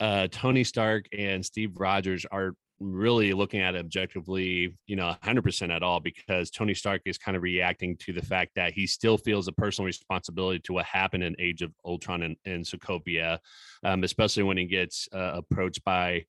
[0.00, 5.74] uh Tony Stark and Steve Rogers are really looking at it objectively, you know, 100%
[5.74, 9.16] at all because Tony Stark is kind of reacting to the fact that he still
[9.16, 13.38] feels a personal responsibility to what happened in Age of Ultron and, and Sokovia,
[13.84, 16.24] um, especially when he gets uh, approached by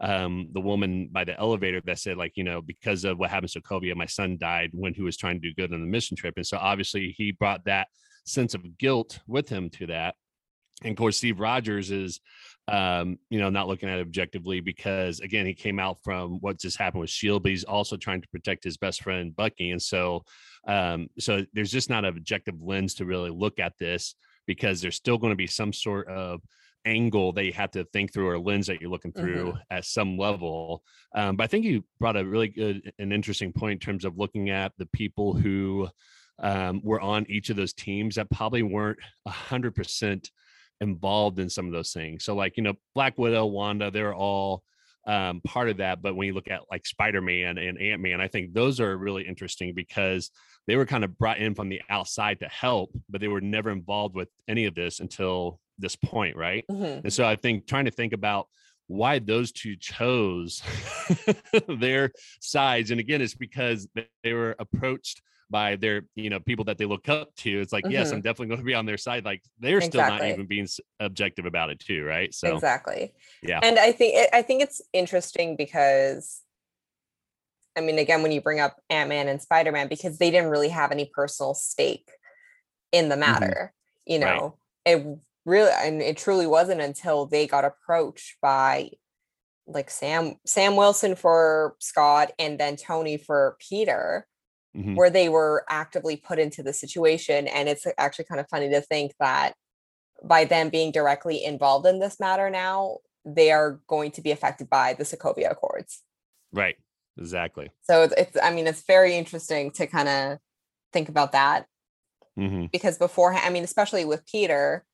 [0.00, 3.50] um, the woman by the elevator that said, like, you know, because of what happened
[3.52, 6.16] to Sokovia, my son died when he was trying to do good on the mission
[6.16, 6.34] trip.
[6.36, 7.88] And so obviously he brought that
[8.24, 10.14] sense of guilt with him to that.
[10.82, 12.20] And of course, Steve Rogers is,
[12.66, 16.58] um, you know, not looking at it objectively because again, he came out from what
[16.58, 19.70] just happened with Shield, but he's also trying to protect his best friend Bucky.
[19.70, 20.24] And so,
[20.66, 24.14] um, so there's just not an objective lens to really look at this
[24.46, 26.40] because there's still going to be some sort of
[26.84, 30.16] angle that you have to think through or lens that you're looking through at some
[30.16, 30.82] level.
[31.14, 34.18] Um, but I think you brought a really good and interesting point in terms of
[34.18, 35.88] looking at the people who
[36.38, 40.30] um, were on each of those teams that probably weren't a hundred percent
[40.80, 42.24] involved in some of those things.
[42.24, 44.62] So like, you know, Black Widow, Wanda, they're all
[45.06, 46.00] um, part of that.
[46.00, 49.74] But when you look at like Spider-Man and Ant-Man, I think those are really interesting
[49.74, 50.30] because
[50.66, 53.70] they were kind of brought in from the outside to help, but they were never
[53.70, 56.64] involved with any of this until this point, right?
[56.70, 57.04] Mhm.
[57.04, 58.48] And so I think trying to think about
[58.86, 60.62] why those two chose
[61.68, 62.90] their sides.
[62.90, 67.08] And again, it's because they- were approached by their, you know, people that they look
[67.08, 67.60] up to.
[67.60, 68.14] It's like, yes, Mhm.
[68.14, 69.24] I'm definitely going to be on their side.
[69.24, 70.68] Like they're still not even being
[71.00, 72.32] objective about it too, right?
[72.32, 73.12] So exactly
[73.42, 73.58] yeah.
[73.62, 76.42] and i think i think it's interesting because
[77.76, 80.92] i mean again when you bring up ant-man and spider-man because they didn't really have
[80.92, 82.08] any personal stake
[82.92, 83.72] in the matter
[84.06, 84.24] you Mm-hmm.
[84.24, 84.36] Right.
[84.36, 88.90] know it really and it truly wasn't until they got approached by
[89.66, 94.26] like sam sam wilson for scott and then tony for peter
[94.76, 94.94] Mhm.
[94.94, 98.80] where they were actively put into the situation and it's actually kind of funny to
[98.80, 99.54] think that
[100.22, 104.70] by them being directly involved in this matter now they are going to be affected
[104.70, 106.02] by the sokovia accords
[106.52, 106.76] right.
[107.18, 107.70] Exactly.
[107.82, 110.38] so it's, it's i mean it's very interesting to kind of
[110.92, 111.66] think about that
[112.36, 114.84] hmm because beforehand i mean especially with peter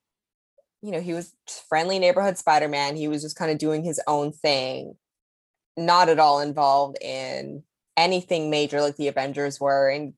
[0.82, 1.32] you know he was
[1.68, 4.94] friendly neighborhood spider-man he was just kind of doing his own thing
[5.76, 7.62] not at all involved in
[7.96, 10.14] anything major like the avengers were and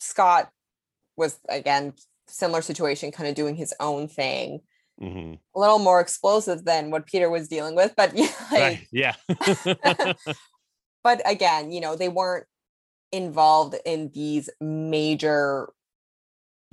[0.00, 0.50] scott
[1.16, 1.92] was again
[2.28, 4.60] similar situation kind of doing his own thing
[4.98, 8.86] hmm a little more explosive than what peter was dealing with but yeah like, right.
[8.92, 9.14] Yeah.
[11.04, 12.46] but again, you know, they weren't
[13.12, 15.68] involved in these major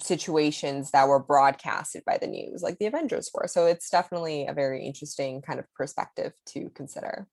[0.03, 3.47] situations that were broadcasted by the news like the Avengers were.
[3.47, 7.27] So it's definitely a very interesting kind of perspective to consider.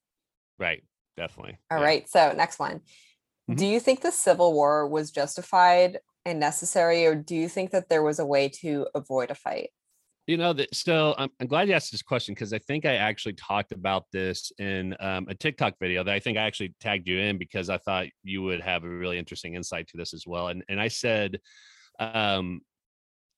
[0.59, 0.82] Right.
[1.16, 1.59] Definitely.
[1.70, 1.84] All yeah.
[1.84, 2.09] right.
[2.09, 2.80] So next one.
[3.51, 3.56] Mhm.
[3.56, 7.88] Do you think the Civil War was justified and necessary, or do you think that
[7.88, 9.70] there was a way to avoid a fight?
[10.26, 10.74] You know that.
[10.74, 14.05] So I'm, I'm glad you asked this question because I think I actually talked about
[14.12, 17.68] this in um, a TikTok video that I think I actually tagged you in because
[17.68, 20.48] I thought you would have a really interesting insight to this as well.
[20.48, 21.40] And and I said,
[22.01, 22.62] um,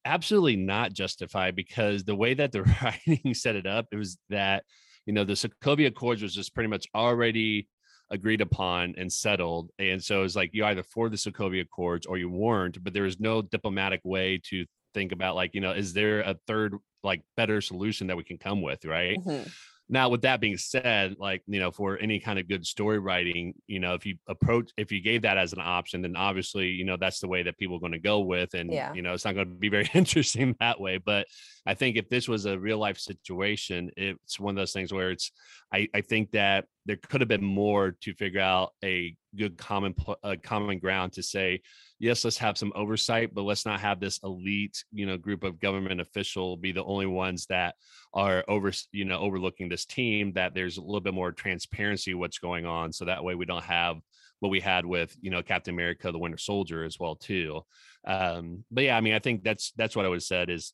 [0.05, 4.65] absolutely not justified because the way that the writing set it up, it was that
[5.07, 7.69] you know the Sokovia Accords was just pretty much already
[8.11, 12.17] agreed upon and settled, and so it's like you either for the Sokovia Accords or
[12.19, 14.65] you weren't, but there was no diplomatic way to
[14.95, 18.39] think about like you know is there a third like better solution that we can
[18.39, 19.51] come with right Mhm.
[19.89, 23.55] Now with that being said like you know for any kind of good story writing
[23.67, 26.85] you know if you approach if you gave that as an option then obviously you
[26.85, 28.93] know that's the way that people are going to go with and Yeah.
[28.95, 31.27] you know it's not going to be very interesting that way but
[31.67, 35.11] i think if this was a real life situation it's one of those things where
[35.11, 35.33] it's
[35.73, 39.95] i i think that there could have been more to figure out a good common
[40.23, 41.61] uh, common ground to say
[41.99, 45.61] yes let's have some oversight but let's not have this elite you know group of
[45.61, 47.75] government official be the only ones that
[48.13, 52.39] are over you know overlooking this team that there's a little bit more transparency what's
[52.39, 53.97] going on so that way we don't have
[54.41, 57.63] what we had with you know captain america the winter soldier as well too.
[58.05, 60.73] Um but yeah i mean i think that's that's what i would have said is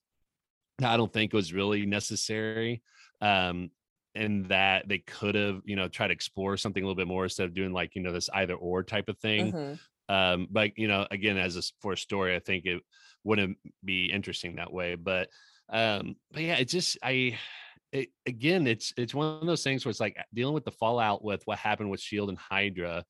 [0.83, 2.83] i don't think it was really necessary
[3.21, 3.71] um
[4.15, 7.25] and that they could have you know tried to explore something a little bit more
[7.25, 9.81] instead of doing like you know this either or type of thing Mhm.
[10.09, 12.83] um but you know again as a for a story i think it
[13.25, 15.29] wouldn't be interesting that way but
[15.71, 17.39] um but yeah it just i
[17.93, 21.25] it, again it's it's one of those things where it's like dealing with the fallout
[21.25, 23.05] with what happened with shield and hydra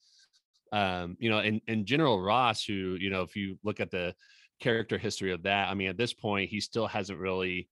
[0.73, 4.15] um you know and and general ross who you know if you look at the
[4.61, 7.69] character history of that i mean at this point he still hasn't really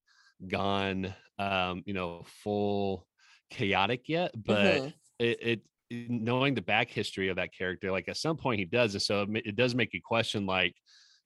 [0.47, 3.07] gone um you know full
[3.49, 4.93] chaotic yet but Mhm.
[5.19, 8.65] it, it it- knowing the back history of that character like at some point he
[8.65, 10.75] does and so it, it does make you question like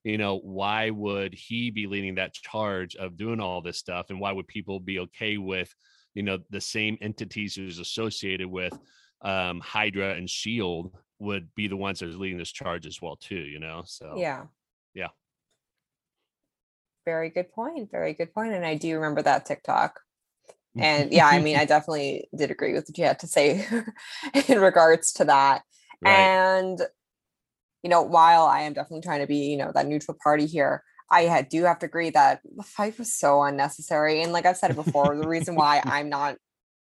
[0.04, 4.20] you know why would he be leading that charge of doing all this stuff and
[4.20, 5.68] why would people be okay with
[6.14, 8.72] you know the same entities who's associated with
[9.22, 13.16] um hydra and shield would be the ones that are leading this charge as well
[13.16, 14.46] too you know so Yeah.
[14.94, 15.08] Yeah.
[17.04, 17.90] Very good point.
[17.90, 18.52] Very good point.
[18.52, 20.00] And I do remember that TikTok.
[20.76, 23.66] And yeah, I mean, I definitely did agree with what you had to say
[24.48, 25.62] in regards to that.
[26.00, 26.80] right And,
[27.82, 30.82] you know, while I am definitely trying to be, you know, that neutral party here,
[31.10, 34.22] I had, do have to agree that the fight was so unnecessary.
[34.22, 36.36] And like I've said it before, the reason why I'm not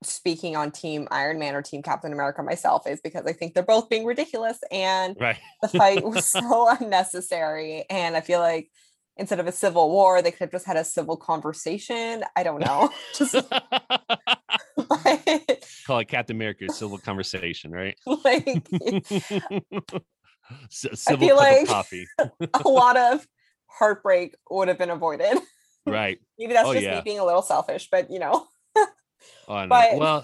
[0.04, 3.64] speaking on Team Iron Man or Team Captain America myself is because I think they're
[3.64, 7.86] both being ridiculous and right the fight was so unnecessary.
[7.90, 8.70] And I feel like
[9.18, 12.24] instead of a civil war, they could have just had a civil conversation.
[12.36, 12.90] I don't know.
[13.18, 13.36] Just
[15.86, 18.46] call it captain america's civil conversation right like
[20.70, 23.26] C- civil feel like- of coffee a lot of
[23.68, 25.38] heartbreak would have been avoided.
[25.86, 26.96] right Maybe that's Oh, just yeah.
[26.96, 28.46] me being a little selfish, but you know,
[29.48, 29.68] Oh, I.
[29.68, 30.24] But- well,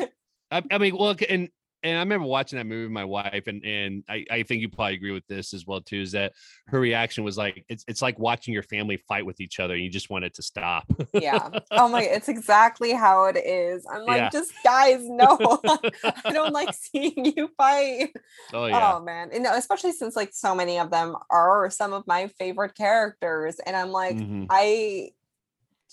[0.51, 1.49] I, I mean, well, and
[1.88, 4.69] and I remember watching that movie with my wife, and and I, I think you
[4.69, 6.01] probably agree with this as well too.
[6.01, 6.34] Is that
[6.68, 9.84] her reaction was like it's it's like watching your family fight with each other, and
[9.84, 10.85] you just want it to stop.
[11.14, 11.49] yeah.
[11.72, 13.85] Oh my, it's exactly how it is.
[13.91, 14.30] I'm like, Yeah.
[14.30, 18.14] just guys, no, I don't like seeing you fight.
[18.53, 22.05] oh yeah, Oh man, and especially since like so many of them are some of
[22.07, 24.47] my favorite characters, and I'm like, Mhm.
[24.49, 25.11] I,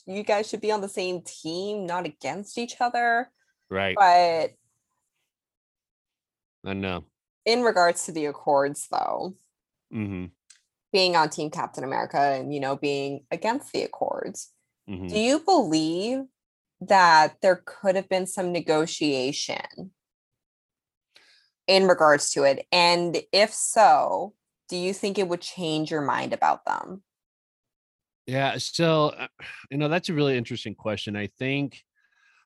[0.06, 3.30] you guys should be on the same team, not against each other.
[3.70, 3.96] right.
[3.96, 4.52] But
[6.64, 7.04] I know.
[7.44, 9.36] in regards to the Accords, though,
[9.90, 10.26] hmm
[10.92, 14.52] being on Team Captain America and you know being against the Accords,
[14.88, 16.24] hmm do you believe
[16.80, 19.92] that there could have been some negotiation
[21.66, 22.66] in regards to it?
[22.72, 24.34] And if so,
[24.68, 27.02] do you think it would change your mind about them?
[28.26, 28.56] Yeah.
[28.58, 29.28] So, uh,
[29.70, 31.16] you know, that's a really interesting question.
[31.16, 31.82] I think,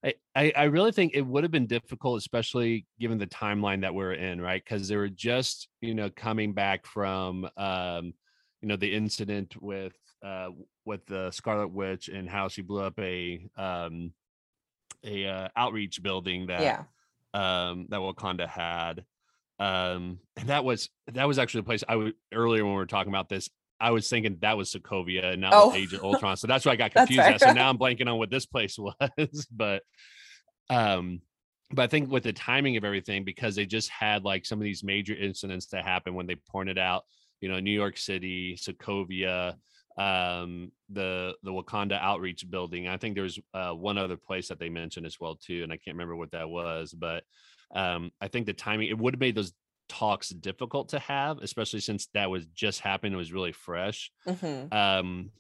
[0.05, 3.95] I, I, I really think it would have been difficult, especially given the timeline that
[3.95, 4.63] we're in, right?
[4.63, 8.15] Because they were just, you know, coming back from, um,
[8.61, 9.95] you know, the incident with,
[10.25, 10.51] uh,
[10.85, 14.13] with the Scarlet Witch and how she blew up a, um,
[15.05, 16.83] a uh, outreach building that, yeah.
[17.35, 19.05] um, that Wakanda had.
[19.59, 22.87] Um, and that was that was actually the place I would earlier when we were
[22.87, 23.51] talking about this.
[23.81, 25.73] I was thinking that was Sokovia and now Oh.
[25.75, 26.37] Age of Ultron.
[26.37, 27.41] So that's why I got confused.
[27.41, 29.47] So now I'm blanking on what this place was.
[29.51, 29.83] but
[30.71, 31.21] um
[31.71, 34.65] but I think with the timing of everything, because they just had like some of
[34.65, 37.05] these major incidents that happened when they pointed out,
[37.43, 39.55] you know, New York City, Sokovia,
[39.99, 42.89] um, the the Wakanda Outreach Building.
[42.89, 45.71] I think there was uh, one other place that they mentioned as well too, and
[45.73, 46.95] I can't remember what that was.
[46.95, 47.25] But
[47.75, 49.53] um, I think the timing it would have made those
[49.89, 53.15] talks difficult to have, especially since that was just happened.
[53.15, 54.11] It was really fresh.
[54.27, 54.73] Mhm.
[54.73, 55.31] Um,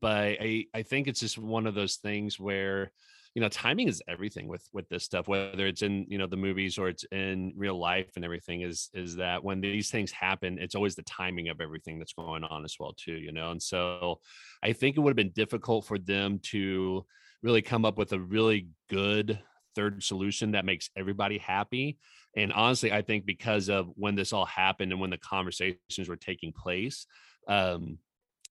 [0.00, 2.92] but I I think it's just one of those things where
[3.34, 6.36] you know timing is everything with with this stuff whether it's in you know the
[6.36, 10.58] movies or it's in real life and everything is is that when these things happen
[10.58, 13.62] it's always the timing of everything that's going on as well too you know and
[13.62, 14.18] so
[14.62, 17.04] i think it would have been difficult for them to
[17.42, 19.38] really come up with a really good
[19.74, 21.98] third solution that makes everybody happy
[22.36, 26.16] and honestly i think because of when this all happened and when the conversations were
[26.16, 27.06] taking place
[27.48, 27.98] um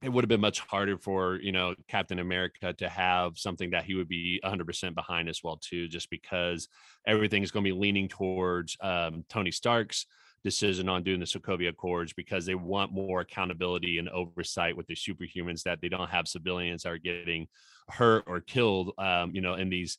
[0.04, 3.86] it would have been much harder for you know captain america to have something that
[3.86, 6.68] he would be 100% behind as well too just because
[7.06, 10.06] everything is going to be leaning towards um, tony stark's
[10.44, 14.96] decision on doing the sokovia accords because they want more accountability and oversight with the
[14.96, 17.48] superhumans that they don't have civilians that are getting
[17.90, 19.98] hurt or killed um, you know in these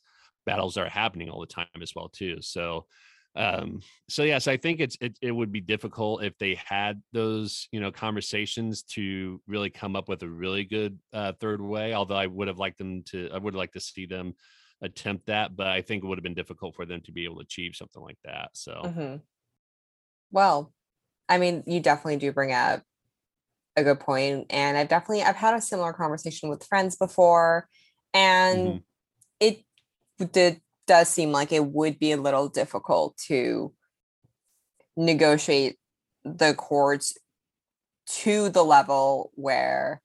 [0.49, 2.41] battles that are happening all the time as well too.
[2.41, 2.87] So
[3.35, 3.79] um
[4.09, 7.79] so yes i think it's it, it would be difficult if they had those you
[7.79, 12.25] know conversations to really come up with a really good uh third way although i
[12.27, 14.33] would have liked them to i would like to see them
[14.81, 17.35] attempt that but i think it would have been difficult for them to be able
[17.35, 19.21] to achieve something like that so Mhm.
[20.31, 20.73] Well,
[21.29, 22.83] I mean, you definitely do bring up
[23.77, 27.69] a good point, and I've definitely I've had a similar conversation with friends before,
[28.13, 28.83] and Mhm.
[29.39, 29.63] it
[30.33, 33.71] did does seem like it would be a little difficult to
[34.97, 35.77] negotiate
[36.25, 37.15] the accords
[38.07, 40.01] to the level where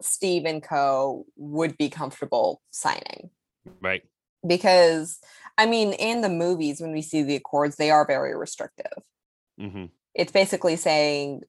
[0.00, 3.30] Steve and Co would be comfortable signing.
[3.80, 4.02] Right.
[4.44, 5.20] Because
[5.56, 8.92] I mean, in the movies, when we see the accords, they are very restrictive.
[9.56, 9.84] hmm
[10.16, 11.42] It's basically saying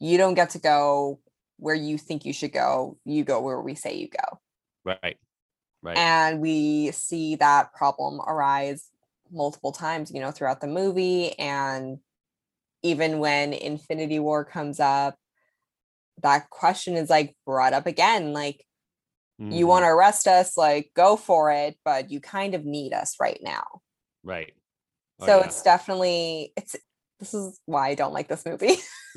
[0.00, 1.20] you don't get to go
[1.58, 4.40] where you think you should go, you go where we say you go.
[4.84, 5.18] right
[5.82, 8.88] right And we see that problem arise
[9.30, 11.38] multiple times, you know, throughout the movie.
[11.38, 11.98] And
[12.82, 15.16] even when Infinity War comes up,
[16.22, 18.64] that question is like brought up again like,
[19.50, 19.68] you Mhm.
[19.68, 23.40] want to arrest us, like, go for it, but you kind of need us right
[23.42, 23.82] now.
[24.22, 24.54] right
[25.20, 25.44] Oh, so yeah.
[25.46, 26.76] it's definitely it's
[27.20, 28.76] this is why I don't like this movie.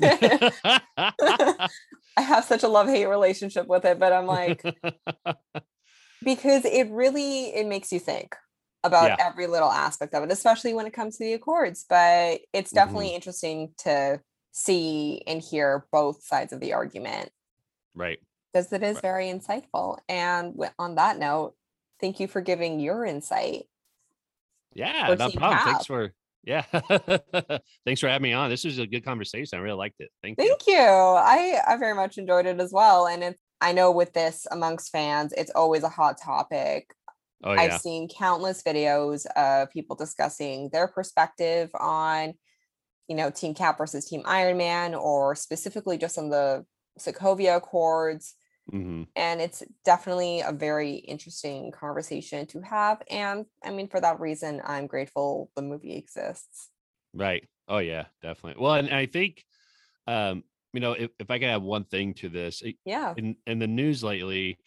[1.20, 4.62] I have such a love-hate relationship with it, but I'm like
[6.26, 8.36] because it really it makes you think
[8.84, 9.16] about Yeah.
[9.18, 11.86] every little aspect of it, especially when it comes to the accords.
[11.88, 12.74] But it's Mm-hmm.
[12.74, 14.20] definitely interesting to
[14.52, 17.30] see and hear both sides of the argument
[17.94, 18.20] right
[18.52, 19.02] because it is Right.
[19.02, 19.98] very insightful.
[20.08, 21.54] And on that note,
[22.00, 23.66] thank you for giving your insight.
[24.74, 25.64] yeah no problem Cap.
[25.64, 26.12] thanks for
[26.44, 26.62] yeah
[27.84, 30.38] thanks for having me on this was a good conversation i really liked it thank
[30.42, 30.76] you Thank you.
[30.78, 33.06] I I very much enjoyed it as well.
[33.06, 36.94] And it's I know with this amongst fans, it's always a hot topic.
[37.44, 42.34] oh yeah I've seen countless videos of people discussing their perspective on,
[43.08, 46.66] you know, Team Cap versus Team Iron Man, or specifically just on the
[46.98, 48.34] Sokovia Accords.
[48.72, 53.02] hmm And it's definitely a very interesting conversation to have.
[53.10, 56.70] And I mean, for that reason, I'm grateful the movie exists.
[57.14, 57.48] Right.
[57.68, 58.62] Oh yeah, definitely.
[58.62, 59.44] Well, and I think,
[60.06, 60.44] um,
[60.76, 63.14] you know, if, if I could add one thing to this, it- Yeah.
[63.16, 64.58] in in the news lately,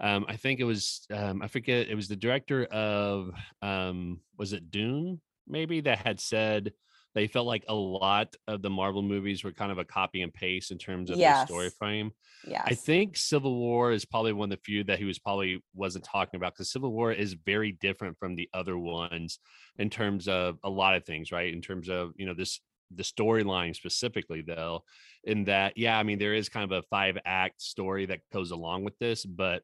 [0.00, 3.32] um, I think it was, um, I forget, it was the director of,
[3.62, 5.20] um, was it Dune?
[5.46, 6.72] Maybe that had said
[7.14, 10.32] they felt like a lot of the Marvel movies were kind of a copy and
[10.32, 12.12] paste in terms of the story frame.
[12.44, 15.62] Yeah, I think Civil War is probably one of the few that he was probably
[15.74, 19.38] wasn't talking about because Civil War is very different from the other ones
[19.78, 21.52] in terms of a lot of things, right?
[21.52, 22.60] In terms of you know this
[22.94, 24.84] the storyline specifically though,
[25.24, 28.50] in that yeah, I mean there is kind of a five act story that goes
[28.50, 29.62] along with this, but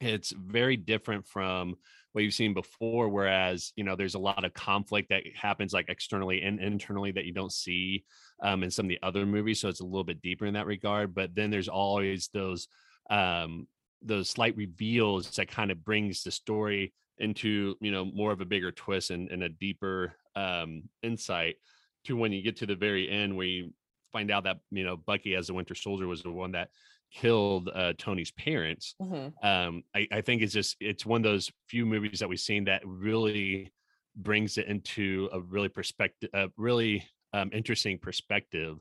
[0.00, 1.74] it's very different from
[2.12, 5.86] what you've seen before whereas you know there's a lot of conflict that happens like
[5.88, 8.04] externally and internally that you don't see
[8.42, 10.66] um, in some of the other movies so it's a little bit deeper in that
[10.66, 12.68] regard but then there's always those
[13.10, 13.66] um,
[14.02, 18.46] those slight reveals that kind of brings the story into you know more of a
[18.46, 21.56] bigger twist and, and a deeper um, insight
[22.04, 23.72] to when you get to the very end where you
[24.12, 26.70] find out that you know bucky as the winter soldier was the one that
[27.12, 29.32] killed uh, tony's parents Mhm.
[29.42, 32.64] um I, I think it's just it's one of those few movies that we've seen
[32.64, 33.72] that really
[34.16, 38.78] brings it into a really perspective a really um, interesting perspective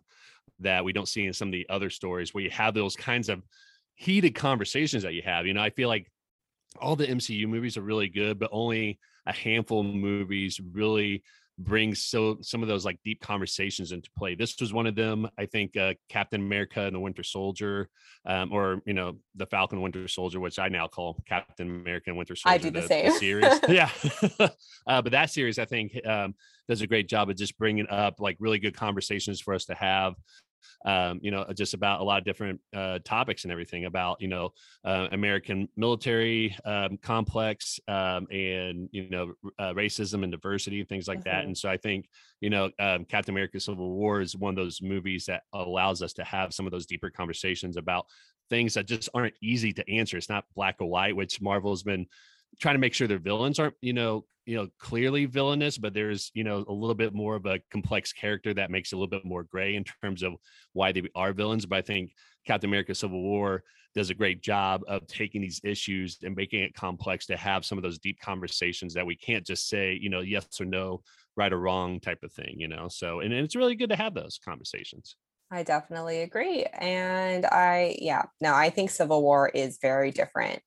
[0.60, 3.30] that we don't see in some of the other stories where you have those kinds
[3.30, 3.44] of
[3.96, 6.12] heated conversations that you have you know i feel like
[6.80, 11.24] all the MCU movies are really good, but only a handful of movies really
[11.60, 14.36] brings so some of those like deep conversations into play.
[14.36, 15.28] This was one of them.
[15.38, 17.90] I think uh, Captain America and the Winter Soldier,
[18.26, 22.18] um, or you know the Falcon Winter Soldier, which I now call Captain America and
[22.18, 22.54] Winter Soldier.
[22.54, 23.60] I do the, the same the series.
[23.70, 23.90] yeah,
[24.88, 26.36] uh, but that series I think um,
[26.68, 29.74] does a great job of just bringing up like really good conversations for us to
[29.76, 30.14] have
[30.86, 34.28] um, you know, just about a lot of different uh, topics and everything about, you
[34.28, 34.52] know,
[34.86, 41.08] uh, American military um, complex um, and, you know, uh, racism and diversity and things
[41.08, 41.30] like mm-hmm.
[41.30, 41.46] that.
[41.46, 42.08] And so I think,
[42.42, 46.14] you know, um, Captain America Civil War is one of those movies that allows us
[46.14, 48.06] to have some of those deeper conversations about
[48.50, 50.18] things that just aren't easy to answer.
[50.18, 52.06] It's not black or white, which Marvel's been
[52.60, 56.32] trying to make sure their villains aren't, you know, you know clearly villainous but there's
[56.34, 59.10] you know a little bit more of a complex character that makes it a little
[59.10, 60.34] bit more gray in terms of
[60.74, 62.14] why they are villains but i think
[62.48, 63.62] captain america civil war
[63.94, 67.78] does a great job of taking these issues and making it complex to have some
[67.78, 71.02] of those deep conversations that we can't just say you know yes or no
[71.36, 74.14] right or wrong type of thing you know so and it's really good to have
[74.14, 75.16] those conversations
[75.50, 76.66] I definitely agree.
[76.66, 80.62] And I, yeah, no, I think Civil War is very different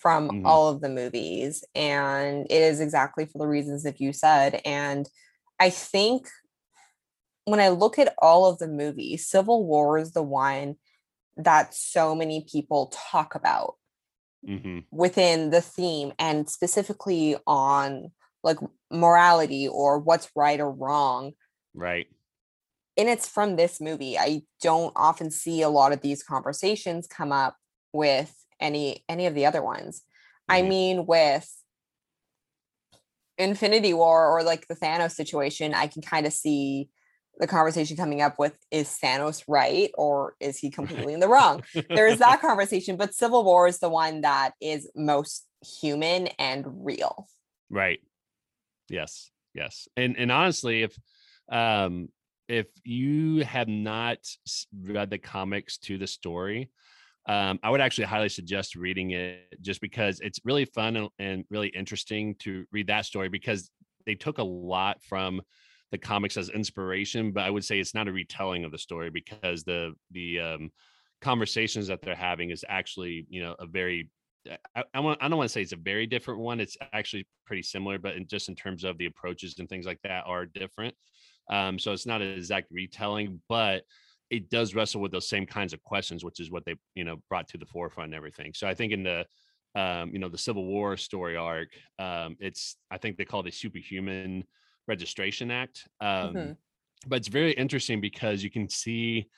[0.00, 0.46] from mm-hmm.
[0.46, 1.62] all of the movies.
[1.74, 4.60] And it is exactly for the reasons that you said.
[4.64, 5.08] And
[5.60, 6.26] I think
[7.44, 10.76] when I look at all of the movies, Civil War is the one
[11.36, 13.76] that so many people talk about
[14.46, 14.80] mm-hmm.
[14.90, 18.10] within the theme and specifically on
[18.42, 18.58] like
[18.90, 21.32] morality or what's right or wrong.
[21.74, 22.06] Right.
[22.96, 24.18] And it's from this movie.
[24.18, 27.56] I don't often see a lot of these conversations come up
[27.92, 30.02] with any any of the other ones.
[30.50, 30.52] Mm-hmm.
[30.52, 31.50] I mean, with
[33.38, 36.90] Infinity War or like the Thanos situation, I can kind of see
[37.38, 41.62] the conversation coming up with is Thanos right or is he completely in the wrong?
[41.88, 45.46] there is that conversation, but Civil War is the one that is most
[45.80, 47.26] human and real.
[47.70, 48.00] Right.
[48.88, 49.30] Yes.
[49.54, 49.88] Yes.
[49.96, 50.96] And and honestly, if
[51.50, 52.08] um
[52.48, 54.18] if you have not
[54.82, 56.70] read the comics to the story,
[57.26, 61.44] um, I would actually highly suggest reading it just because it's really fun and, and
[61.50, 63.70] really interesting to read that story because
[64.06, 65.42] they took a lot from
[65.92, 69.10] the comics as inspiration, but I would say it's not a retelling of the story
[69.10, 70.70] because the the um,
[71.20, 74.08] conversations that they're having is actually you know a very
[74.74, 76.60] I, I, want, I don't want to say it's a very different one.
[76.60, 80.00] It's actually pretty similar, but in, just in terms of the approaches and things like
[80.02, 80.94] that are different.
[81.50, 83.82] Um, so it's not an exact retelling, but
[84.30, 87.16] it does wrestle with those same kinds of questions, which is what they you know
[87.28, 88.52] brought to the forefront and everything.
[88.54, 89.26] So I think in the
[89.74, 93.44] um, you know the Civil War story arc, um, it's I think they call it
[93.44, 94.44] the Superhuman
[94.88, 95.86] Registration Act.
[96.00, 96.52] Um, mm-hmm.
[97.06, 99.28] But it's very interesting because you can see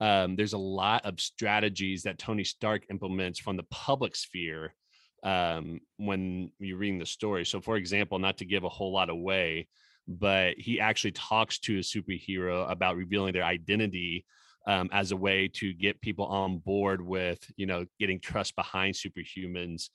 [0.00, 4.74] um, there's a lot of strategies that Tony Stark implements from the public sphere
[5.22, 7.44] um, when you're reading the story.
[7.44, 9.68] So, for example, not to give a whole lot away,
[10.08, 14.24] but he actually talks to a superhero about revealing their identity
[14.66, 18.94] um, as a way to get people on board with you know getting trust behind
[18.94, 19.90] superhumans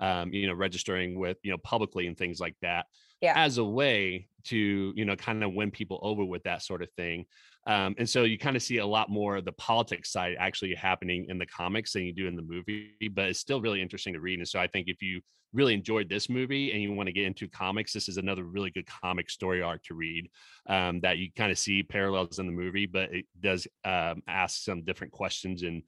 [0.00, 2.86] um, you know registering with you know publicly and things like that
[3.20, 3.32] yeah.
[3.36, 6.90] as a way to you know kind of win people over with that sort of
[6.92, 7.24] thing
[7.66, 10.74] um, and so you kind of see a lot more of the politics side actually
[10.74, 14.14] happening in the comics than you do in the movie but it's still really interesting
[14.14, 15.20] to read and so i think if you
[15.52, 18.70] really enjoyed this movie and you want to get into comics this is another really
[18.70, 20.28] good comic story arc to read
[20.68, 24.62] um, that you kind of see parallels in the movie but it does um, ask
[24.62, 25.82] some different questions and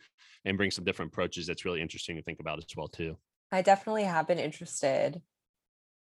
[0.45, 3.17] and bring some different approaches that's really interesting to think about as well too.
[3.51, 5.21] I definitely have been interested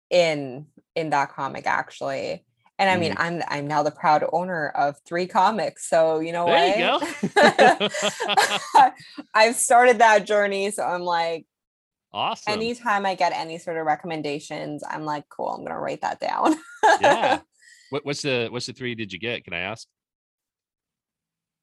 [0.09, 2.45] in in that comic actually
[2.78, 3.16] and I mean, mm.
[3.19, 5.89] I'm I'm now the proud owner of three comics.
[5.89, 7.11] So you know there what?
[7.32, 8.90] You go.
[9.35, 10.70] I've started that journey.
[10.70, 11.47] So I'm like,
[12.12, 12.53] awesome.
[12.53, 15.48] Anytime I get any sort of recommendations, I'm like, cool.
[15.48, 16.57] I'm gonna write that down.
[17.01, 17.40] yeah.
[17.90, 19.44] What, what's the what's the three did you get?
[19.44, 19.86] Can I ask?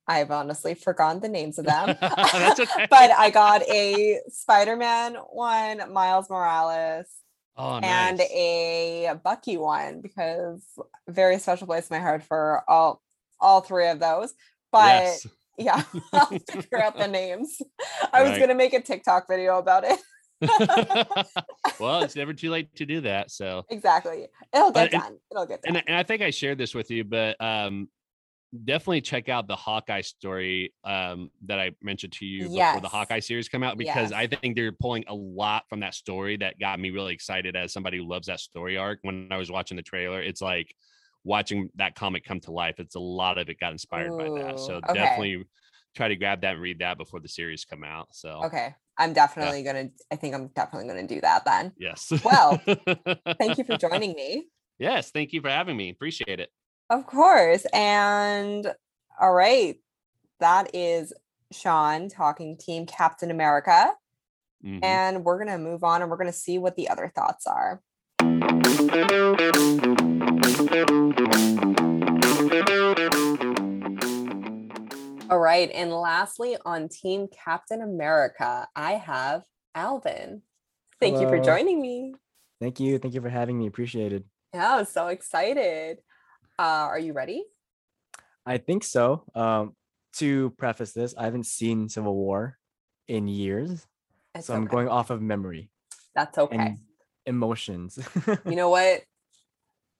[0.07, 1.97] I've honestly forgotten the names of them.
[1.99, 7.07] But I got a Spider-Man one, Miles Morales,
[7.55, 7.83] Oh, nice.
[7.83, 10.63] and a Bucky one because
[11.07, 13.01] very special place in my heart for all
[13.39, 14.33] all three of those.
[14.71, 15.27] But yes.
[15.57, 17.61] yeah, I'll figure out the names.
[18.11, 18.29] I right.
[18.29, 19.99] was gonna make a TikTok video about it.
[21.79, 23.31] well, it's never too late to do that.
[23.31, 25.07] So exactly, it'll get but, done.
[25.07, 25.75] And, it'll get done.
[25.75, 27.87] And, and I think I shared this with you, but um,
[28.65, 32.73] definitely check out the Hawkeye story um, that I mentioned to you yes.
[32.73, 34.13] before the Hawkeye series come out because yes.
[34.13, 37.73] I think they're pulling a lot from that story that got me really excited as
[37.73, 38.99] somebody who loves that story arc.
[39.01, 40.73] When I was watching the trailer, it's like
[41.23, 42.75] watching that comic come to life.
[42.79, 44.59] It's a lot of it got inspired Ooh, by that.
[44.59, 44.93] So okay.
[44.93, 45.45] definitely
[45.95, 48.07] try to grab that and read that before the series come out.
[48.11, 49.89] So okay, I'm definitely gonna.
[50.11, 51.71] I think I'm definitely gonna do that then.
[51.77, 52.11] Yes.
[52.23, 52.61] Well,
[53.39, 54.47] Thank you for joining me.
[54.79, 55.89] Yes, thank you for having me.
[55.89, 56.49] Appreciate it.
[56.89, 57.65] Of course.
[57.73, 58.73] And
[59.19, 59.77] all right,
[60.39, 61.13] that is
[61.51, 63.93] Sean talking Team Captain America.
[64.63, 64.83] Mhm.
[64.83, 67.81] And we're gonna move on and we're gonna see what the other thoughts are.
[75.29, 75.71] All right.
[75.73, 79.43] And lastly, on Team Captain America, I have
[79.73, 80.43] Alvin.
[80.99, 82.13] Thank you for joining me.
[82.61, 82.99] Thank you.
[82.99, 83.67] Thank you for having me.
[83.67, 84.25] Appreciated.
[84.53, 85.97] Yeah, I'm so excited.
[86.59, 87.45] Uh, are you ready?
[88.45, 89.23] I think so.
[89.33, 89.75] Um,
[90.13, 92.59] to preface this, I haven't seen Civil War
[93.07, 93.85] in years,
[94.35, 95.69] It's so I'm going off of memory
[96.15, 96.77] That's okay.
[97.25, 97.97] emotions.
[98.45, 99.01] you know what?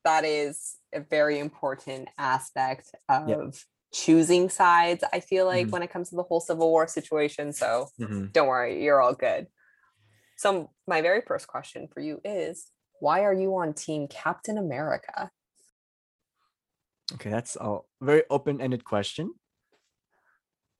[0.05, 5.03] That is a very important aspect of choosing sides.
[5.11, 5.71] I feel like Mhm.
[5.71, 7.53] when it comes to the whole Civil War situation.
[7.53, 8.31] So Mhm.
[8.31, 9.47] don't worry, you're all good.
[10.37, 12.67] So, my very first question for you is
[12.99, 15.31] why are you on Team Captain America?
[17.15, 19.33] Okay, that's a very open-ended question.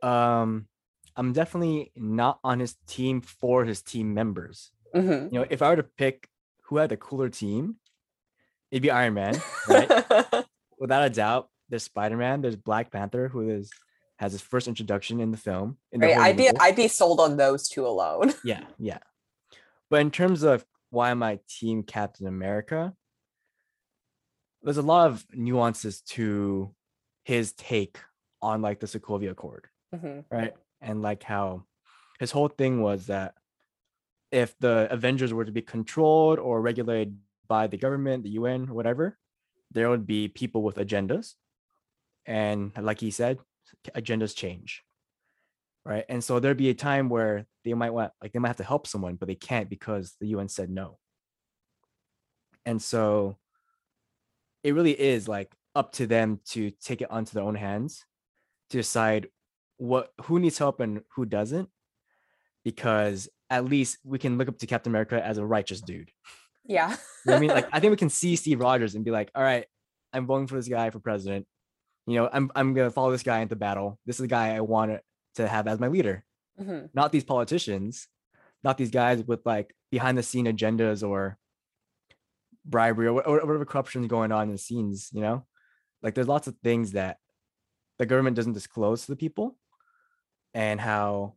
[0.01, 0.67] Um,
[1.15, 4.71] I'm definitely not on his team for his team members.
[4.95, 5.31] Mhm.
[5.31, 6.27] You know, if I were to pick
[6.63, 7.77] who had the cooler team,
[8.71, 9.35] it'd be Iron Man,
[9.67, 9.87] right?
[10.79, 11.49] Without a doubt.
[11.69, 13.71] There's Spider-Man, there's Black Panther, who is
[14.17, 15.77] has his first introduction in the film.
[15.91, 16.49] In the right, I'd be.
[16.59, 18.33] I'd be sold on those two alone.
[18.43, 18.99] Yeah, yeah.
[19.89, 22.93] But in terms of why am I Team Captain America,
[24.63, 26.73] there's a lot of nuances to
[27.25, 27.99] his take
[28.41, 30.25] on like the Sokovia Accord, Mhm.
[30.31, 30.53] right?
[30.81, 31.65] And like how
[32.19, 33.35] his whole thing was that
[34.31, 39.19] if the Avengers were to be controlled or regulated by the government, the UN, whatever,
[39.71, 41.35] there would be people with agendas.
[42.25, 43.39] And like he said,
[43.95, 44.83] agendas change
[45.85, 46.05] right?
[46.07, 48.63] And so there'd be a time where they might want, like, they might have to
[48.63, 50.97] help someone, but they can't because the UN said no.
[52.65, 53.37] And so
[54.63, 58.05] it really is like up to them to take it onto their own hands
[58.69, 59.27] to decide
[59.77, 61.69] what who needs help and who doesn't,
[62.63, 66.11] because at least we can look up to Captain America as a righteous dude.
[66.65, 66.91] Yeah.
[67.25, 69.29] You know I mean, like I think we can see Steve Rogers and be like,
[69.35, 69.65] all right,
[70.13, 71.45] I'm voting for this guy for president.
[72.07, 73.99] You know, I'm I'm gonna follow this guy into battle.
[74.05, 74.99] This is the guy I want
[75.35, 76.23] to have as my leader
[76.61, 76.89] Mhm.
[76.93, 78.07] not these politicians,
[78.63, 81.39] not these guys with like behind the scene agendas or
[82.65, 85.45] bribery or, whatever corruption is going on in the scenes, you know?
[86.01, 87.17] Like there's lots of things that
[87.99, 89.57] the government doesn't disclose to the people
[90.53, 91.35] and how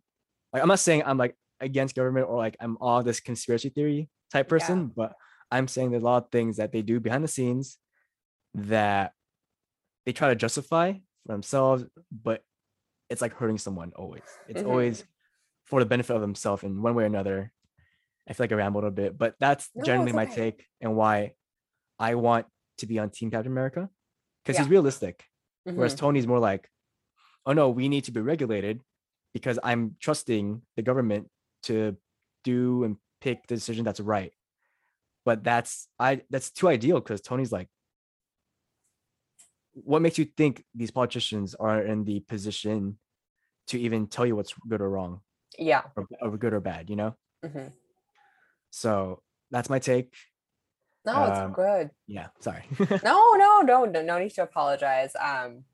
[0.53, 4.09] like I'm not saying I'm like against government or like I'm all this conspiracy theory
[4.32, 4.51] type Yeah.
[4.51, 5.12] person, but
[5.51, 7.78] I'm saying there's a lot of things that they do behind the scenes
[8.55, 9.12] that
[10.05, 12.43] they try to justify for themselves, but
[13.11, 14.24] it's like hurting someone always.
[14.48, 14.69] It's Mhm.
[14.69, 15.05] always
[15.65, 17.53] for the benefit of themselves in one way or another.
[18.28, 20.97] I feel like I rambled a bit, but that's No, generally it's my take and
[20.97, 21.35] why
[21.98, 22.47] I want
[22.78, 23.90] to be on Team Captain America
[24.44, 25.24] because he's realistic.
[25.65, 25.98] Whereas Mhm.
[25.98, 26.70] Tony's more like,
[27.47, 28.82] oh no, we need to be regulated
[29.35, 31.31] because I'm trusting the government
[31.65, 31.97] to
[32.44, 34.32] do and pick the decision that's right.
[35.24, 37.69] But that's I that's too ideal because Tony's like,
[39.74, 42.98] what makes you think these politicians are in the position
[43.69, 45.20] to even tell you what's good or wrong
[45.59, 45.85] Yeah.
[45.97, 47.16] or, or good or bad, you know?
[47.44, 47.73] Mhm.
[48.70, 50.14] So that's my take.
[51.05, 51.90] No, it's Um, good.
[52.06, 52.64] Yeah, sorry.
[53.05, 55.64] no no no no no need to apologize um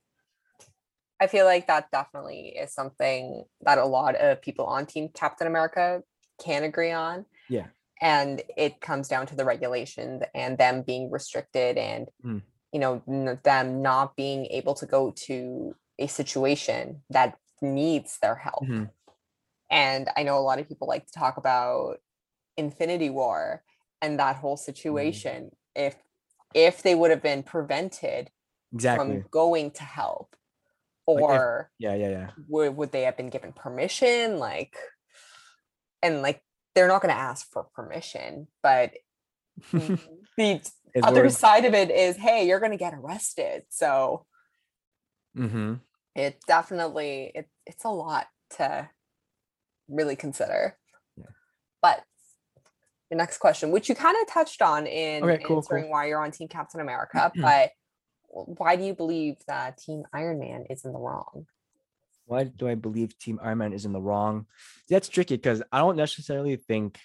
[1.20, 5.46] i feel like that definitely is something that a lot of people on team captain
[5.46, 6.02] america
[6.42, 7.68] can agree on Yeah.
[8.00, 12.42] and it comes down to the regulations and them being restricted and Mm.
[12.72, 13.02] you know
[13.44, 18.90] them not being able to go to a situation that needs their help Mhm.
[19.70, 21.98] and i know a lot of people like to talk about
[22.56, 23.62] infinity war
[24.00, 25.96] and that whole situation if
[26.54, 28.30] if they would have been prevented
[28.74, 29.16] exactly.
[29.20, 30.36] from going to help
[31.06, 32.30] Like if- or yeah, yeah, yeah.
[32.48, 34.76] would, would they have been given permission like
[36.02, 36.42] and like
[36.74, 38.92] they're not going to ask for permission but
[39.72, 40.60] the
[41.02, 41.32] other word.
[41.32, 44.26] side of it is hey you're going to get arrested so
[45.36, 45.80] Mhm.
[46.14, 48.26] it definitely it, it's a lot
[48.58, 48.88] to
[49.88, 50.76] really consider
[53.12, 55.56] the next question which you kind of touched on in Okay, cool, cool.
[55.58, 57.70] answering why you're on team captain america but
[58.30, 61.46] why do you believe that team iron man is in the wrong
[62.26, 64.46] why do I believe Team Iron Man is in the wrong?
[64.88, 66.98] That's tricky because I don't necessarily think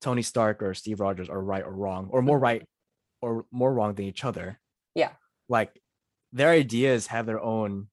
[0.00, 2.62] Tony Stark or Steve Rogers are right or wrong, or more right
[3.20, 4.60] or more wrong than each other.
[4.94, 5.10] Yeah.
[5.48, 5.80] Like
[6.32, 7.88] their ideas have their own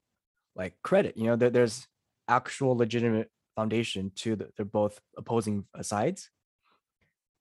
[0.55, 1.17] like credit.
[1.17, 1.88] You know, there, there's
[2.27, 6.30] actual legitimate foundation to the, they're both opposing uh, sides.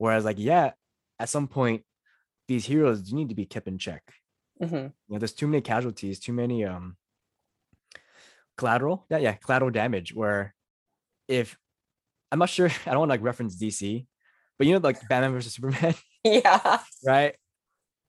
[0.02, 0.72] Whereas, like, yeah,
[1.20, 1.84] at some point,
[2.48, 4.02] these heroes do need to be kept in check.
[4.60, 4.92] Mhm.
[5.06, 6.96] You know, there's too many casualties, too many um
[8.56, 9.06] collateral.
[9.10, 10.12] Yeah, yeah, collateral damage.
[10.12, 10.56] Where
[11.28, 11.56] if
[12.32, 14.06] I'm not sure, I don't want to like reference DC,
[14.58, 16.80] but you know, like Batman versus Superman, Yeah.
[17.04, 17.36] right?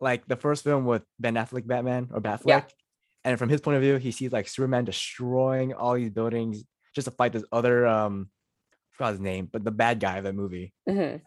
[0.02, 2.48] Like the first film with Ben Affleck Batman or Batfleck.
[2.48, 2.64] Yeah.
[3.24, 6.64] And from his point of view, he sees like Superman destroying all these buildings
[6.96, 8.30] just to fight this other um
[8.74, 10.74] I forgot his name, but the bad guy of that movie.
[10.90, 11.22] Mhm.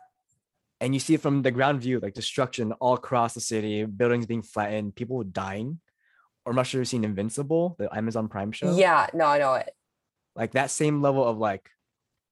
[0.80, 4.26] And you see it from the ground view, like destruction all across the city, buildings
[4.26, 5.80] being flattened, people dying.
[6.44, 8.76] Or I'm not sure you've seen Invincible, the Amazon Prime show.
[8.76, 9.06] Yeah.
[9.14, 9.70] No, I know it.
[10.34, 11.70] Like that same level of like,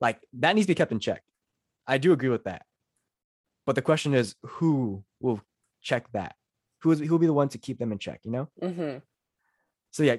[0.01, 1.23] like that needs to be kept in check.
[1.87, 2.67] I do agree with that.
[3.67, 5.41] But the question is, who will
[5.81, 6.37] check that?
[6.83, 8.21] Who is who will be the one to keep them in check?
[8.25, 8.49] You know.
[8.61, 8.99] hmm
[9.91, 10.17] So yeah,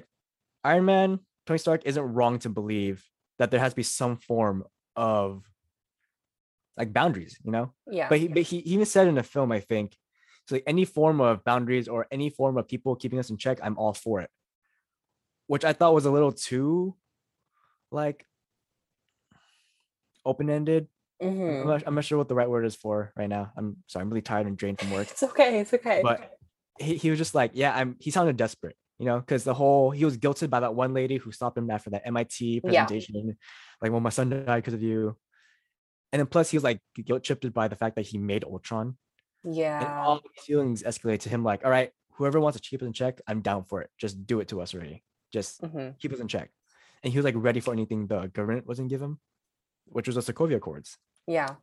[0.64, 3.04] Iron Man, Tony Stark isn't wrong to believe
[3.38, 4.64] that there has to be some form
[4.96, 5.44] of
[6.76, 7.38] like boundaries.
[7.44, 7.72] You know.
[7.90, 8.08] Yeah.
[8.08, 9.96] But he, but he he even said in the film, I think,
[10.46, 13.58] so like any form of boundaries or any form of people keeping us in check,
[13.62, 14.30] I'm all for it.
[15.46, 16.96] Which I thought was a little too,
[17.92, 18.24] like,
[20.24, 20.88] open ended.
[21.22, 21.60] Mhm.
[21.62, 23.52] I'm, not, I'm not sure what the right word is for right now.
[23.56, 25.10] I'm sorry, I'm really tired and drained from work.
[25.10, 25.60] It's okay.
[25.60, 26.00] It's okay.
[26.02, 26.36] But
[26.78, 27.96] he, he was just like, yeah, I'm.
[28.00, 31.16] He sounded desperate, you know, because the whole he was guilted by that one lady
[31.16, 32.84] who stopped him after that MIT Yeah.
[32.84, 33.38] presentation,
[33.80, 35.16] like, well, my son died because of you.
[36.16, 38.96] And then plus he was like guilt tripped by the fact that he made Ultron.
[39.44, 40.00] And yeah.
[40.00, 42.94] all these feelings escalate to him like, all right, whoever wants to keep us in
[42.94, 43.90] check, I'm down for it.
[43.98, 45.04] Just do it to us already.
[45.30, 46.48] Just hmm keep us in check.
[47.02, 49.20] And he was like ready for anything the government wasn't give him,
[49.84, 50.96] which was the Sokovia Accords.
[51.26, 51.56] Yeah.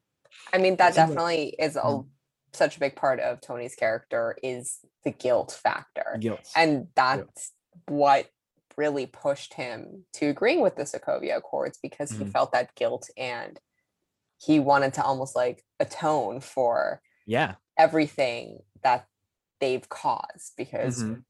[0.53, 2.05] I mean, that definitely is a Mhm.
[2.53, 6.17] such a big part of Tony's character is the guilt factor.
[6.19, 6.47] Guilt.
[6.55, 7.53] And that's
[7.87, 8.29] what
[8.77, 12.31] really pushed him to agreeing with the Sokovia Accords because he Mhm.
[12.31, 13.59] felt that guilt and
[14.45, 17.55] he wanted to almost like atone for yeah.
[17.77, 19.05] everything that
[19.59, 21.23] they've caused because Mhm.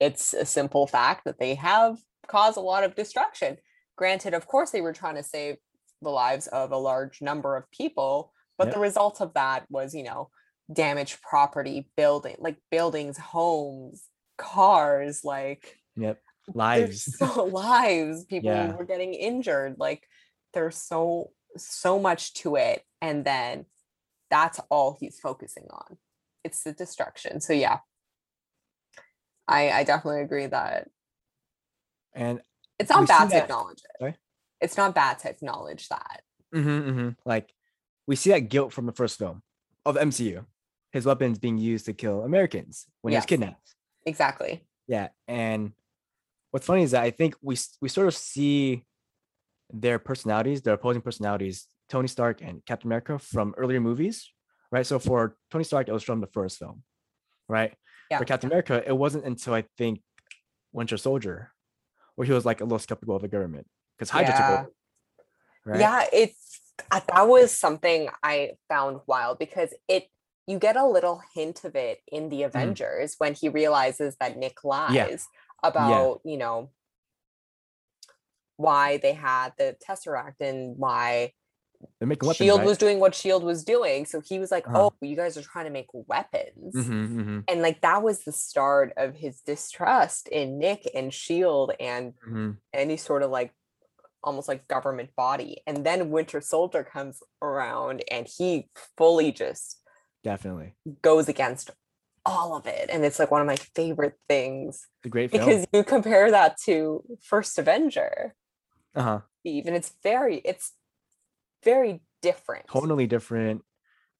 [0.00, 1.98] it's a simple fact that they have
[2.28, 3.58] caused a lot of destruction.
[3.96, 5.56] Granted, of course, they were trying to save
[6.00, 8.74] the lives of a large number of people, but Yep.
[8.74, 10.30] the result of that was, you know,
[10.72, 14.08] damaged property, building like buildings, homes,
[14.38, 16.20] cars, like Yep.
[16.54, 17.16] Lives.
[17.18, 18.24] so lives.
[18.26, 18.76] People Yeah.
[18.76, 19.76] were getting injured.
[19.78, 20.06] Like
[20.52, 23.66] there's so so much to it, and then
[24.30, 25.98] that's all he's focusing on.
[26.42, 27.40] It's the destruction.
[27.40, 27.78] So yeah,
[29.48, 30.88] I I definitely agree that
[32.12, 32.40] And
[32.78, 33.96] it's not bad to acknowledge it.
[33.98, 34.16] Sorry?
[34.60, 36.22] It's not bad to acknowledge that.
[36.54, 37.52] mhm, mhm, like
[38.06, 39.42] we see that guilt from the first film
[39.84, 40.44] of MCU.
[40.92, 43.74] His weapons being used to kill Americans when he was kidnapped.
[44.06, 44.66] Exactly.
[44.86, 45.72] Yeah, and
[46.50, 48.84] what's funny is that I think we we sort of see
[49.74, 54.30] their personalities, their opposing personalities, Tony Stark and Captain America from earlier movies,
[54.70, 54.86] right?
[54.86, 56.82] So for Tony Stark, it was from the first film,
[57.48, 57.74] right?
[58.10, 58.18] Yeah.
[58.18, 60.00] For Captain America, it wasn't until I think
[60.72, 61.52] Winter Soldier,
[62.14, 63.66] where he was like a little skeptical of the government
[63.98, 64.36] because Hydra Yeah.
[64.36, 64.70] took over,
[65.66, 65.80] right?
[65.80, 66.60] Yeah, it's
[66.90, 70.08] uh, that was something I found wild because it
[70.46, 74.62] you get a little hint of it in the Avengers when he realizes that Nick
[74.62, 75.26] lies
[75.62, 76.70] about, you know,
[78.56, 81.32] why they had the Tesseract and why
[82.00, 82.66] weapons, Shield right?
[82.66, 84.06] was doing what Shield was doing.
[84.06, 84.90] So he was like, Uh-huh.
[84.90, 88.32] "Oh, you guys are trying to make weapons." Mhm, mhm, And like that was the
[88.32, 92.58] start of his distrust in Nick and Shield and mhm.
[92.72, 93.52] any sort of like
[94.22, 95.62] almost like government body.
[95.66, 99.80] And then Winter Soldier comes around and he fully just
[100.22, 101.70] Definitely, goes against
[102.24, 102.88] all of it.
[102.90, 105.44] And it's like one of my favorite things it's a great film.
[105.44, 108.34] because you compare that to First Avenger,
[108.94, 109.20] uh huh.
[109.44, 110.72] even it's very, it's
[111.62, 112.66] very different.
[112.68, 113.62] Totally different.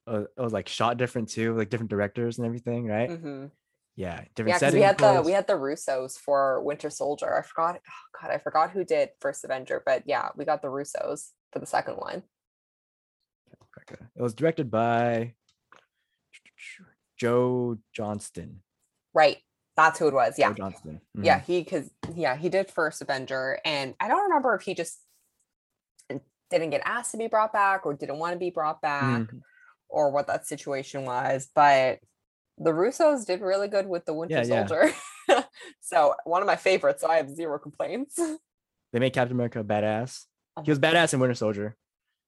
[0.07, 3.09] Uh, it was like shot different too, like different directors and everything, right?
[3.09, 3.51] Mhm.
[3.97, 4.75] Yeah, Yeah, different because settings.
[4.75, 7.39] we had the we had the Russos for Winter Soldier.
[7.39, 7.81] I forgot.
[7.89, 11.59] Oh God, I forgot who did First Avenger, but yeah, we got the Russos for
[11.59, 12.23] the second one.
[14.17, 15.35] It was directed by
[17.17, 18.63] Joe Johnston.
[19.13, 19.39] Right,
[19.77, 20.39] that's who it was.
[20.39, 21.01] Yeah, Johnston.
[21.21, 25.01] yeah he because yeah he did first avenger and i don't remember if he just
[26.51, 29.41] didn't get asked to be brought back or didn't want to be brought back Mhm.
[29.89, 31.99] or what that situation was but
[32.59, 34.67] the russos did really good with the winter Yeah, yeah.
[34.67, 34.95] soldier
[35.81, 38.19] so one of my favorites so i have zero complaints
[38.93, 40.27] They made Captain America badass.
[40.57, 41.77] Oh He was badass in Winter Soldier.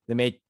[0.09, 0.40] They made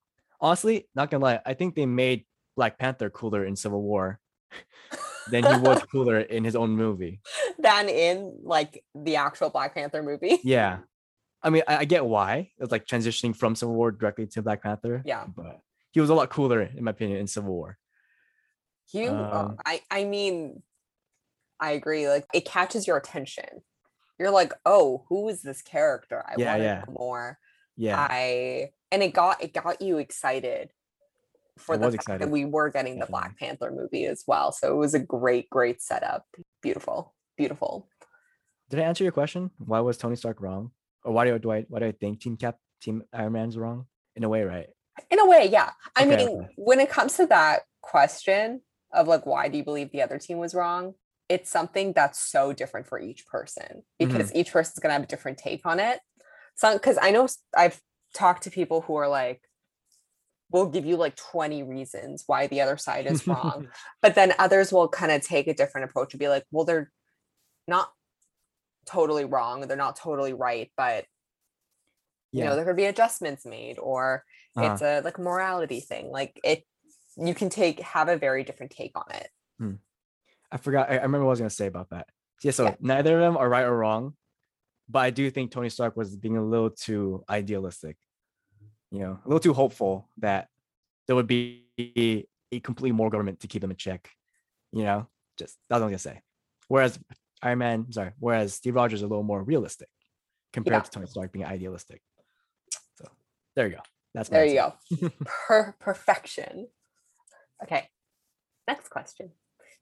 [0.40, 2.24] honestly, not gonna lie, I think they made
[2.56, 4.18] Black Panther cooler in Civil War
[5.30, 7.20] than he was cooler in his own movie.
[7.58, 10.78] than in like the actual black panther movie Yeah.
[11.42, 14.62] I mean, I, I get why it's like transitioning from Civil War directly to Black
[14.62, 15.02] Panther.
[15.04, 15.26] Yeah.
[15.26, 15.60] but
[15.92, 17.78] he was a lot cooler, in my opinion, in Civil War.
[18.92, 20.62] You, uh, Um, I, I mean,
[21.60, 22.08] I agree.
[22.08, 23.62] Like it catches your attention.
[24.18, 26.24] You're like, oh, who is this character?
[26.26, 26.84] I Yeah, want yeah.
[26.88, 27.38] more.
[27.76, 30.70] Yeah, I and it got it got you excited
[31.58, 33.06] for the fact that we were getting the.
[33.06, 34.52] Black Panther movie as well.
[34.52, 36.24] So it was a great, great setup.
[36.62, 37.88] Beautiful, beautiful.
[38.68, 39.50] did I answer your question?
[39.58, 40.70] Why was Tony Stark wrong,
[41.04, 43.56] or why do I, do I why do I think Team Cap Team Iron Man's
[43.56, 43.86] wrong?
[44.16, 44.66] In a way, right?
[45.10, 45.70] In a way, yeah.
[45.94, 46.48] I Okay, mean, okay.
[46.56, 48.62] when it comes to that question
[48.92, 50.94] of like, why do you believe the other team was wrong?
[51.28, 54.38] It's something that's so different for each person because mm-hmm.
[54.38, 56.00] each person's gonna have a different take on it.
[56.54, 57.80] So, because I know I've
[58.14, 59.42] talked to people who are like,
[60.50, 63.68] will give you like 20 reasons why the other side is wrong.
[64.02, 66.92] but then others will kind of take a different approach and be like, well, they're
[67.66, 67.90] not
[68.86, 71.04] totally wrong, they're not totally right, but
[72.32, 74.24] you know, there could be adjustments made or
[74.56, 74.72] Uh-huh.
[74.72, 76.10] it's a like morality thing.
[76.10, 76.64] Like it
[77.16, 79.30] you can take have a very different take on it.
[80.50, 80.90] I forgot.
[80.90, 82.08] I, I remember what I was gonna say about that.
[82.42, 82.74] Yeah, so Yeah.
[82.80, 84.14] neither of them are right or wrong,
[84.88, 87.96] but I do think Tony Stark was being a little too idealistic.
[88.90, 90.48] You know, a little too hopeful that
[91.06, 91.64] there would be
[92.52, 94.08] a complete moral government to keep them in check.
[94.72, 95.06] You know,
[95.38, 96.22] just that's what I was gonna say.
[96.68, 96.98] Whereas
[97.42, 99.88] Iron Man, sorry, whereas Steve Rogers is a little more realistic
[100.52, 100.80] compared Yeah.
[100.82, 102.00] to Tony Stark being idealistic.
[102.96, 103.08] So
[103.54, 103.82] there you go.
[104.14, 105.10] That's my There you go.
[105.26, 106.68] per perfection.
[107.62, 107.88] Okay.
[108.66, 109.32] Next question.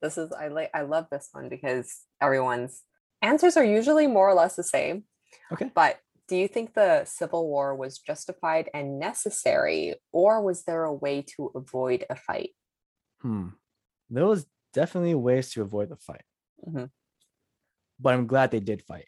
[0.03, 2.83] This is I like I love this one because everyone's
[3.23, 5.05] answers are usually more or less the same.
[5.53, 5.71] Okay.
[5.75, 5.99] But
[6.29, 11.23] do you think the Civil War was justified and necessary, or was there a way
[11.37, 12.51] to avoid a fight?
[13.21, 13.49] Hmm.
[14.11, 16.25] There was definitely ways to avoid the fight.
[16.67, 16.91] Mhm.
[18.01, 19.07] But I'm glad they did fight.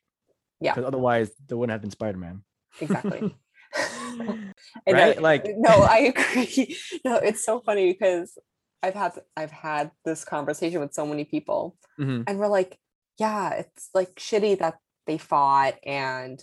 [0.60, 0.74] Yeah.
[0.74, 2.42] Because otherwise there wouldn't have been Spider-Man.
[2.80, 3.36] Exactly.
[3.76, 5.20] I know, right?
[5.20, 6.76] Like no, I agree.
[7.04, 8.38] No, it's so funny because
[8.82, 12.24] I've had I've had this conversation with so many people, Mhm.
[12.26, 12.78] and we're like,
[13.18, 16.42] yeah, it's like shitty that they fought, and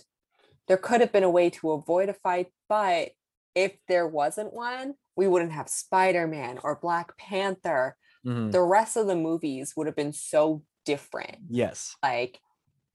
[0.68, 3.10] there could have been a way to avoid a fight, but
[3.54, 7.96] if there wasn't one, we wouldn't have Spider Man or Black Panther.
[8.26, 8.50] Mhm.
[8.52, 11.38] The rest of the movies would have been so different.
[11.48, 11.96] yes.
[12.02, 12.40] Like.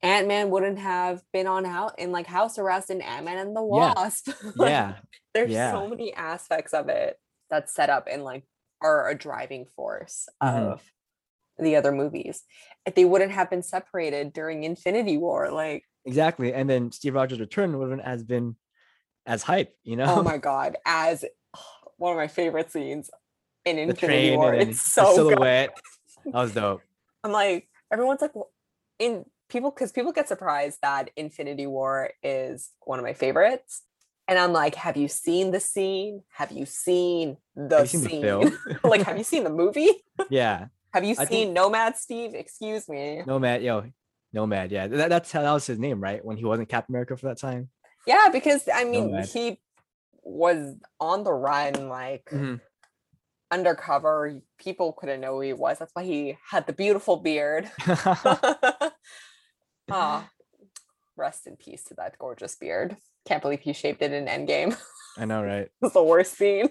[0.02, 3.54] Ant Man wouldn't have been on house in like house arrest in Ant Man and
[3.54, 3.92] the Yeah.
[3.94, 4.28] Wasp.
[4.56, 4.96] Like, Yeah.
[5.34, 5.72] there's Yeah.
[5.72, 7.18] so many aspects of it
[7.50, 8.44] that's set up and like
[8.80, 10.72] are a driving force Mhm.
[10.72, 10.82] of
[11.58, 12.44] the other movies.
[12.86, 16.52] If they wouldn't have been separated during Infinity War, like Exactly.
[16.54, 18.56] And then Steve Rogers' return wouldn't has been
[19.26, 20.06] as hype, you know?
[20.08, 21.24] oh my god, as
[21.96, 23.10] one of my favorite scenes
[23.64, 24.54] in the Infinity War.
[24.54, 25.70] and It's so good.
[26.26, 26.82] That was dope.
[27.24, 28.32] I'm like, everyone's like,
[28.98, 33.82] in people because people get surprised that Infinity War is one of my favorites.
[34.28, 36.22] And I'm like, have you seen the scene?
[36.32, 38.78] Have you seen the Have you seen the scene?
[38.84, 39.90] like, have you seen the movie?
[40.28, 40.66] yeah.
[40.92, 42.34] Have you I seen think- Nomad Steve?
[42.34, 43.22] Excuse me.
[43.26, 43.84] Nomad, yo,
[44.32, 44.70] Nomad.
[44.70, 44.86] Yeah.
[44.86, 46.24] That, that's how that was his name, right?
[46.24, 47.68] When he wasn't Captain America for that time.
[48.06, 49.26] Yeah, because I mean, Nomad.
[49.28, 49.60] he
[50.22, 52.60] was on the run, like Mhm.
[53.50, 54.40] undercover.
[54.58, 55.78] People couldn't know who he was.
[55.78, 57.70] That's why he had the beautiful beard.
[59.92, 60.30] Ah,
[61.16, 62.96] rest in peace to that gorgeous beard.
[63.26, 64.76] Can't believe he shaved it in Endgame.
[65.18, 65.68] I know, right?
[65.82, 66.68] it's the worst scene.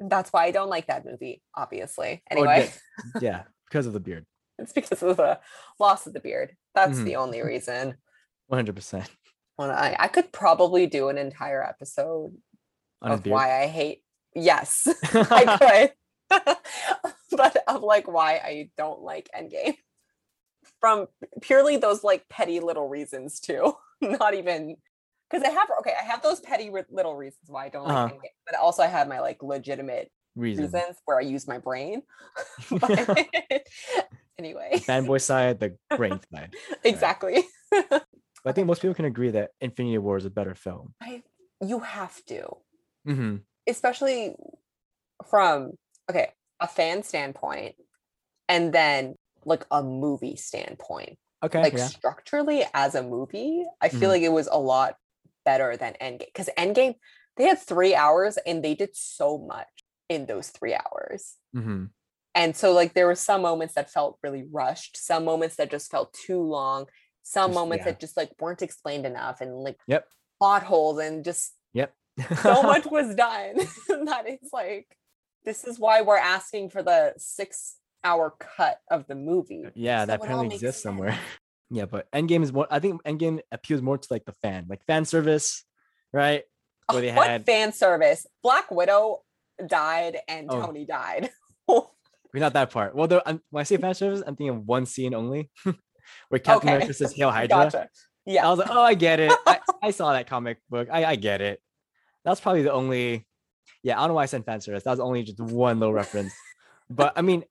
[0.00, 2.22] That's why I don't like that movie, obviously.
[2.30, 2.70] Anyway,
[3.14, 4.24] did- yeah, because of the beard.
[4.58, 5.40] It's because of the
[5.78, 6.56] loss of the beard.
[6.74, 7.04] That's Mhm.
[7.04, 7.96] the only reason.
[8.52, 9.08] 100%
[9.56, 12.36] When I, I could probably do an entire episode
[13.02, 14.02] on of why I hate.
[14.34, 15.90] Yes, I
[16.30, 16.38] could.
[17.30, 19.76] but of like why I don't like Endgame.
[20.80, 21.06] From
[21.40, 23.74] purely those like petty little reasons too.
[24.00, 24.76] Not even
[25.30, 27.96] because I have okay, I have those petty ri- little reasons why I don't like
[27.96, 28.14] Uh-huh.
[28.14, 30.64] Endgame, but also I have my like legitimate Reason.
[30.64, 32.02] reasons where I use my brain.
[32.70, 33.18] But
[34.38, 36.54] anyway, Fanboy side, the brain side.
[36.84, 37.44] exactly.
[38.44, 40.92] But I think most people can agree that Infinity War is a better film.
[41.00, 41.22] I,
[41.62, 42.44] You have to.
[43.06, 43.36] hmm
[43.66, 44.34] especially
[45.30, 45.72] from
[46.10, 46.28] okay
[46.60, 47.76] a fan standpoint
[48.48, 49.14] and then
[49.46, 51.62] like a movie standpoint Okay.
[51.62, 51.88] like yeah.
[51.88, 54.12] structurally as a movie i feel Mhm.
[54.20, 54.96] like it was a lot
[55.44, 56.94] better than endgame because endgame
[57.36, 59.72] they had three hours and they did so much
[60.10, 61.86] in those three hours hmm
[62.34, 65.90] and so like there were some moments that felt really rushed some moments that just
[65.90, 66.86] felt too long
[67.22, 67.92] some Just- moments yeah.
[67.92, 70.06] that just like weren't explained enough and like Yep.
[70.38, 71.94] plot holes and just Yep.
[72.42, 73.56] so much was done
[74.06, 74.96] that it's like
[75.44, 80.06] this is why we're asking for the six hour cut of the movie yeah, so
[80.06, 81.10] that apparently exists somewhere.
[81.12, 81.22] sense.
[81.70, 82.68] Yeah, but Endgame is more.
[82.70, 85.64] I think Endgame appeals more to like the fan, like fan service,
[86.12, 86.42] right?
[86.90, 88.26] Where oh, they what had fan service?
[88.42, 89.22] Black Widow
[89.66, 90.60] died and Oh.
[90.60, 91.30] Tony died.
[92.34, 92.96] We're not that part.
[92.96, 95.50] Well, there, I'm, when I say fan service, I'm thinking of one scene only,
[96.28, 96.68] where Captain Okay.
[96.68, 97.88] America says "Hail Hydra." gotcha.
[98.28, 99.32] I was like, "Oh, I get it.
[99.46, 100.88] I, I saw that comic book.
[100.90, 101.62] I, I get it."
[102.24, 103.24] That's probably the only.
[103.84, 104.82] Yeah, I don't know why I said fan service.
[104.82, 106.34] That was only just one little reference,
[106.90, 107.44] but I mean,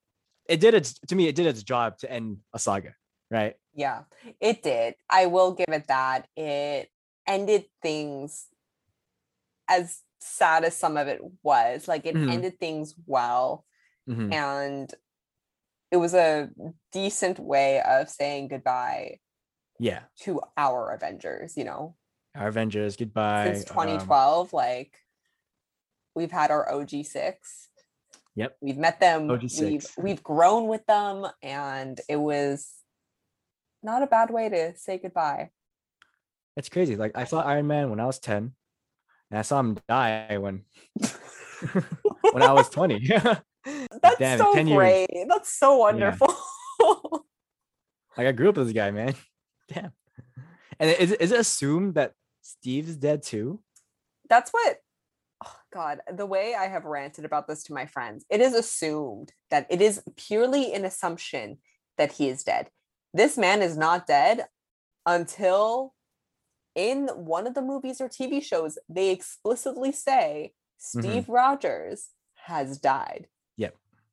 [0.49, 1.27] it did its to me.
[1.30, 2.93] It did its job to end a saga,
[3.31, 3.55] right?
[3.73, 4.03] Yeah,
[4.41, 4.95] it did.
[5.10, 6.27] I will give it that.
[6.35, 6.89] It
[7.26, 8.47] ended things
[9.69, 11.88] as sad as some of it was.
[11.88, 12.30] Like it Mhm.
[12.30, 13.65] ended things well.
[14.09, 14.34] Mhm.
[14.34, 14.93] And
[15.91, 16.49] it was a
[16.91, 19.19] decent way of saying goodbye
[19.80, 21.95] Yeah, to our Avengers, you know.
[22.35, 23.53] our Avengers goodbye.
[23.53, 24.97] Since um, 2012, like
[26.15, 27.35] we've had our OG6.
[28.35, 28.57] Yep.
[28.61, 29.27] We've met them.
[29.27, 29.97] We've OG6.
[30.01, 32.71] we've grown with them and it was
[33.84, 35.51] not a bad way to say goodbye.
[36.57, 36.95] It's crazy.
[36.95, 38.53] Like I saw Iron Man when I was 10,
[39.31, 40.65] and I saw him die when
[42.31, 43.09] when I was 20.
[44.02, 44.77] That's Damn so 10 years.
[44.77, 45.07] great.
[45.27, 46.34] That's so wonderful.
[48.18, 49.15] like I grew up with this guy, man.
[49.73, 49.91] Damn.
[50.80, 53.61] And is it, is it assumed that Steve's dead too?
[54.30, 54.77] That's what
[55.45, 59.34] oh God, the way I have ranted about this to my friends, it is assumed
[59.52, 61.57] that it is purely an assumption
[61.98, 62.69] that he is dead.
[63.14, 64.45] This man is not dead
[65.06, 65.94] until
[66.76, 70.99] in one of the movies or TV shows, they explicitly say mm-hmm.
[70.99, 73.27] Steve Rogers has died.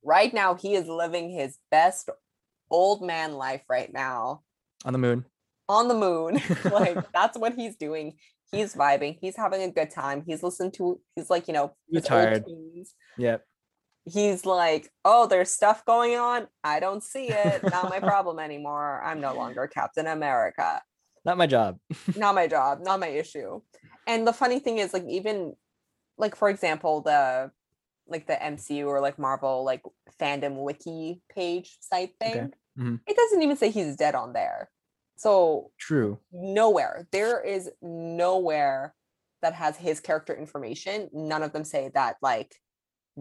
[0.03, 2.09] Right now, he is living his best
[2.71, 4.43] old man life right now
[4.85, 5.25] On the moon.
[5.69, 6.41] on the moon.
[6.73, 8.15] like that's what he's doing.
[8.53, 9.19] He's vibing.
[9.21, 10.23] He's having a good time.
[10.27, 11.01] He's listening to.
[11.15, 11.75] He's like you know.
[11.89, 12.45] He's tired.
[13.19, 13.45] Yep.
[14.07, 16.49] He's like, oh, there's stuff going on.
[16.65, 17.63] I don't see it.
[17.63, 19.03] Not my problem anymore.
[19.05, 20.81] I'm no longer Captain America.
[21.25, 21.79] Not my job.
[22.17, 22.81] Not my job.
[22.83, 23.61] Not my issue.
[24.07, 25.55] And the funny thing is, like, even
[26.21, 27.51] like for example, the
[28.11, 29.83] like the MCU or like Marvel like
[30.21, 32.33] fandom wiki page site Okay.
[32.41, 32.53] thing.
[32.79, 33.01] Mhm.
[33.07, 34.71] It doesn't even say he's dead on there.
[35.17, 36.19] So True.
[36.33, 38.95] nowhere there is nowhere
[39.43, 42.55] that has his character information none of them say that like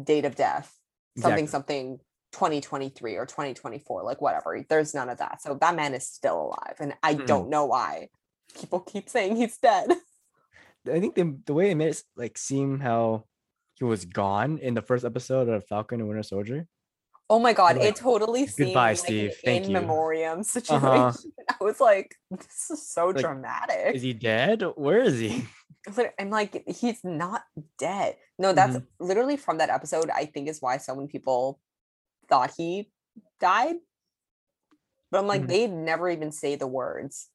[0.01, 0.77] date of death
[1.17, 1.47] something Exactly.
[1.47, 1.99] something
[2.31, 6.75] 2023 or 2024 like whatever there's none of that so that man is still alive
[6.79, 7.25] and i Mhm.
[7.25, 8.09] don't know why
[8.59, 9.89] people keep saying he's dead
[10.87, 13.25] I think the the way they made it like seem how
[13.79, 16.67] he was gone in the first episode of Falcon and Winter Soldier.
[17.29, 19.29] oh my god like, it totally seemed "Goodbye, like Steve.
[19.31, 21.13] an Thank in you." memoriam situation Uh-huh.
[21.49, 24.63] i was like this is so Like, dramatic Is he dead?
[24.75, 25.45] Where is he?
[26.19, 27.41] I'm like, he's not
[27.79, 28.17] dead.
[28.37, 29.05] No, that's Mm-hmm.
[29.09, 30.09] literally from that episode.
[30.11, 31.59] I think is why so many people
[32.27, 32.91] thought he
[33.39, 33.77] died.
[35.09, 35.47] But I'm like, Mhm.
[35.47, 37.29] they never even say the words.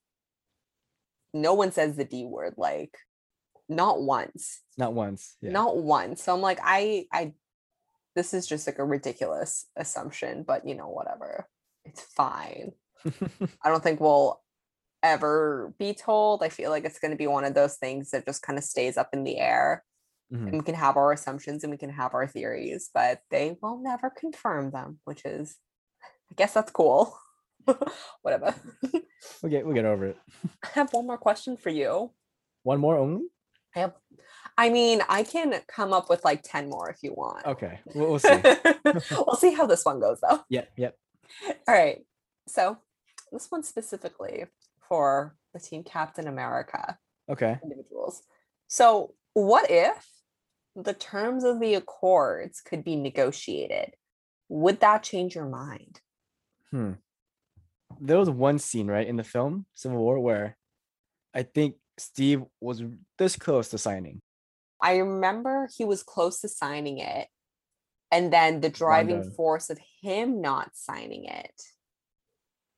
[1.33, 2.95] No one says the D word, like,
[3.69, 5.37] not once, Not once.
[5.41, 5.51] Yeah.
[5.53, 6.23] not once.
[6.23, 7.33] So I'm like, I, I,
[8.15, 11.47] this is just like a ridiculous assumption, but you know, whatever,
[11.85, 12.73] it's fine.
[13.63, 14.41] I don't think we'll
[15.03, 16.43] ever be told.
[16.43, 18.65] I feel like it's going to be one of those things that just kind of
[18.65, 19.85] stays up in the air.
[20.33, 20.47] Mhm.
[20.49, 23.79] And we can have our assumptions and we can have our theories, but they will
[23.79, 25.57] never confirm them, which is,
[26.31, 27.17] I guess that's cool.
[28.23, 28.55] Whatever.
[29.43, 30.17] We'll get we'll get over it.
[30.65, 32.13] I have one more question for you.
[32.63, 33.25] One more only.
[34.57, 37.45] I mean, I can come up with like 10 more if you want.
[37.45, 37.81] Okay.
[37.95, 38.29] We'll, we'll see.
[39.11, 40.41] we'll see how this one goes though.
[40.49, 40.71] yep.
[40.77, 40.97] Yep.
[41.67, 42.05] All right.
[42.47, 42.79] So,
[43.33, 44.45] this one specifically
[44.89, 46.99] for the Team Captain America.
[47.29, 47.59] Okay.
[47.63, 48.23] individuals.
[48.69, 50.07] So, what if
[50.77, 53.95] the terms of the accords could be negotiated?
[54.49, 56.01] Would that change your mind?
[56.71, 56.93] Hmm.
[58.01, 60.57] There was one scene right in the film Civil War where
[61.33, 62.83] I think Steve was
[63.19, 64.21] this close to signing.
[64.83, 67.29] I remember he was close to signing it,
[68.11, 69.31] and then the driving Wanda.
[69.35, 71.63] force of him not signing it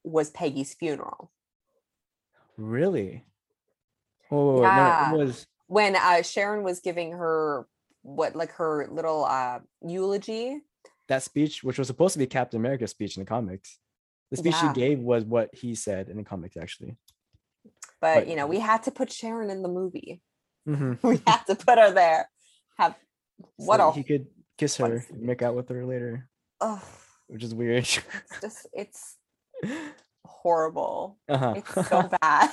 [0.05, 1.32] was Peggy's funeral.
[2.56, 3.24] Really?
[4.30, 5.12] Oh, no, no, Yeah.
[5.12, 7.66] it was When uh, Sharon was giving her
[8.02, 10.60] what, like her little uh, eulogy,
[11.09, 13.78] that speech, which was supposed to be Captain America's speech in the comics.
[14.30, 14.72] The speech Yeah.
[14.72, 16.97] he gave was what he said in the comics, actually.
[18.01, 20.20] But But- you know, we had to put Sharon in the movie.
[20.68, 20.98] Mhm.
[21.02, 22.28] we had to put her there.
[22.78, 22.94] Have
[23.56, 24.27] what So a he could
[24.59, 25.24] kiss what her, scene.
[25.24, 26.28] make out with her later,
[26.60, 26.82] ugh,
[27.28, 27.78] which is weird.
[27.85, 28.01] it's
[28.40, 29.16] just it's
[30.24, 31.18] horrible.
[31.28, 31.55] uh-huh.
[31.56, 32.51] It's so bad.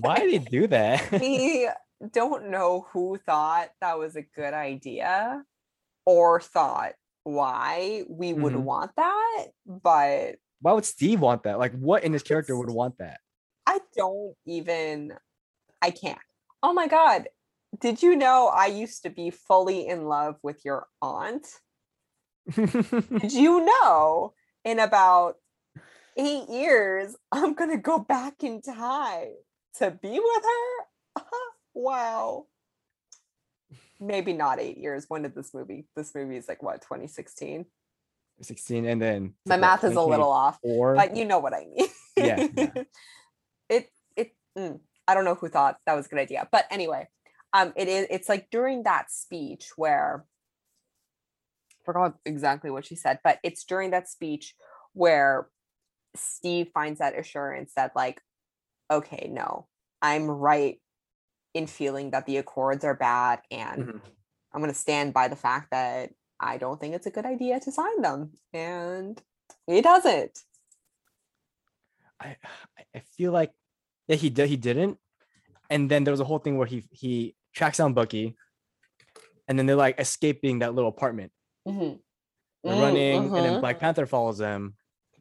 [0.00, 1.10] Why did they do that?
[1.12, 1.68] we
[2.12, 5.42] don't know who thought that was a good idea
[6.06, 6.92] or thought
[7.24, 8.62] why we would Mhm.
[8.62, 11.58] want that, but why would Steve want that?
[11.58, 13.20] Like, what in his character would want that?
[13.68, 15.12] I don't even
[15.82, 16.18] I can't.
[16.62, 17.28] Oh my god.
[17.78, 21.46] Did you know I used to be fully in love with your aunt?
[22.54, 24.32] Did you know
[24.64, 25.36] in about
[26.16, 29.34] eight years I'm gonna go back in time
[29.76, 31.24] to be with her?
[31.74, 32.46] wow.
[34.00, 35.04] Maybe not eight years.
[35.08, 35.84] When did this movie?
[35.94, 37.66] This movie is like what, 2016?
[38.40, 41.88] 16, and then My math is a little off, but you know what I mean.
[42.16, 42.70] Yeah, yeah.
[44.58, 46.48] mm, I don't know who thought that was a good idea.
[46.50, 47.08] But anyway,
[47.52, 50.24] um it is it's like during that speech where
[51.80, 54.54] I forgot exactly what she said, but it's during that speech
[54.92, 55.48] where
[56.16, 58.20] Steve finds that assurance that like
[58.90, 59.66] okay, no,
[60.02, 60.80] I'm right
[61.54, 64.00] in feeling that the accords are bad and Mhm.
[64.52, 66.10] I'm going to stand by the fact that
[66.40, 69.20] I don't think it's a good idea to sign them and
[69.66, 70.38] he doesn't.
[72.20, 72.36] I-
[72.94, 73.52] I feel like
[74.08, 74.98] yeah he did he didn't,
[75.70, 78.36] and then there was a whole thing where he he tracks down Bucky,
[79.46, 81.30] and then they're like escaping that little apartment,
[81.66, 82.00] Mhm.
[82.64, 83.60] they're Mm, running, and then mhm.
[83.60, 84.74] Black Panther follows them.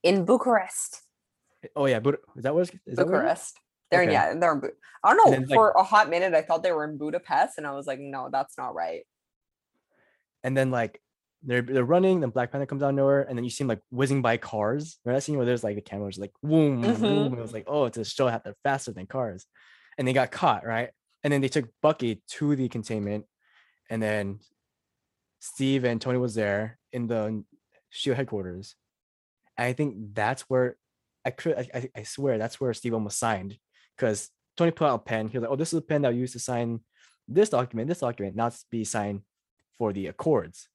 [0.03, 1.01] in Bucharest.
[1.75, 3.33] Oh yeah, but is that what is that where it is?
[3.33, 3.59] Bucharest.
[3.89, 4.13] They're in, Okay.
[4.13, 5.31] yeah, they're in Bu- I don't know.
[5.31, 7.87] then, like- for a hot minute, I thought they were in Budapest, and I was
[7.87, 9.05] like, no, that's not right.
[10.43, 11.01] And then like
[11.47, 13.69] they're they're running, then Black Panther comes out of nowhere, and then you see him
[13.69, 14.99] like whizzing by cars.
[15.03, 16.99] Remember that scene where there's like the cameras like boom, Mhm.
[16.99, 17.33] boom.
[17.33, 19.45] It was like, oh, to show how they're faster than cars.
[19.97, 20.89] And they got caught, right?
[21.23, 23.25] And then they took Bucky to the containment,
[23.89, 24.39] and then
[25.39, 27.43] Steve and Tony was there in the
[27.89, 28.75] Shield headquarters.
[29.57, 30.77] And I think that's where
[31.25, 33.57] I could I, I- I swear that's where Steve almost signed
[33.95, 35.27] because Tony put out a pen.
[35.27, 36.81] He was like, "Oh, this is a pen that I used to sign
[37.27, 39.21] this document, this document, not to be signed
[39.77, 40.67] for the Accords."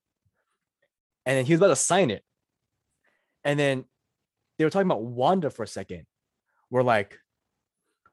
[1.26, 2.24] And then he was about to sign it,
[3.44, 3.84] and then
[4.58, 6.06] they were talking about Wanda for a second.
[6.70, 7.18] We're like,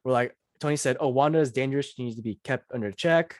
[0.04, 1.92] we're like, Tony said, "Oh, Wanda is dangerous.
[1.94, 3.38] She needs to be kept under check."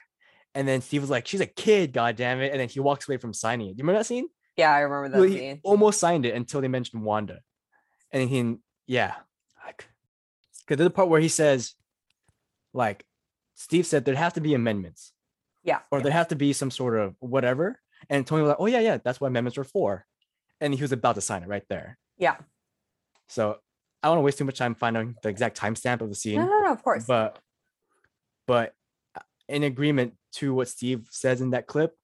[0.54, 3.08] And then Steve was like, "She's a kid, god damn it!" And then he walks
[3.08, 3.76] away from signing it.
[3.76, 4.26] Do you remember that scene?
[4.56, 5.60] Yeah, I remember that Well, he scene.
[5.62, 7.40] almost signed it until they mentioned Wanda.
[8.10, 8.56] And then he,
[8.92, 9.14] yeah,
[9.64, 9.86] like,
[10.62, 11.74] because there's the part where he says,
[12.74, 13.06] like,
[13.54, 15.12] Steve said there have to be amendments
[15.62, 15.80] Yeah.
[15.92, 17.80] or there have to be some sort of whatever.
[18.08, 20.06] And Tony was like, oh, yeah, yeah, that's what amendments are for.
[20.60, 21.98] And he was about to sign it right there.
[22.18, 22.36] Yeah.
[23.28, 23.56] So
[24.02, 26.36] I don't want to waste too much time finding the exact timestamp of the scene
[26.40, 27.06] No, no, no, of Accords.
[27.06, 27.38] but
[28.46, 28.74] but
[29.16, 31.94] uh, in agreement to what Steve says in that clip,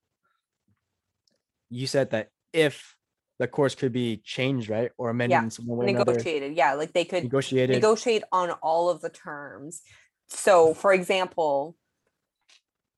[1.70, 2.97] you said that if
[3.39, 6.56] the course could be changed, right, or amended Yeah, in some way or another, negotiated.
[6.56, 9.82] Yeah, like they could negotiated, negotiate on all of the terms.
[10.28, 11.77] So, for example,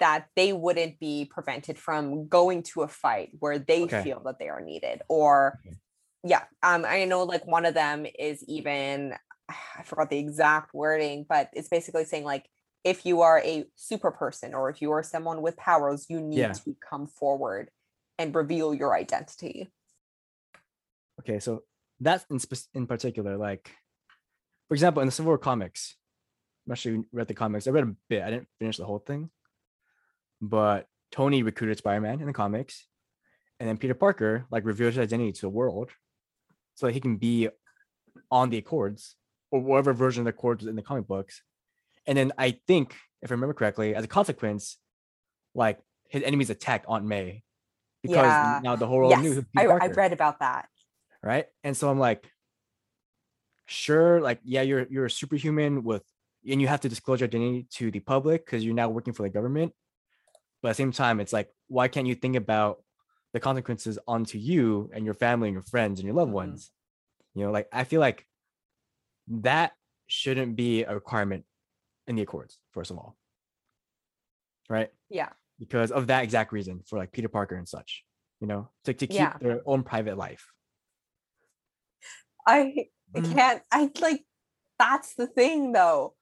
[0.01, 4.03] that they wouldn't be prevented from going to a fight where they Okay.
[4.03, 5.77] feel that they are needed, or Okay.
[6.25, 9.15] yeah, um, I know like one of them is even
[9.49, 12.49] I forgot the exact wording, but it's basically saying like
[12.85, 16.39] if you are a super person or if you are someone with powers, you need
[16.39, 16.53] Yeah.
[16.65, 17.70] to come forward
[18.19, 19.69] and reveal your identity.
[21.20, 21.65] okay, so
[22.01, 22.39] that's in
[22.75, 23.70] in particular, like,
[24.69, 25.97] for example, in the Civil War comics,
[26.66, 27.66] I'm not sure you read the comics.
[27.66, 28.23] I read a bit.
[28.23, 29.31] I didn't finish the whole thing,
[30.40, 32.86] but Tony recruited Spider-Man in the comics,
[33.59, 35.90] and then Peter Parker like revealed his identity to the world,
[36.74, 37.48] so that he can be
[38.31, 39.16] on the Accords
[39.51, 41.43] or whatever version of the Accords was in the comic books.
[42.06, 44.78] And then I think, if I remember correctly, as a consequence,
[45.55, 45.78] like
[46.09, 47.43] his enemies attacked Aunt May
[48.02, 48.60] because Yeah.
[48.62, 50.69] now the whole world knew yes, who I, I read about that.
[51.23, 51.47] right?
[51.65, 52.31] And so I'm like,
[53.66, 56.05] sure, like yeah, you're you're a superhuman with,
[56.48, 59.24] and you have to disclose your identity to the public because you're now working for
[59.24, 59.73] the government.
[60.62, 62.82] But at the same time, it's like, why can't you think about
[63.32, 66.35] the consequences onto you and your family and your friends and your loved Mhm.
[66.35, 66.72] ones?
[67.35, 68.26] You know, like I feel like
[69.28, 69.72] that
[70.06, 71.44] shouldn't be a requirement
[72.06, 73.16] in the accords, first of all.
[74.68, 74.90] Right?
[75.09, 75.30] Yeah.
[75.59, 78.05] Because of that exact reason for like Peter Parker and such,
[78.40, 79.39] you know, to, to keep Yeah.
[79.40, 80.47] their own private life.
[82.47, 83.32] I Mhm.
[83.35, 84.24] can't I like
[84.78, 86.14] that's the thing though.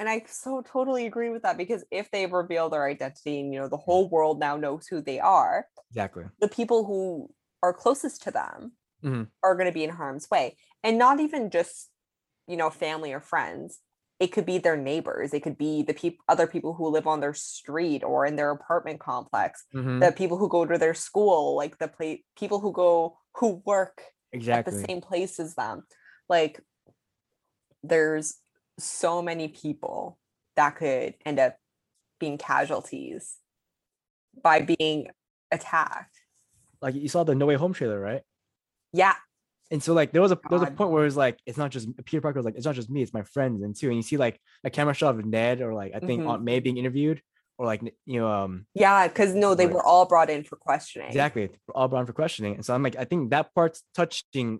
[0.00, 3.60] And I so totally agree with that because if they reveal their identity and you
[3.60, 6.24] know the whole world now knows who they are, Exactly.
[6.40, 7.32] the people who
[7.62, 8.72] are closest to them
[9.04, 9.30] Mhm.
[9.42, 10.56] are going to be in harm's way.
[10.82, 11.90] And not even just
[12.48, 13.80] you know family or friends.
[14.18, 15.34] It could be their neighbors.
[15.34, 18.50] It could be the people other people who live on their street or in their
[18.50, 19.66] apartment complex.
[19.74, 20.00] Mhm.
[20.00, 24.02] The people who go to their school, like the play people who go who work
[24.32, 25.86] exactly at the same place as them.
[26.28, 26.60] Like
[27.82, 28.38] there's
[28.78, 30.18] so many people
[30.56, 31.56] that could end up
[32.18, 33.36] being casualties
[34.42, 35.08] by being
[35.50, 36.16] attacked.
[36.82, 38.22] Like you saw the No Way Home trailer, right?
[38.92, 39.14] Yeah.
[39.70, 41.70] and so like there was a there was a point where it's like it's not
[41.70, 43.86] just Peter Parker was like it's not just me, it's my friends and too.
[43.88, 46.28] And you see like a camera shot of Ned or like I think Mhm.
[46.28, 47.22] Aunt May being interviewed
[47.56, 49.74] or like you know um Yeah, because no, they Right.
[49.74, 51.06] were all brought in for questioning.
[51.08, 52.54] exactly all brought for questioning.
[52.56, 54.58] And so I'm like I think that part's touching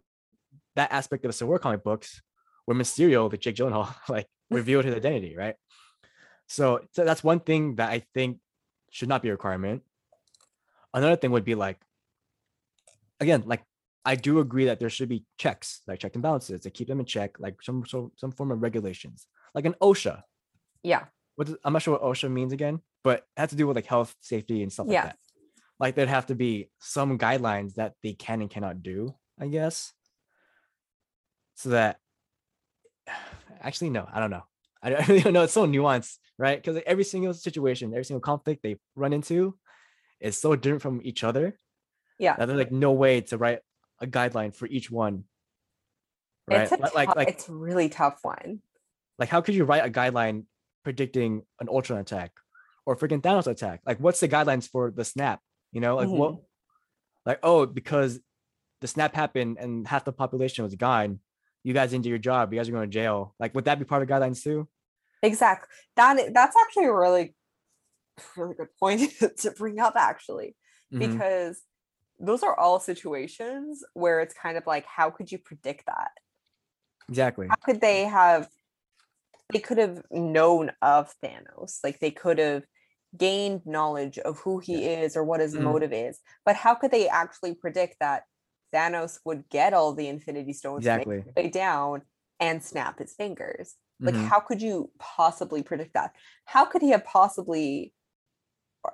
[0.77, 2.23] that aspect of the Civil War comic books
[2.71, 5.57] where Mysterio, the Jake Gyllenhaal, like revealed his identity, right?
[6.47, 8.39] So, so that's one thing that I think
[8.93, 9.83] should not be a requirement.
[10.95, 11.81] Another thing would be like,
[13.19, 13.65] again, like
[14.05, 17.01] I do agree that there should be checks, like check and balances, to keep them
[17.01, 20.23] in check, like some so, some form of regulations, like an OSHA.
[20.85, 21.07] Yeah.
[21.35, 23.75] What does, I'm not sure what OSHA means again, but it has to do with
[23.75, 25.17] like health, safety, and stuff like that.
[25.81, 29.93] Like there'd have to be some guidelines that they can and cannot do, I guess.
[31.57, 31.99] So that
[33.61, 34.43] actually no, I don't know.
[34.82, 35.43] I really don't know.
[35.43, 36.62] It's so nuanced, right?
[36.62, 39.57] Because every single situation, every single conflict they run into
[40.20, 41.59] is so different from each other
[42.19, 42.37] Yeah.
[42.37, 43.61] that there's like no way to write
[44.01, 45.24] a guideline for each one.
[46.49, 46.62] Right?
[46.62, 48.61] It's a like like it's really tough one.
[49.19, 50.45] like how could you write a guideline
[50.82, 52.32] predicting an Ultron attack
[52.87, 53.81] or freaking Thanos attack?
[53.87, 55.41] Like what's the guidelines for the snap?
[55.73, 56.43] You know, like what Mm-hmm.
[57.27, 58.19] like oh because
[58.81, 61.20] the snap happened and half the population was gone,
[61.62, 63.35] you guys didn't do your job, you guys are going to jail.
[63.39, 64.69] Like would that be part of guidelines too?
[65.23, 65.69] Exactly.
[65.97, 67.35] That that's actually a really
[68.37, 70.57] really good point to bring up actually
[70.93, 70.99] Mhm.
[70.99, 71.62] because
[72.19, 76.11] those are all situations where it's kind of like how could you predict that?
[77.09, 77.49] Exactly.
[77.49, 78.49] How could they have
[79.53, 81.78] they could have known of Thanos.
[81.82, 82.65] Like they could have
[83.16, 85.62] gained knowledge of who he is or what his Mhm.
[85.62, 86.20] motive is.
[86.45, 88.24] But how could they actually predict that
[88.73, 91.25] Thanos would get all the Infinity Stones Exactly.
[91.37, 92.03] way down
[92.39, 93.75] and snap his fingers?
[94.01, 94.29] Like, Mhm.
[94.29, 96.15] how could you possibly predict that?
[96.47, 97.93] How could he have possibly?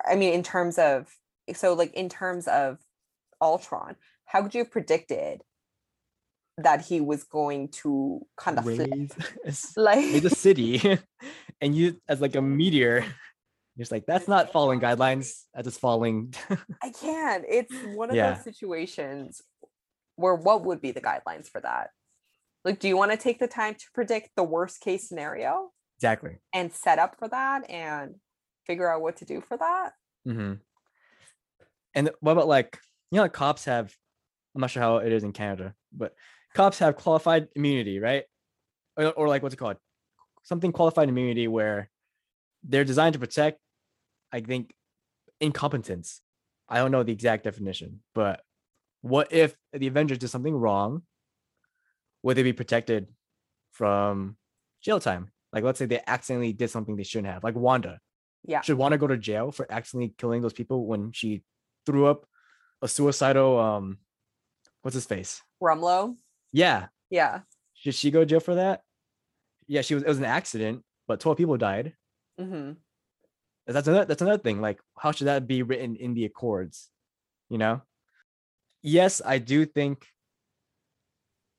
[0.05, 1.15] I mean, in terms of
[1.53, 2.79] so, like in terms of
[3.41, 3.95] Ultron,
[4.25, 5.43] how could you have predicted
[6.57, 8.65] that he was going to kind of?
[8.65, 9.11] Raise,
[9.45, 10.81] raise Like, a city
[11.61, 13.05] and you as like a meteor.
[13.75, 15.43] You're just like, that's not following guidelines.
[15.53, 16.33] That's just following.
[16.81, 17.45] I can't.
[17.47, 18.33] It's one of Yeah.
[18.33, 19.41] those situations
[20.17, 21.91] where what would be the guidelines for that?
[22.65, 26.37] Like, do you want to take the time to predict the worst case scenario exactly.
[26.53, 28.15] and set up for that and
[28.65, 29.91] figure out what to do for that?
[30.27, 30.53] Mm-hmm.
[31.95, 32.77] And what about like,
[33.11, 33.95] you know, like cops have,
[34.53, 36.13] I'm not sure how it is in Canada, but
[36.53, 38.25] cops have qualified immunity, right?
[38.97, 39.77] Or, or like, what's it called?
[40.43, 41.89] Something qualified immunity where
[42.63, 43.59] they're designed to protect,
[44.31, 44.73] I think,
[45.39, 46.21] incompetence.
[46.67, 48.41] I don't know the exact definition, but
[49.01, 51.03] what if the Avengers did something wrong?
[52.23, 53.07] Would they be protected
[53.71, 54.37] from
[54.81, 55.31] jail time?
[55.53, 57.99] Like, let's say they accidentally did something they shouldn't have, like Wanda
[58.43, 58.61] Yeah.
[58.61, 61.43] should want to go to jail for accidentally killing those people when she
[61.85, 62.25] threw up
[62.81, 63.97] a suicidal um
[64.81, 66.15] what's his face Rumlow?
[66.51, 67.41] yeah Yeah.
[67.73, 68.81] should she go to jail for that
[69.67, 71.93] yeah she was it was an accident but 12 people died
[72.39, 72.73] Mm-hmm.
[73.65, 76.89] that's another that's another thing like how should that be written in the accords
[77.49, 77.81] you know
[78.81, 80.05] yes i do think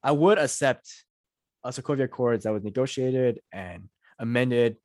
[0.03, 1.05] i would accept
[1.65, 3.89] a sokovia accords that was negotiated and
[4.19, 4.77] amended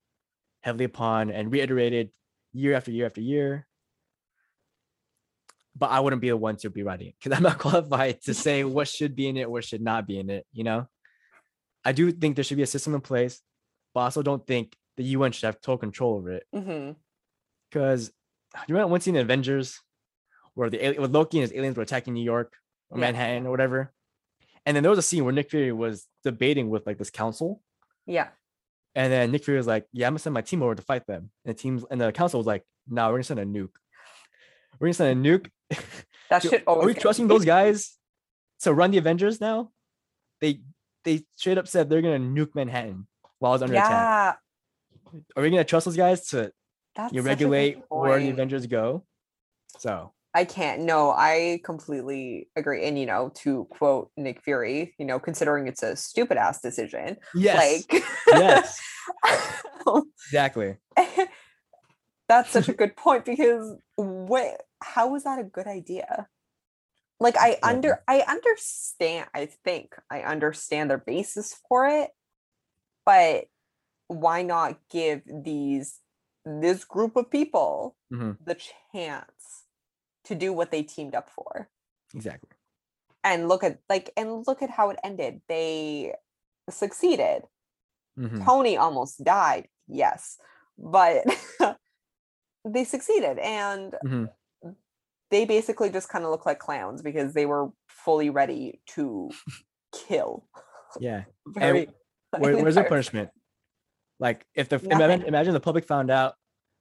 [0.62, 2.10] heavily upon and reiterated
[2.54, 3.68] year after year after year.
[5.76, 8.34] But i wouldn't be the one to be writing it because i'm not qualified to
[8.34, 10.88] say what should be in it what should not be in it you know?
[11.86, 13.42] I do think there should be a system in place
[13.94, 16.44] but i also don't think the un should have total control over it.
[16.56, 16.92] Mm-hmm.
[17.70, 19.82] Because do you remember one scene in Avengers
[20.56, 22.54] where the with Loki and his aliens were attacking New York
[22.90, 23.06] or Yeah.
[23.06, 23.92] Manhattan or whatever,
[24.66, 27.62] and then there was a scene where Nick Fury was debating with like this council,
[28.06, 28.30] Yeah.
[28.96, 31.06] and then Nick Fury was like, "Yeah, I'm gonna send my team over to fight
[31.08, 33.76] them," and the teams and the council was like, "No, we're gonna send a nuke.
[34.80, 35.50] We're gonna send a nuke."
[36.30, 37.98] That Dude, should Are we trusting those guys
[38.62, 39.72] to run the Avengers now?
[40.42, 40.62] They
[41.04, 43.08] they straight up said they're gonna nuke Manhattan
[43.40, 44.40] while it's under attack.
[45.14, 45.20] Yeah.
[45.36, 46.52] Are we gonna trust those guys to
[46.96, 48.30] That's you such a good regulate where the.
[48.30, 49.06] Avengers go?
[49.80, 50.82] So I can't.
[50.82, 52.86] No, I completely agree.
[52.86, 57.18] And you know, to quote Nick Fury, you know, considering it's a stupid ass decision,
[57.36, 58.80] yes, like yes,
[60.28, 60.78] exactly.
[62.28, 66.28] that's such a good point because what how was that a good idea?
[67.20, 72.10] Like I under I understand, I think I understand their basis for it,
[73.06, 73.46] but
[74.08, 76.00] why not give these
[76.46, 78.38] this group of people Mhm.
[78.44, 79.63] the chance
[80.26, 81.70] to do what they teamed up for?
[82.16, 82.50] Exactly.
[83.24, 86.14] and look at like and look at how it ended they
[86.70, 87.44] succeeded
[88.20, 88.46] Mhm.
[88.46, 90.38] tony almost died yes
[90.78, 91.24] but
[92.66, 94.30] they succeeded and Mhm.
[95.32, 99.32] they basically just kind of look like clowns because they were fully ready to
[99.92, 100.48] kill.
[101.00, 101.24] Yeah.
[101.48, 101.88] Very
[102.38, 103.30] Where, where's the punishment?
[104.20, 106.36] Like if the imagine, imagine the public found out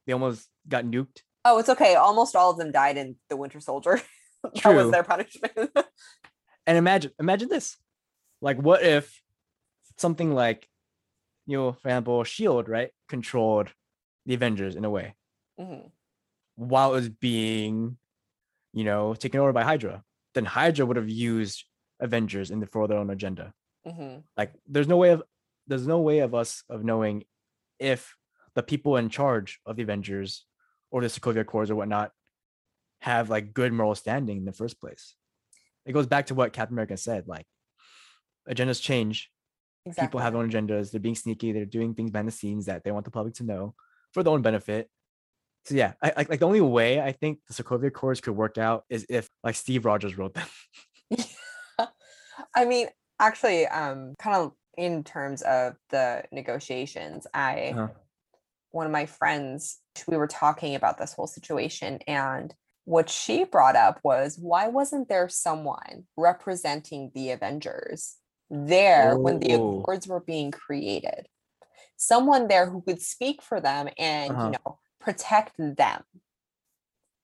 [0.07, 1.23] they almost got nuked.
[1.45, 1.95] Oh, it's okay.
[1.97, 4.01] Almost all of them died in the Winter Soldier.
[4.63, 5.53] that was their punishment.
[6.65, 7.77] And imagine imagine this.
[8.41, 9.21] Like what if
[9.99, 10.69] something like
[11.47, 13.69] you know, for example, Shield, right, controlled
[14.27, 15.17] the Avengers in a way
[15.59, 15.91] Mhm.
[16.55, 17.97] while it was being,
[18.73, 20.05] you know, taken over by Hydra.
[20.35, 21.65] Then Hydra would have used
[21.99, 23.53] Avengers in the for their own agenda.
[23.85, 24.23] Mhm.
[24.37, 25.25] like there's no way of
[25.67, 27.25] there's no way of us of knowing
[27.81, 28.17] if
[28.55, 30.47] the people in charge of the avengers
[30.93, 32.13] or the sokovia accords or whatnot
[33.01, 35.17] have like good moral standing in the first place.
[35.85, 37.47] It goes back to what captain america said like
[38.49, 39.31] agendas change.
[39.85, 40.07] Exactly.
[40.07, 40.93] people have their own agendas.
[40.93, 41.51] They're being sneaky.
[41.51, 43.75] They're doing things behind the scenes that they want the public to know
[44.13, 44.89] for their own benefit.
[45.65, 48.59] So yeah I, I like the only way i think the sokovia accords could work
[48.59, 50.47] out is if like steve rogers wrote them.
[52.55, 52.89] I mean,
[53.21, 57.89] actually, um, kind of in terms of the negotiations, I Uh-huh.
[58.73, 59.79] One of my friends,
[60.09, 62.55] we were talking about this whole situation, and
[62.85, 68.17] what she brought up was why wasn't there someone representing the Avengers
[68.51, 71.29] there when the accords were being created?
[71.97, 74.47] Someone there who could speak for them and Uh-huh.
[74.47, 76.03] you know protect them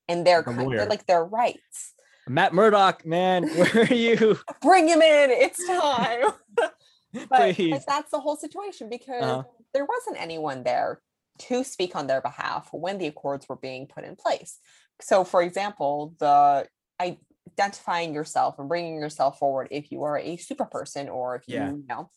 [0.09, 0.43] and their
[0.89, 1.95] Like their rights.
[2.29, 5.31] matt murdock man where are you Bring him in!
[5.31, 6.29] It's time.
[7.31, 7.57] but
[7.87, 9.43] that's the whole situation because Uh-huh.
[9.75, 11.01] there wasn't anyone there
[11.39, 14.59] to speak on their behalf when the accords were being put in place.
[15.01, 16.67] So for example the
[17.01, 21.71] identifying yourself and bringing yourself forward if you are a super person or if Yeah.
[21.71, 22.11] you, you know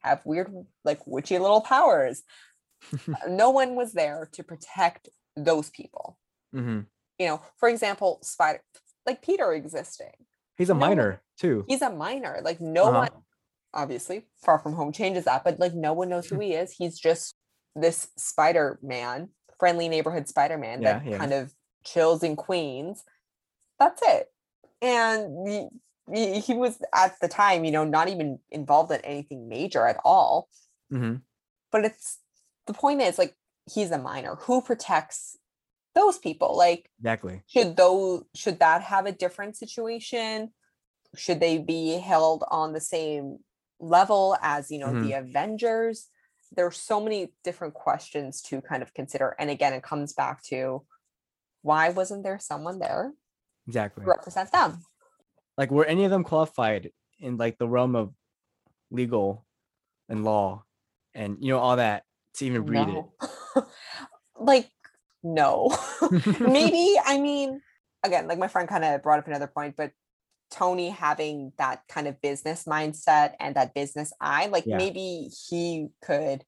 [0.00, 0.50] have weird
[0.84, 2.22] like witchy little powers
[3.08, 6.18] uh, no one was there to protect those people.
[6.52, 6.80] Hmm
[7.18, 8.62] you know for example spider
[9.06, 10.12] like peter existing.
[10.56, 11.64] He's a No one- minor too.
[11.68, 12.98] He's a minor like no Uh-huh.
[13.00, 13.10] one
[13.72, 16.72] obviously far from home changes that but like no one knows who he is.
[16.72, 17.34] He's just
[17.74, 19.28] this spider man
[19.58, 21.18] friendly neighborhood spider man that Yeah, yeah.
[21.18, 21.52] kind of
[21.84, 23.04] chills in queens
[23.78, 24.30] that's it.
[24.82, 25.70] And
[26.12, 29.98] he, he, was at the time you know not even involved in anything major at
[30.04, 30.48] all.
[30.90, 31.16] Hmm
[31.70, 32.18] but it's
[32.66, 33.34] the point is like
[33.72, 34.36] he's a minor.
[34.36, 35.38] Who protects
[35.94, 36.56] those people?
[36.56, 37.42] Like exactly.
[37.46, 40.50] should those should that have a different situation?
[41.16, 43.38] Should they be held on the same
[43.80, 46.08] level as you know the avengers
[46.52, 50.82] there's so many different questions to kind of consider and again it comes back to
[51.62, 53.12] why wasn't there someone there
[53.66, 54.04] exactly.
[54.04, 54.80] to represent them?
[55.58, 58.12] Like were any of them qualified in like the realm of
[58.90, 59.46] legal
[60.08, 60.64] and law
[61.14, 62.04] and you know all that
[62.34, 63.12] to even read no.
[64.40, 64.70] like
[65.22, 65.70] no.
[66.40, 67.60] Maybe i mean
[68.02, 69.92] again like my friend kind of brought up another point but
[70.50, 74.78] tony having that kind of business mindset and that business eye like Yeah.
[74.78, 76.44] maybe he could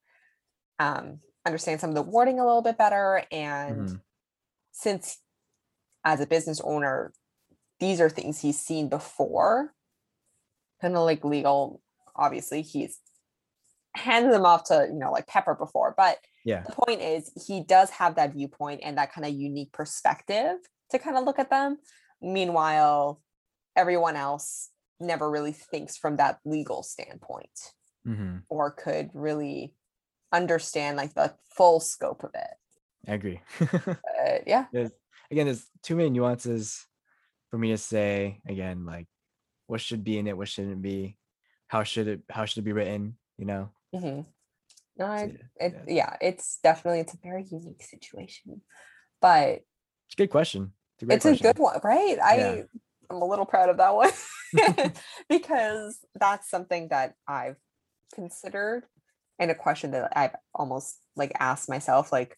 [0.79, 4.01] um understand some of the wording a little bit better and Mhm.
[4.73, 5.19] since
[6.05, 7.13] as a business owner
[7.81, 9.75] these are things he's seen before
[10.81, 11.81] kind of like legal
[12.17, 12.99] obviously he's
[13.95, 17.63] handed them off to you know like pepper before but yeah the point is he
[17.63, 20.57] does have that viewpoint and that kind of unique perspective
[20.91, 21.77] to kind of look at them
[22.21, 23.21] meanwhile
[23.77, 24.71] everyone else
[25.01, 27.73] never really thinks from that legal standpoint
[28.05, 29.75] hmm or could really
[30.33, 32.55] understand like the full scope of it.
[33.09, 33.41] I agree.
[34.23, 34.67] Uh, yeah.
[34.73, 34.91] There's
[35.31, 36.87] again there's too many nuances
[37.51, 38.41] for me to say.
[38.47, 39.07] Again like
[39.67, 41.17] what should be in it what shouldn't be
[41.69, 43.71] how should it how should it be written you know?
[43.95, 44.27] Mhm.
[44.97, 45.95] no, I, it, yeah.
[45.95, 48.61] yeah it's definitely it's a very unique situation
[49.21, 49.65] but
[50.07, 50.73] it's a good question.
[51.01, 52.19] It's a, it's a good one right?
[52.23, 52.63] I Yeah.
[53.13, 54.11] I'm a little proud of that one
[55.29, 57.57] because that's something that i've
[58.15, 58.85] considered
[59.39, 62.37] and a question that i've almost like asked myself like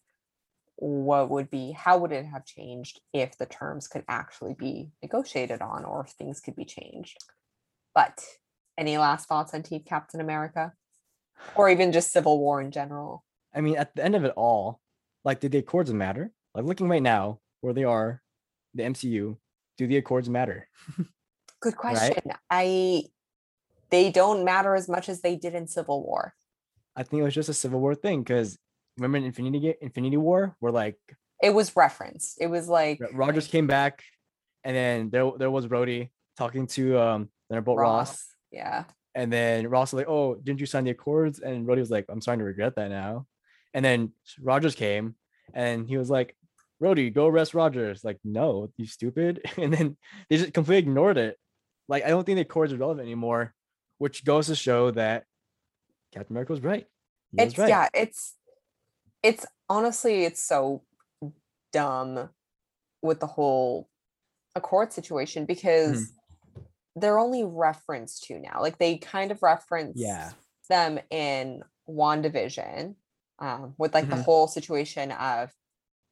[0.76, 5.62] what would be how would it have changed if the terms could actually be negotiated
[5.62, 7.16] on or if things could be changed?
[7.94, 8.24] But
[8.76, 10.72] any last thoughts on team captain america?
[11.54, 13.24] Or even just civil war in general?
[13.54, 14.80] I mean at the end of it all
[15.24, 16.32] like did the accords matter?
[16.54, 18.22] Like looking right now where they are
[18.74, 19.36] the mcu
[19.76, 20.68] do the accords matter
[21.60, 21.76] good Right?
[21.76, 23.04] question i
[23.90, 26.34] they don't matter as much as they did in civil war
[26.96, 28.56] I think it was just a Civil War thing because
[28.98, 30.96] remember in Infinity Infinity War, where like
[31.42, 32.38] it was referenced.
[32.40, 34.04] It was like Rogers came back,
[34.62, 38.10] and then there there was Rhodey talking to um Thunderbolt Ross.
[38.10, 38.26] Ross.
[38.52, 38.84] Yeah.
[39.16, 42.04] and then Ross was like, "Oh, didn't you sign the Accords?" And Rhodey was like,
[42.08, 43.26] "I'm starting to regret that now."
[43.74, 45.16] And then Rogers came,
[45.52, 46.36] and he was like,
[46.84, 48.04] Rhodey, go arrest Rogers.
[48.04, 49.40] Like, no, you stupid.
[49.58, 49.96] And then
[50.28, 51.38] they just completely ignored it.
[51.88, 53.54] Like, I don't think the Accords are relevant anymore,
[53.98, 55.24] which goes to show that
[56.12, 56.86] Captain America was right.
[57.32, 57.68] He was it's right.
[57.68, 58.36] yeah it's
[59.22, 60.84] it's honestly it's so
[61.72, 62.28] dumb
[63.02, 63.88] with the whole
[64.54, 66.60] accord situation because Mm-hmm.
[67.00, 70.30] they're only referenced to now like they kind of reference Yeah.
[70.68, 72.94] them in WandaVision
[73.40, 74.24] um, with like the Mhm.
[74.24, 75.50] whole situation of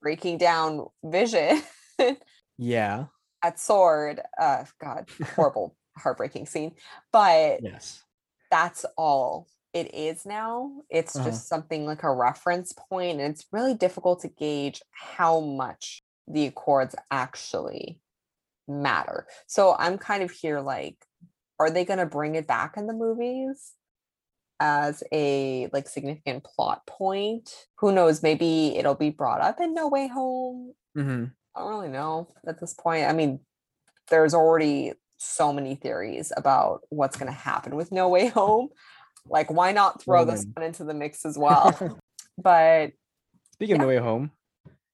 [0.03, 1.63] breaking down vision
[2.59, 3.07] Yeah.
[3.43, 6.75] at sword uh god horrible heartbreaking scene
[7.13, 8.05] but Yes.
[8.51, 10.83] that's all it is now.
[10.91, 11.25] It's Uh-huh.
[11.25, 16.47] just something like a reference point, and it's really difficult to gauge how much the
[16.47, 18.01] accords actually
[18.69, 19.27] matter.
[19.47, 21.07] So I'm kind of here like,
[21.59, 23.75] are they going to bring it back in the movies
[24.65, 27.51] as a like significant plot point?
[27.79, 28.23] Who knows?
[28.23, 30.73] Maybe it'll be brought up in No Way Home.
[30.95, 31.25] hmm
[31.55, 33.07] I don't really know at this point.
[33.07, 33.41] I mean,
[34.09, 38.69] there's already so many theories about what's going to happen with No Way Home.
[39.29, 41.77] Like, why not throw this one into the mix as well?
[42.39, 42.93] but
[43.55, 44.31] Speaking of No Way Home,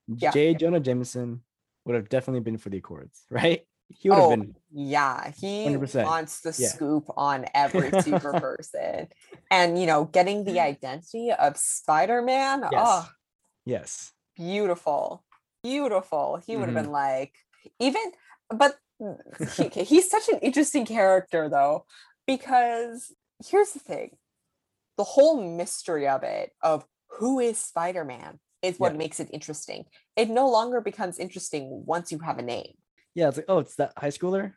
[0.09, 0.31] Yeah.
[0.33, 0.55] J.
[0.55, 1.43] Jonah Jameson
[1.85, 3.67] would have definitely been for the Accords, right?
[3.89, 4.55] He would have oh, been.
[4.73, 6.05] yeah, he 100%.
[6.05, 6.69] wants the Yeah.
[6.69, 9.09] scoop on every super person.
[9.51, 12.65] And, you know, getting the identity of Spider Man.
[12.71, 12.77] Yes.
[12.77, 13.09] Oh,
[13.65, 14.13] Yes.
[14.37, 15.25] beautiful
[15.63, 16.85] beautiful he would have Mhm.
[16.85, 17.35] been like
[17.81, 18.01] even
[18.51, 18.79] but
[19.57, 21.85] he, he's such an interesting character though
[22.27, 23.13] because
[23.45, 24.17] here's the thing
[24.97, 28.99] the whole mystery of it of who is spider-man is what Yeah.
[28.99, 29.87] makes it interesting
[30.17, 32.75] it no longer becomes interesting once you have a name
[33.19, 33.29] Yeah.
[33.29, 34.53] It's like, oh, it's that high schooler.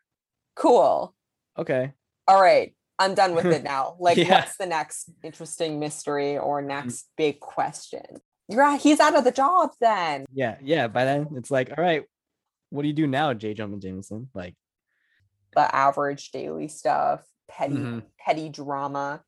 [0.56, 1.16] cool
[1.58, 1.92] Okay.
[2.28, 4.30] all right i'm done with it now like Yeah.
[4.42, 8.06] what's the next interesting mystery or next big question
[8.48, 10.58] yeah he's out of the job then Yeah.
[10.62, 10.88] Yeah.
[10.88, 12.04] By then, it's like, all right,
[12.70, 13.54] what do you do now, J.
[13.54, 14.30] Jonah Jameson?
[14.34, 14.56] Like,
[15.56, 18.04] the average daily stuff, petty Mhm.
[18.20, 19.24] petty drama.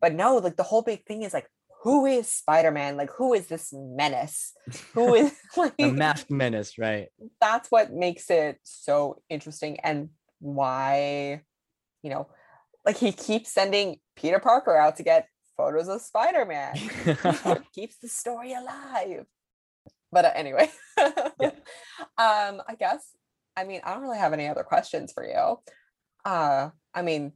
[0.00, 1.48] But no, like the whole big thing is like,
[1.82, 2.96] who is Spider-Man?
[2.96, 4.52] Like, who is this menace?
[4.94, 7.08] Who is like a masked menace, right?
[7.40, 11.42] that's what makes it so interesting and why,
[12.02, 12.28] you know,
[12.86, 15.26] like he keeps sending Peter Parker out to get
[15.56, 16.74] photos of Spider-Man.
[17.74, 19.26] keeps the story alive.
[20.12, 23.08] But uh, anyway, um, I guess
[23.56, 25.58] I mean I don't really have any other questions for you.
[26.24, 27.32] Uh, I mean,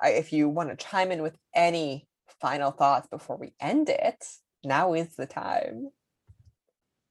[0.00, 2.07] I, if you want to chime in with any
[2.40, 4.24] final thoughts before we end it,
[4.64, 5.90] now is the time.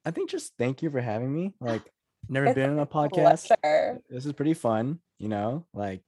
[0.05, 1.53] I think just thank you for having me.
[1.61, 1.83] Like,
[2.29, 3.51] never It's been on a podcast.
[3.61, 4.01] Pleasure.
[4.09, 5.65] This is pretty fun, you know.
[5.73, 6.01] Like,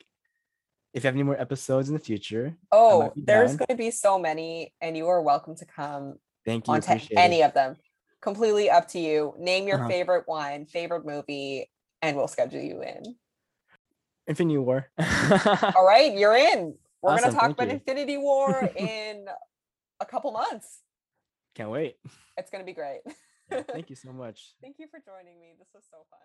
[0.93, 4.17] if you have any more episodes in the future, Oh, there's going to be so
[4.17, 6.15] many, and you are welcome to come
[6.45, 6.73] thank you.
[6.73, 7.45] onto any it.
[7.45, 7.75] of them.
[8.21, 9.33] Completely up to you.
[9.37, 9.87] Name your Uh-huh.
[9.87, 11.69] favorite one, favorite movie,
[12.01, 13.15] and we'll schedule you in.
[14.27, 14.89] Infinity War.
[15.75, 16.75] All right, you're in.
[17.01, 17.73] We're Awesome, gonna talk thank about you.
[17.73, 19.25] Infinity War in
[19.99, 20.81] a couple months.
[21.55, 21.95] Can't wait.
[22.37, 23.01] It's gonna be great.
[23.51, 24.53] Yeah, thank you so much.
[24.61, 25.55] Thank you for joining me.
[25.59, 26.19] This was so fun.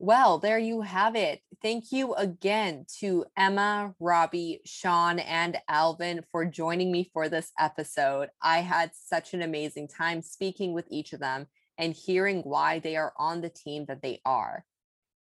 [0.00, 1.42] Well, there you have it.
[1.62, 8.30] Thank you again to Emma, Robbie, Sean, and Alvin for joining me for this episode.
[8.42, 11.46] I had such an amazing time speaking with each of them
[11.78, 14.64] and hearing why they are on the team that they are.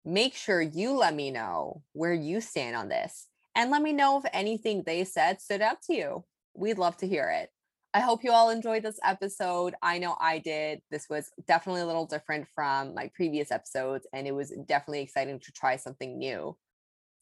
[0.05, 3.27] Make sure you let me know where you stand on this
[3.61, 6.25] and let me know if anything they said stood out to you.
[6.55, 7.51] We'd love to hear it.
[7.93, 9.75] I hope you all enjoyed this episode.
[9.83, 10.81] I know I did.
[10.91, 15.41] This was definitely a little different from my previous episodes, and it was definitely exciting
[15.41, 16.57] to try something new.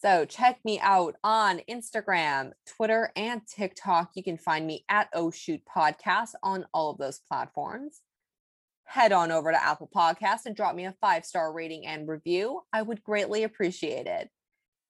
[0.00, 4.10] So check me out on Instagram, Twitter, and TikTok.
[4.15, 8.02] You can find me at Oh Shoot Podcast on all of those platforms.
[8.84, 12.60] Head on over to Apple Podcast and drop me a five star rating and review.
[12.73, 14.31] I would greatly appreciate it.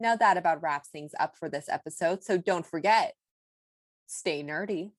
[0.01, 2.23] Now that about wraps things up for this episode.
[2.23, 3.15] So don't forget,
[4.07, 4.93] stay nerdy.